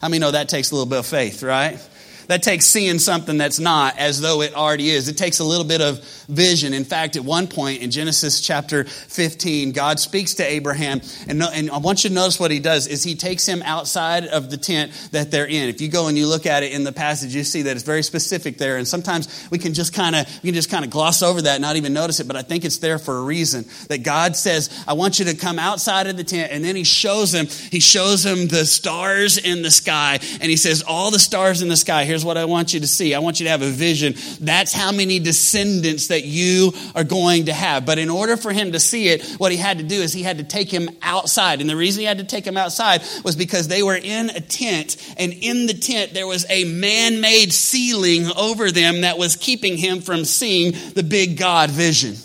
How 0.01 0.09
many 0.09 0.19
know 0.19 0.31
that 0.31 0.49
takes 0.49 0.71
a 0.71 0.75
little 0.75 0.89
bit 0.89 0.99
of 0.99 1.05
faith, 1.05 1.43
right? 1.43 1.79
That 2.27 2.43
takes 2.43 2.65
seeing 2.65 2.99
something 2.99 3.37
that's 3.37 3.59
not 3.59 3.97
as 3.97 4.19
though 4.21 4.41
it 4.41 4.55
already 4.55 4.89
is. 4.89 5.07
It 5.07 5.17
takes 5.17 5.39
a 5.39 5.43
little 5.43 5.65
bit 5.65 5.81
of 5.81 6.03
vision. 6.27 6.73
In 6.73 6.83
fact, 6.83 7.15
at 7.15 7.23
one 7.23 7.47
point 7.47 7.81
in 7.81 7.91
Genesis 7.91 8.41
chapter 8.41 8.83
15, 8.85 9.71
God 9.71 9.99
speaks 9.99 10.35
to 10.35 10.43
Abraham, 10.43 11.01
and, 11.27 11.41
and 11.41 11.69
I 11.69 11.77
want 11.77 12.03
you 12.03 12.09
to 12.09 12.15
notice 12.15 12.39
what 12.39 12.51
he 12.51 12.59
does 12.59 12.87
is 12.87 13.03
he 13.03 13.15
takes 13.15 13.45
him 13.45 13.61
outside 13.63 14.25
of 14.25 14.49
the 14.49 14.57
tent 14.57 14.91
that 15.11 15.31
they're 15.31 15.45
in. 15.45 15.69
If 15.69 15.81
you 15.81 15.89
go 15.89 16.07
and 16.07 16.17
you 16.17 16.27
look 16.27 16.45
at 16.45 16.63
it 16.63 16.71
in 16.71 16.83
the 16.83 16.91
passage, 16.91 17.35
you 17.35 17.43
see 17.43 17.63
that 17.63 17.75
it's 17.75 17.85
very 17.85 18.03
specific 18.03 18.57
there. 18.57 18.77
And 18.77 18.87
sometimes 18.87 19.47
we 19.51 19.59
can 19.59 19.73
just 19.73 19.93
kind 19.93 20.15
of 20.15 20.27
we 20.43 20.47
can 20.47 20.55
just 20.55 20.71
kind 20.71 20.83
of 20.83 20.91
gloss 20.91 21.21
over 21.21 21.43
that, 21.43 21.61
not 21.61 21.75
even 21.75 21.93
notice 21.93 22.19
it. 22.19 22.27
But 22.27 22.35
I 22.35 22.41
think 22.41 22.65
it's 22.65 22.79
there 22.79 22.97
for 22.97 23.17
a 23.17 23.21
reason. 23.21 23.65
That 23.89 24.03
God 24.03 24.35
says, 24.35 24.69
"I 24.87 24.93
want 24.93 25.19
you 25.19 25.25
to 25.25 25.35
come 25.35 25.59
outside 25.59 26.07
of 26.07 26.17
the 26.17 26.23
tent," 26.23 26.51
and 26.51 26.63
then 26.63 26.75
He 26.75 26.83
shows 26.83 27.33
him. 27.33 27.47
He 27.47 27.79
shows 27.79 28.25
him 28.25 28.47
the 28.47 28.65
stars 28.65 29.37
in 29.37 29.61
the 29.61 29.71
sky, 29.71 30.19
and 30.41 30.49
He 30.49 30.57
says, 30.57 30.81
"All 30.81 31.11
the 31.11 31.19
stars 31.19 31.61
in 31.61 31.67
the 31.67 31.77
sky." 31.77 32.05
Here 32.05 32.14
Here's 32.15 32.23
what 32.23 32.37
I 32.37 32.45
want 32.45 32.73
you 32.73 32.79
to 32.79 32.87
see. 32.87 33.13
I 33.13 33.19
want 33.19 33.41
you 33.41 33.43
to 33.43 33.49
have 33.49 33.61
a 33.61 33.69
vision. 33.69 34.13
That's 34.39 34.71
how 34.71 34.93
many 34.93 35.19
descendants 35.19 36.07
that 36.07 36.23
you 36.23 36.71
are 36.95 37.03
going 37.03 37.47
to 37.47 37.53
have. 37.53 37.85
But 37.85 37.99
in 37.99 38.09
order 38.09 38.37
for 38.37 38.53
him 38.53 38.71
to 38.71 38.79
see 38.79 39.09
it, 39.09 39.25
what 39.31 39.51
he 39.51 39.57
had 39.57 39.79
to 39.79 39.83
do 39.83 39.95
is 39.95 40.13
he 40.13 40.23
had 40.23 40.37
to 40.37 40.45
take 40.45 40.71
him 40.71 40.89
outside. 41.01 41.59
And 41.59 41.69
the 41.69 41.75
reason 41.75 41.99
he 41.99 42.05
had 42.05 42.19
to 42.19 42.23
take 42.23 42.47
him 42.47 42.55
outside 42.55 43.01
was 43.25 43.35
because 43.35 43.67
they 43.67 43.83
were 43.83 43.97
in 43.97 44.29
a 44.29 44.39
tent, 44.39 44.95
and 45.17 45.33
in 45.33 45.65
the 45.65 45.73
tent 45.73 46.13
there 46.13 46.25
was 46.25 46.45
a 46.49 46.63
man 46.63 47.19
made 47.19 47.51
ceiling 47.51 48.27
over 48.37 48.71
them 48.71 49.01
that 49.01 49.17
was 49.17 49.35
keeping 49.35 49.75
him 49.75 49.99
from 49.99 50.23
seeing 50.23 50.71
the 50.93 51.03
big 51.03 51.37
God 51.37 51.69
vision. 51.69 52.15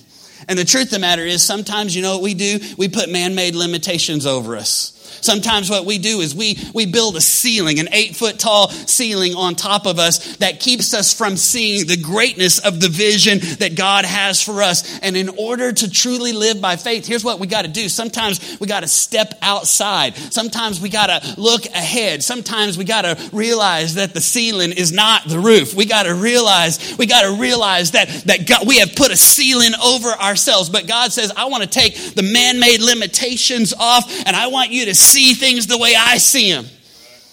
And 0.46 0.56
the 0.56 0.64
truth 0.64 0.84
of 0.84 0.90
the 0.90 0.98
matter 1.00 1.22
is, 1.22 1.42
sometimes, 1.42 1.96
you 1.96 2.02
know 2.02 2.12
what 2.14 2.22
we 2.22 2.34
do? 2.34 2.60
We 2.78 2.88
put 2.88 3.10
man 3.10 3.34
made 3.34 3.56
limitations 3.56 4.24
over 4.24 4.56
us. 4.56 4.96
Sometimes 5.20 5.70
what 5.70 5.84
we 5.84 5.98
do 5.98 6.20
is 6.20 6.34
we, 6.34 6.58
we 6.74 6.86
build 6.86 7.16
a 7.16 7.20
ceiling, 7.20 7.78
an 7.78 7.88
eight 7.92 8.16
foot 8.16 8.38
tall 8.38 8.68
ceiling 8.70 9.34
on 9.34 9.54
top 9.54 9.86
of 9.86 9.98
us 9.98 10.36
that 10.36 10.60
keeps 10.60 10.94
us 10.94 11.12
from 11.12 11.36
seeing 11.36 11.86
the 11.86 11.96
greatness 11.96 12.58
of 12.58 12.80
the 12.80 12.88
vision 12.88 13.38
that 13.58 13.76
God 13.76 14.04
has 14.04 14.42
for 14.42 14.62
us. 14.62 14.98
And 15.00 15.16
in 15.16 15.28
order 15.30 15.72
to 15.72 15.90
truly 15.90 16.32
live 16.32 16.60
by 16.60 16.76
faith, 16.76 17.06
here's 17.06 17.24
what 17.24 17.38
we 17.38 17.46
got 17.46 17.62
to 17.62 17.68
do. 17.68 17.88
Sometimes 17.88 18.58
we 18.60 18.66
got 18.66 18.80
to 18.80 18.88
step 18.88 19.34
outside. 19.42 20.16
Sometimes 20.16 20.80
we 20.80 20.88
got 20.88 21.06
to 21.06 21.40
look 21.40 21.66
ahead. 21.66 22.22
Sometimes 22.22 22.78
we 22.78 22.84
got 22.84 23.02
to 23.02 23.30
realize 23.32 23.94
that 23.94 24.14
the 24.14 24.20
ceiling 24.20 24.72
is 24.72 24.92
not 24.92 25.24
the 25.26 25.38
roof. 25.38 25.74
We 25.74 25.86
got 25.86 26.04
to 26.04 26.14
realize, 26.14 26.96
we 26.98 27.06
got 27.06 27.22
to 27.22 27.40
realize 27.40 27.92
that, 27.92 28.08
that 28.26 28.46
God, 28.46 28.66
we 28.66 28.78
have 28.78 28.94
put 28.94 29.10
a 29.10 29.16
ceiling 29.16 29.72
over 29.82 30.08
ourselves. 30.08 30.68
But 30.68 30.86
God 30.86 31.12
says, 31.12 31.32
I 31.36 31.46
want 31.46 31.62
to 31.62 31.68
take 31.68 32.14
the 32.14 32.22
man 32.22 32.60
made 32.60 32.80
limitations 32.80 33.72
off 33.78 34.10
and 34.26 34.36
I 34.36 34.48
want 34.48 34.70
you 34.70 34.86
to 34.86 34.94
see 35.00 35.34
things 35.34 35.66
the 35.66 35.78
way 35.78 35.94
I 35.98 36.18
see 36.18 36.52
them. 36.52 36.66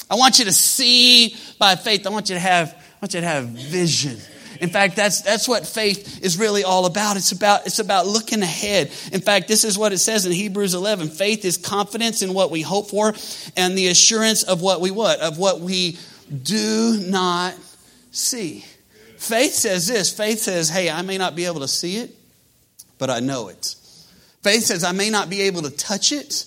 I 0.10 0.16
want 0.16 0.40
you 0.40 0.46
to 0.46 0.54
see 0.54 1.36
by 1.60 1.76
faith. 1.76 2.08
I 2.08 2.10
want 2.10 2.30
you 2.30 2.36
to 2.36 2.40
have, 2.40 2.74
I 2.74 2.98
want 3.02 3.14
you 3.14 3.22
to 3.22 3.28
have 3.28 3.46
vision. 3.46 4.18
In 4.60 4.70
fact, 4.70 4.96
that's, 4.96 5.22
that's 5.22 5.48
what 5.48 5.68
faith 5.68 6.24
is 6.24 6.40
really 6.40 6.64
all 6.64 6.86
about. 6.86 7.16
It's 7.18 7.32
about, 7.32 7.68
it's 7.68 7.80
about 7.80 8.08
looking 8.08 8.42
ahead. 8.42 8.88
In 9.12 9.22
fact, 9.22 9.48
this 9.48 9.64
is 9.64 9.78
what 9.78 9.94
it 9.94 10.00
says 10.00 10.26
in 10.26 10.32
Hebrews 10.32 10.74
11. 10.74 11.10
Faith 11.10 11.46
is 11.46 11.58
confidence 11.58 12.22
in 12.22 12.34
what 12.34 12.50
we 12.50 12.62
hope 12.62 12.90
for 12.90 13.14
and 13.56 13.78
the 13.78 13.88
assurance 13.88 14.44
of 14.44 14.62
what 14.62 14.82
we 14.82 14.92
what? 14.92 15.20
Of 15.20 15.38
what 15.38 15.60
we 15.60 15.98
do 16.44 17.00
not 17.06 17.54
see. 18.12 18.66
Faith 19.18 19.54
says 19.54 19.88
this. 19.88 20.16
Faith 20.16 20.40
says, 20.40 20.70
hey, 20.70 20.90
I 20.90 21.02
may 21.02 21.18
not 21.18 21.36
be 21.36 21.46
able 21.46 21.62
to 21.62 21.68
see 21.68 21.98
it, 21.98 22.16
but 22.98 23.10
I 23.10 23.20
know 23.20 23.50
it. 23.50 23.76
Faith 24.42 24.64
says, 24.64 24.84
I 24.84 24.92
may 24.92 25.10
not 25.10 25.30
be 25.30 25.42
able 25.42 25.64
to 25.64 25.70
touch 25.70 26.12
it, 26.12 26.46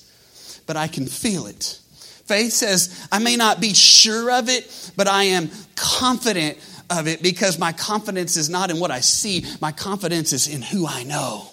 but 0.71 0.77
I 0.77 0.87
can 0.87 1.05
feel 1.05 1.47
it. 1.47 1.81
Faith 2.27 2.53
says, 2.53 3.05
I 3.11 3.19
may 3.19 3.35
not 3.35 3.61
be 3.61 3.75
sure 3.75 4.31
of 4.31 4.49
it, 4.49 4.93
but 4.97 5.09
I 5.09 5.25
am 5.25 5.51
confident 5.75 6.59
of 6.89 7.09
it 7.09 7.25
because 7.25 7.59
my 7.59 7.73
confidence 7.73 8.37
is 8.37 8.49
not 8.49 8.71
in 8.71 8.79
what 8.79 8.93
I 8.93 9.01
see, 9.01 9.45
my 9.61 9.73
confidence 9.73 10.33
is 10.33 10.47
in 10.47 10.63
who 10.63 10.87
I 10.87 11.03
know. 11.03 11.45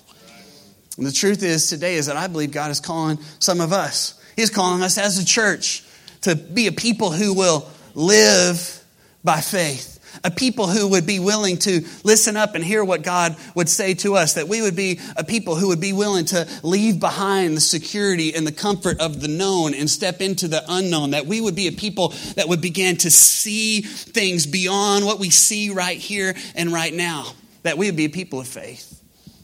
And 0.98 1.08
the 1.08 1.12
truth 1.12 1.42
is 1.42 1.68
today 1.68 1.96
is 1.96 2.06
that 2.06 2.16
I 2.16 2.28
believe 2.28 2.52
God 2.52 2.70
is 2.70 2.80
calling 2.80 3.18
some 3.40 3.60
of 3.60 3.74
us. 3.74 4.24
He's 4.36 4.52
calling 4.52 4.84
us 4.84 5.00
as 5.00 5.18
a 5.18 5.26
church 5.26 5.84
to 6.22 6.36
be 6.36 6.68
a 6.68 6.72
people 6.72 7.10
who 7.12 7.34
will 7.34 7.68
live 7.96 8.86
by 9.24 9.42
faith 9.42 9.97
a 10.24 10.32
people 10.32 10.68
who 10.68 10.90
would 10.90 11.06
be 11.06 11.20
willing 11.20 11.58
to 11.60 11.86
listen 12.04 12.38
up 12.38 12.56
and 12.56 12.64
hear 12.64 12.84
what 12.84 13.04
God 13.04 13.36
would 13.56 13.70
say 13.70 13.94
to 13.96 14.16
us, 14.16 14.34
that 14.34 14.48
we 14.48 14.62
would 14.62 14.76
be 14.76 15.00
a 15.16 15.24
people 15.24 15.56
who 15.56 15.70
would 15.70 15.82
be 15.82 15.94
willing 15.94 16.26
to 16.26 16.48
leave 16.64 17.00
behind 17.00 17.56
the 17.56 17.62
security 17.62 18.34
and 18.34 18.46
the 18.46 18.52
comfort 18.52 19.00
of 19.00 19.22
the 19.22 19.28
known 19.28 19.74
and 19.74 19.90
step 19.90 20.22
into 20.22 20.48
the 20.48 20.64
unknown, 20.68 21.12
that 21.12 21.26
we 21.26 21.42
would 21.42 21.56
be 21.56 21.68
a 21.68 21.72
people 21.72 22.14
that 22.36 22.48
would 22.48 22.62
begin 22.62 22.98
to 22.98 23.12
see 23.12 23.82
things 23.82 24.46
beyond 24.46 25.06
what 25.06 25.20
we 25.20 25.30
see 25.30 25.70
right 25.70 25.98
here 25.98 26.36
and 26.56 26.72
right 26.72 26.94
now, 26.94 27.26
that 27.64 27.78
we 27.78 27.86
would 27.88 27.98
be 27.98 28.06
a 28.06 28.10
people 28.10 28.40
of 28.40 28.48
faith. 28.48 29.02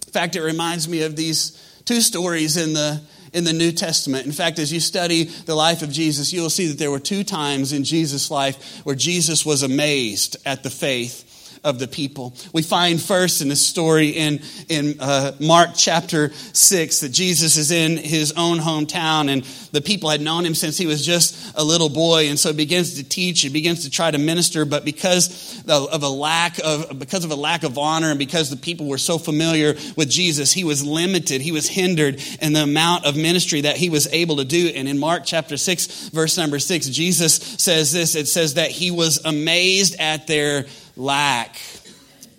In 0.07 0.11
fact, 0.11 0.35
it 0.35 0.41
reminds 0.41 0.87
me 0.87 1.03
of 1.03 1.15
these 1.15 1.59
two 1.85 2.01
stories 2.01 2.55
in 2.57 2.73
the 2.73 3.01
in 3.33 3.43
the 3.43 3.53
New 3.53 3.71
Testament. 3.71 4.25
In 4.25 4.31
fact, 4.31 4.59
as 4.59 4.71
you 4.71 4.79
study 4.79 5.23
the 5.23 5.55
life 5.55 5.81
of 5.81 5.91
Jesus, 5.91 6.31
you 6.31 6.41
will 6.41 6.49
see 6.49 6.67
that 6.67 6.77
there 6.77 6.91
were 6.91 6.99
two 6.99 7.23
times 7.23 7.73
in 7.73 7.83
Jesus' 7.83 8.29
life 8.29 8.81
where 8.85 8.95
Jesus 8.95 9.45
was 9.45 9.63
amazed 9.63 10.37
at 10.45 10.63
the 10.63 10.69
faith 10.69 11.32
of 11.63 11.79
the 11.79 11.87
people. 11.87 12.35
We 12.51 12.61
find 12.61 13.01
first 13.01 13.41
in 13.41 13.47
this 13.47 13.65
story 13.65 14.09
in, 14.09 14.41
in 14.67 14.97
uh, 14.99 15.31
Mark 15.39 15.71
chapter 15.75 16.31
6 16.33 16.99
that 16.99 17.09
Jesus 17.09 17.57
is 17.57 17.71
in 17.71 17.97
his 17.97 18.33
own 18.35 18.57
hometown 18.57 19.29
and 19.29 19.43
the 19.71 19.81
people 19.81 20.09
had 20.09 20.21
known 20.21 20.45
him 20.45 20.55
since 20.55 20.77
he 20.77 20.85
was 20.85 21.05
just 21.05 21.55
a 21.55 21.63
little 21.63 21.89
boy. 21.89 22.29
And 22.29 22.37
so 22.37 22.51
he 22.51 22.57
begins 22.57 22.95
to 22.95 23.03
teach, 23.03 23.41
he 23.41 23.49
begins 23.49 23.83
to 23.83 23.89
try 23.89 24.11
to 24.11 24.17
minister, 24.17 24.65
but 24.65 24.83
because 24.83 25.63
of 25.67 26.03
a 26.03 26.09
lack 26.09 26.59
of, 26.59 26.99
because 26.99 27.23
of 27.23 27.31
a 27.31 27.35
lack 27.35 27.63
of 27.63 27.77
honor 27.77 28.09
and 28.09 28.19
because 28.19 28.49
the 28.49 28.57
people 28.57 28.87
were 28.87 28.97
so 28.97 29.17
familiar 29.17 29.73
with 29.95 30.09
Jesus, 30.09 30.51
he 30.51 30.63
was 30.63 30.85
limited, 30.85 31.41
he 31.41 31.51
was 31.51 31.67
hindered 31.67 32.21
in 32.41 32.53
the 32.53 32.63
amount 32.63 33.05
of 33.05 33.15
ministry 33.15 33.61
that 33.61 33.77
he 33.77 33.89
was 33.89 34.07
able 34.07 34.37
to 34.37 34.45
do. 34.45 34.71
And 34.75 34.87
in 34.87 34.99
Mark 34.99 35.23
chapter 35.25 35.55
6, 35.55 36.09
verse 36.09 36.37
number 36.37 36.59
6, 36.59 36.87
Jesus 36.89 37.35
says 37.35 37.91
this 37.91 38.15
it 38.15 38.27
says 38.27 38.55
that 38.55 38.69
he 38.69 38.91
was 38.91 39.21
amazed 39.23 39.95
at 39.99 40.27
their 40.27 40.65
lack 40.95 41.55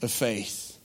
of 0.03 0.11
faith. 0.11 0.79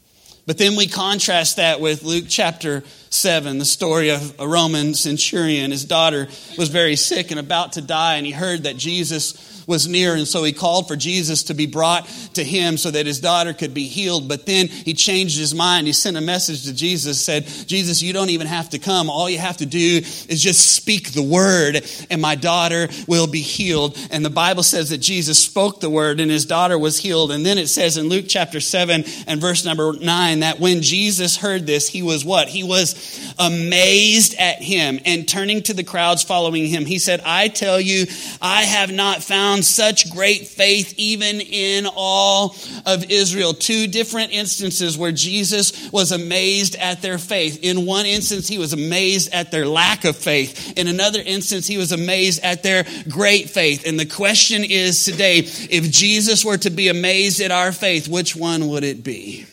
But 0.46 0.58
then 0.58 0.76
we 0.76 0.88
contrast 0.88 1.58
that 1.58 1.80
with 1.80 2.02
Luke 2.02 2.26
chapter 2.28 2.84
7, 3.12 3.60
the 3.60 3.66
story 3.66 4.10
of 4.10 4.40
a 4.40 4.48
Roman 4.48 4.96
centurion. 4.96 5.70
His 5.70 5.86
daughter 5.86 6.28
was 6.58 6.70
very 6.70 6.96
sick 6.96 7.30
and 7.30 7.40
about 7.40 7.74
to 7.74 7.82
die, 7.82 8.16
and 8.16 8.26
he 8.26 8.32
heard 8.32 8.64
that 8.64 8.76
Jesus 8.76 9.59
was 9.70 9.88
near, 9.88 10.16
and 10.16 10.28
so 10.28 10.44
he 10.44 10.52
called 10.52 10.88
for 10.88 10.96
Jesus 10.96 11.44
to 11.44 11.54
be 11.54 11.68
brought 11.68 12.08
to 12.34 12.44
him 12.44 12.76
so 12.76 12.90
that 12.92 13.06
his 13.06 13.22
daughter 13.22 13.54
could 13.54 13.74
be 13.74 13.86
healed. 13.86 14.28
But 14.28 14.48
then 14.48 14.68
he 14.68 14.94
changed 14.94 15.38
his 15.38 15.54
mind. 15.54 15.88
He 15.88 15.94
sent 15.94 16.18
a 16.18 16.22
message 16.22 16.64
to 16.66 16.74
Jesus, 16.74 17.24
said, 17.24 17.46
Jesus, 17.46 18.02
you 18.02 18.12
don't 18.12 18.32
even 18.32 18.48
have 18.48 18.72
to 18.72 18.80
come. 18.80 19.10
All 19.10 19.30
you 19.30 19.38
have 19.38 19.58
to 19.58 19.68
do 19.68 19.98
is 20.28 20.42
just 20.42 20.74
speak 20.74 21.12
the 21.12 21.24
word, 21.24 21.86
and 22.10 22.22
my 22.22 22.36
daughter 22.36 22.90
will 23.08 23.28
be 23.28 23.42
healed. 23.42 23.96
And 24.12 24.26
the 24.26 24.32
Bible 24.32 24.64
says 24.64 24.90
that 24.90 24.98
Jesus 24.98 25.38
spoke 25.38 25.80
the 25.80 25.90
word, 25.90 26.20
and 26.20 26.32
his 26.32 26.46
daughter 26.46 26.78
was 26.78 26.98
healed. 26.98 27.32
And 27.32 27.46
then 27.46 27.60
it 27.60 27.68
says 27.68 27.96
in 27.96 28.10
Luke 28.10 28.26
chapter 28.28 28.60
7 28.60 29.06
and 29.28 29.40
verse 29.40 29.64
number 29.64 29.94
9 29.94 30.40
that 30.40 30.60
when 30.60 30.82
Jesus 30.82 31.38
heard 31.38 31.68
this, 31.68 31.88
he 31.88 32.02
was 32.02 32.26
what? 32.26 32.50
He 32.50 32.64
was 32.64 33.34
amazed 33.38 34.34
at 34.40 34.64
him. 34.64 35.00
And 35.06 35.28
turning 35.28 35.62
to 35.64 35.76
the 35.76 35.84
crowds 35.84 36.24
following 36.24 36.66
him, 36.66 36.86
he 36.86 36.98
said, 36.98 37.22
I 37.24 37.50
tell 37.50 37.80
you, 37.80 38.08
I 38.42 38.64
have 38.64 38.92
not 38.92 39.22
found 39.22 39.59
found 39.60 39.66
such 39.66 40.12
great 40.12 40.48
faith 40.48 40.94
even 40.98 41.42
in 41.42 41.86
all 41.94 42.56
of 42.86 43.10
Israel. 43.10 43.54
Two 43.54 43.88
different 43.88 44.32
instances 44.32 44.98
where 44.98 45.12
Jesus 45.12 45.92
was 45.92 46.12
amazed 46.12 46.76
at 46.76 47.02
their 47.02 47.18
faith. 47.18 47.60
In 47.62 47.86
one 47.86 48.06
instance, 48.06 48.48
he 48.48 48.58
was 48.58 48.72
amazed 48.74 49.34
at 49.34 49.52
their 49.52 49.68
lack 49.68 50.06
of 50.06 50.16
faith. 50.16 50.78
In 50.78 50.88
another 50.88 51.22
instance, 51.26 51.68
he 51.68 51.78
was 51.78 51.92
amazed 51.92 52.42
at 52.44 52.64
their 52.64 52.86
great 53.10 53.50
faith. 53.50 53.86
And 53.86 54.00
the 54.00 54.06
question 54.06 54.64
is 54.64 55.04
today, 55.04 55.40
if 55.40 55.92
Jesus 55.92 56.46
were 56.46 56.58
to 56.58 56.70
be 56.70 56.88
amazed 56.88 57.42
at 57.42 57.52
our 57.52 57.72
faith, 57.72 58.08
which 58.08 58.36
one 58.36 58.70
would 58.70 58.84
it 58.84 59.04
be? 59.04 59.46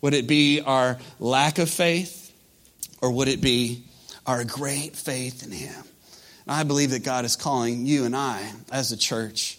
Would 0.00 0.14
it 0.14 0.26
be 0.26 0.62
our 0.62 0.98
lack 1.18 1.58
of 1.58 1.68
faith 1.68 2.32
or 3.02 3.12
would 3.12 3.28
it 3.28 3.42
be 3.42 3.84
our 4.26 4.44
great 4.44 4.96
faith 4.96 5.44
in 5.44 5.52
him? 5.52 5.89
I 6.48 6.64
believe 6.64 6.90
that 6.90 7.04
God 7.04 7.24
is 7.24 7.36
calling 7.36 7.86
you 7.86 8.04
and 8.04 8.16
I 8.16 8.50
as 8.72 8.92
a 8.92 8.96
church 8.96 9.58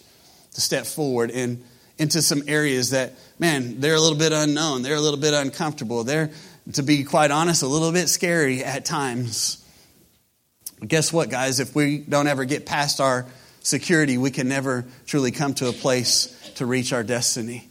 to 0.54 0.60
step 0.60 0.86
forward 0.86 1.30
in, 1.30 1.62
into 1.98 2.22
some 2.22 2.42
areas 2.46 2.90
that, 2.90 3.14
man, 3.38 3.80
they're 3.80 3.94
a 3.94 4.00
little 4.00 4.18
bit 4.18 4.32
unknown. 4.32 4.82
They're 4.82 4.96
a 4.96 5.00
little 5.00 5.20
bit 5.20 5.34
uncomfortable. 5.34 6.04
They're, 6.04 6.30
to 6.74 6.82
be 6.82 7.04
quite 7.04 7.30
honest, 7.30 7.62
a 7.62 7.66
little 7.66 7.92
bit 7.92 8.08
scary 8.08 8.62
at 8.62 8.84
times. 8.84 9.64
But 10.78 10.88
guess 10.88 11.12
what, 11.12 11.30
guys? 11.30 11.60
If 11.60 11.74
we 11.74 11.98
don't 11.98 12.26
ever 12.26 12.44
get 12.44 12.66
past 12.66 13.00
our 13.00 13.26
security, 13.60 14.18
we 14.18 14.30
can 14.30 14.48
never 14.48 14.84
truly 15.06 15.30
come 15.30 15.54
to 15.54 15.68
a 15.68 15.72
place 15.72 16.36
to 16.56 16.66
reach 16.66 16.92
our 16.92 17.02
destiny. 17.02 17.68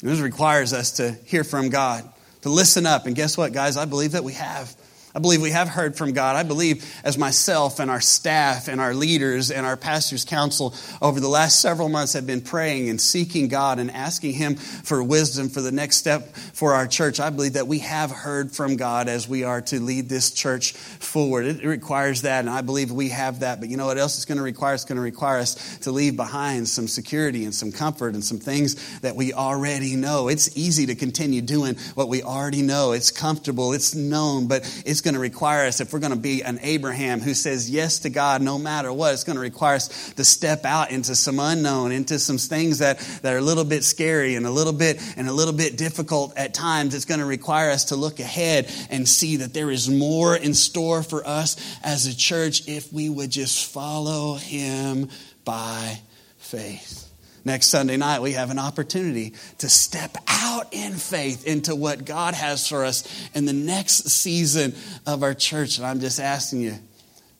And 0.00 0.10
this 0.10 0.20
requires 0.20 0.72
us 0.72 0.92
to 0.92 1.12
hear 1.26 1.44
from 1.44 1.68
God, 1.68 2.08
to 2.42 2.48
listen 2.48 2.86
up. 2.86 3.06
And 3.06 3.16
guess 3.16 3.36
what, 3.36 3.52
guys? 3.52 3.76
I 3.76 3.84
believe 3.84 4.12
that 4.12 4.24
we 4.24 4.34
have. 4.34 4.74
I 5.16 5.20
believe 5.20 5.40
we 5.40 5.52
have 5.52 5.68
heard 5.68 5.96
from 5.96 6.12
God. 6.12 6.34
I 6.34 6.42
believe 6.42 6.84
as 7.04 7.16
myself 7.16 7.78
and 7.78 7.88
our 7.88 8.00
staff 8.00 8.66
and 8.66 8.80
our 8.80 8.94
leaders 8.94 9.52
and 9.52 9.64
our 9.64 9.76
pastors' 9.76 10.24
council 10.24 10.74
over 11.00 11.20
the 11.20 11.28
last 11.28 11.60
several 11.60 11.88
months 11.88 12.14
have 12.14 12.26
been 12.26 12.40
praying 12.40 12.88
and 12.88 13.00
seeking 13.00 13.46
God 13.46 13.78
and 13.78 13.92
asking 13.92 14.32
Him 14.32 14.56
for 14.56 15.04
wisdom 15.04 15.50
for 15.50 15.60
the 15.60 15.70
next 15.70 15.98
step 15.98 16.34
for 16.34 16.74
our 16.74 16.88
church. 16.88 17.20
I 17.20 17.30
believe 17.30 17.52
that 17.52 17.68
we 17.68 17.78
have 17.78 18.10
heard 18.10 18.50
from 18.50 18.74
God 18.74 19.06
as 19.06 19.28
we 19.28 19.44
are 19.44 19.60
to 19.62 19.78
lead 19.78 20.08
this 20.08 20.32
church 20.32 20.72
forward. 20.72 21.46
It 21.46 21.64
requires 21.64 22.22
that, 22.22 22.40
and 22.40 22.50
I 22.50 22.62
believe 22.62 22.90
we 22.90 23.10
have 23.10 23.38
that. 23.40 23.60
But 23.60 23.68
you 23.68 23.76
know 23.76 23.86
what 23.86 23.98
else 23.98 24.16
it's 24.16 24.24
going 24.24 24.38
to 24.38 24.44
require? 24.44 24.74
It's 24.74 24.84
going 24.84 24.96
to 24.96 25.02
require 25.02 25.38
us 25.38 25.78
to 25.82 25.92
leave 25.92 26.16
behind 26.16 26.66
some 26.66 26.88
security 26.88 27.44
and 27.44 27.54
some 27.54 27.70
comfort 27.70 28.14
and 28.14 28.24
some 28.24 28.40
things 28.40 28.98
that 28.98 29.14
we 29.14 29.32
already 29.32 29.94
know. 29.94 30.26
It's 30.26 30.56
easy 30.56 30.86
to 30.86 30.96
continue 30.96 31.40
doing 31.40 31.76
what 31.94 32.08
we 32.08 32.24
already 32.24 32.62
know. 32.62 32.90
It's 32.90 33.12
comfortable, 33.12 33.72
it's 33.72 33.94
known, 33.94 34.48
but 34.48 34.62
it's 34.84 35.03
going 35.04 35.14
to 35.14 35.20
require 35.20 35.66
us, 35.66 35.80
if 35.80 35.92
we're 35.92 36.00
going 36.00 36.12
to 36.12 36.18
be 36.18 36.42
an 36.42 36.58
Abraham 36.62 37.20
who 37.20 37.34
says 37.34 37.70
yes 37.70 38.00
to 38.00 38.10
God 38.10 38.42
no 38.42 38.58
matter 38.58 38.92
what, 38.92 39.12
it's 39.12 39.22
going 39.22 39.36
to 39.36 39.42
require 39.42 39.76
us 39.76 40.12
to 40.14 40.24
step 40.24 40.64
out 40.64 40.90
into 40.90 41.14
some 41.14 41.38
unknown, 41.38 41.92
into 41.92 42.18
some 42.18 42.38
things 42.38 42.78
that, 42.78 42.98
that 43.22 43.32
are 43.32 43.38
a 43.38 43.42
little 43.42 43.64
bit 43.64 43.84
scary 43.84 44.34
and 44.34 44.46
a 44.46 44.50
little 44.50 44.72
bit 44.72 45.00
and 45.16 45.28
a 45.28 45.32
little 45.32 45.54
bit 45.54 45.76
difficult 45.76 46.36
at 46.36 46.54
times. 46.54 46.94
It's 46.94 47.04
going 47.04 47.20
to 47.20 47.26
require 47.26 47.70
us 47.70 47.84
to 47.86 47.96
look 47.96 48.18
ahead 48.18 48.68
and 48.90 49.08
see 49.08 49.36
that 49.36 49.54
there 49.54 49.70
is 49.70 49.88
more 49.88 50.34
in 50.34 50.54
store 50.54 51.04
for 51.04 51.24
us 51.26 51.56
as 51.84 52.06
a 52.06 52.16
church 52.16 52.66
if 52.66 52.92
we 52.92 53.08
would 53.08 53.30
just 53.30 53.70
follow 53.72 54.34
him 54.34 55.08
by 55.44 56.00
faith. 56.38 57.03
Next 57.44 57.66
Sunday 57.66 57.98
night, 57.98 58.22
we 58.22 58.32
have 58.32 58.50
an 58.50 58.58
opportunity 58.58 59.34
to 59.58 59.68
step 59.68 60.16
out 60.26 60.72
in 60.72 60.94
faith 60.94 61.46
into 61.46 61.74
what 61.74 62.06
God 62.06 62.34
has 62.34 62.66
for 62.66 62.84
us 62.84 63.28
in 63.34 63.44
the 63.44 63.52
next 63.52 64.08
season 64.08 64.74
of 65.06 65.22
our 65.22 65.34
church. 65.34 65.76
And 65.76 65.86
I'm 65.86 66.00
just 66.00 66.20
asking 66.20 66.62
you, 66.62 66.74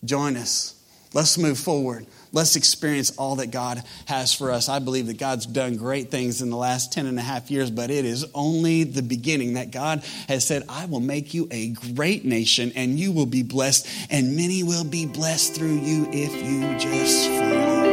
join 0.04 0.36
us. 0.36 0.74
Let's 1.14 1.38
move 1.38 1.58
forward. 1.58 2.06
Let's 2.32 2.56
experience 2.56 3.16
all 3.16 3.36
that 3.36 3.52
God 3.52 3.80
has 4.06 4.34
for 4.34 4.50
us. 4.50 4.68
I 4.68 4.80
believe 4.80 5.06
that 5.06 5.18
God's 5.18 5.46
done 5.46 5.76
great 5.76 6.10
things 6.10 6.42
in 6.42 6.50
the 6.50 6.56
last 6.56 6.92
10 6.92 7.06
and 7.06 7.16
a 7.16 7.22
half 7.22 7.48
years, 7.48 7.70
but 7.70 7.92
it 7.92 8.04
is 8.04 8.26
only 8.34 8.82
the 8.82 9.02
beginning 9.02 9.54
that 9.54 9.70
God 9.70 10.04
has 10.26 10.44
said, 10.44 10.64
I 10.68 10.86
will 10.86 10.98
make 10.98 11.32
you 11.32 11.46
a 11.52 11.68
great 11.94 12.24
nation 12.24 12.72
and 12.74 12.98
you 12.98 13.12
will 13.12 13.26
be 13.26 13.44
blessed, 13.44 13.86
and 14.10 14.34
many 14.34 14.64
will 14.64 14.84
be 14.84 15.06
blessed 15.06 15.54
through 15.54 15.78
you 15.78 16.08
if 16.10 16.34
you 16.44 16.76
just 16.76 17.28
follow 17.28 17.83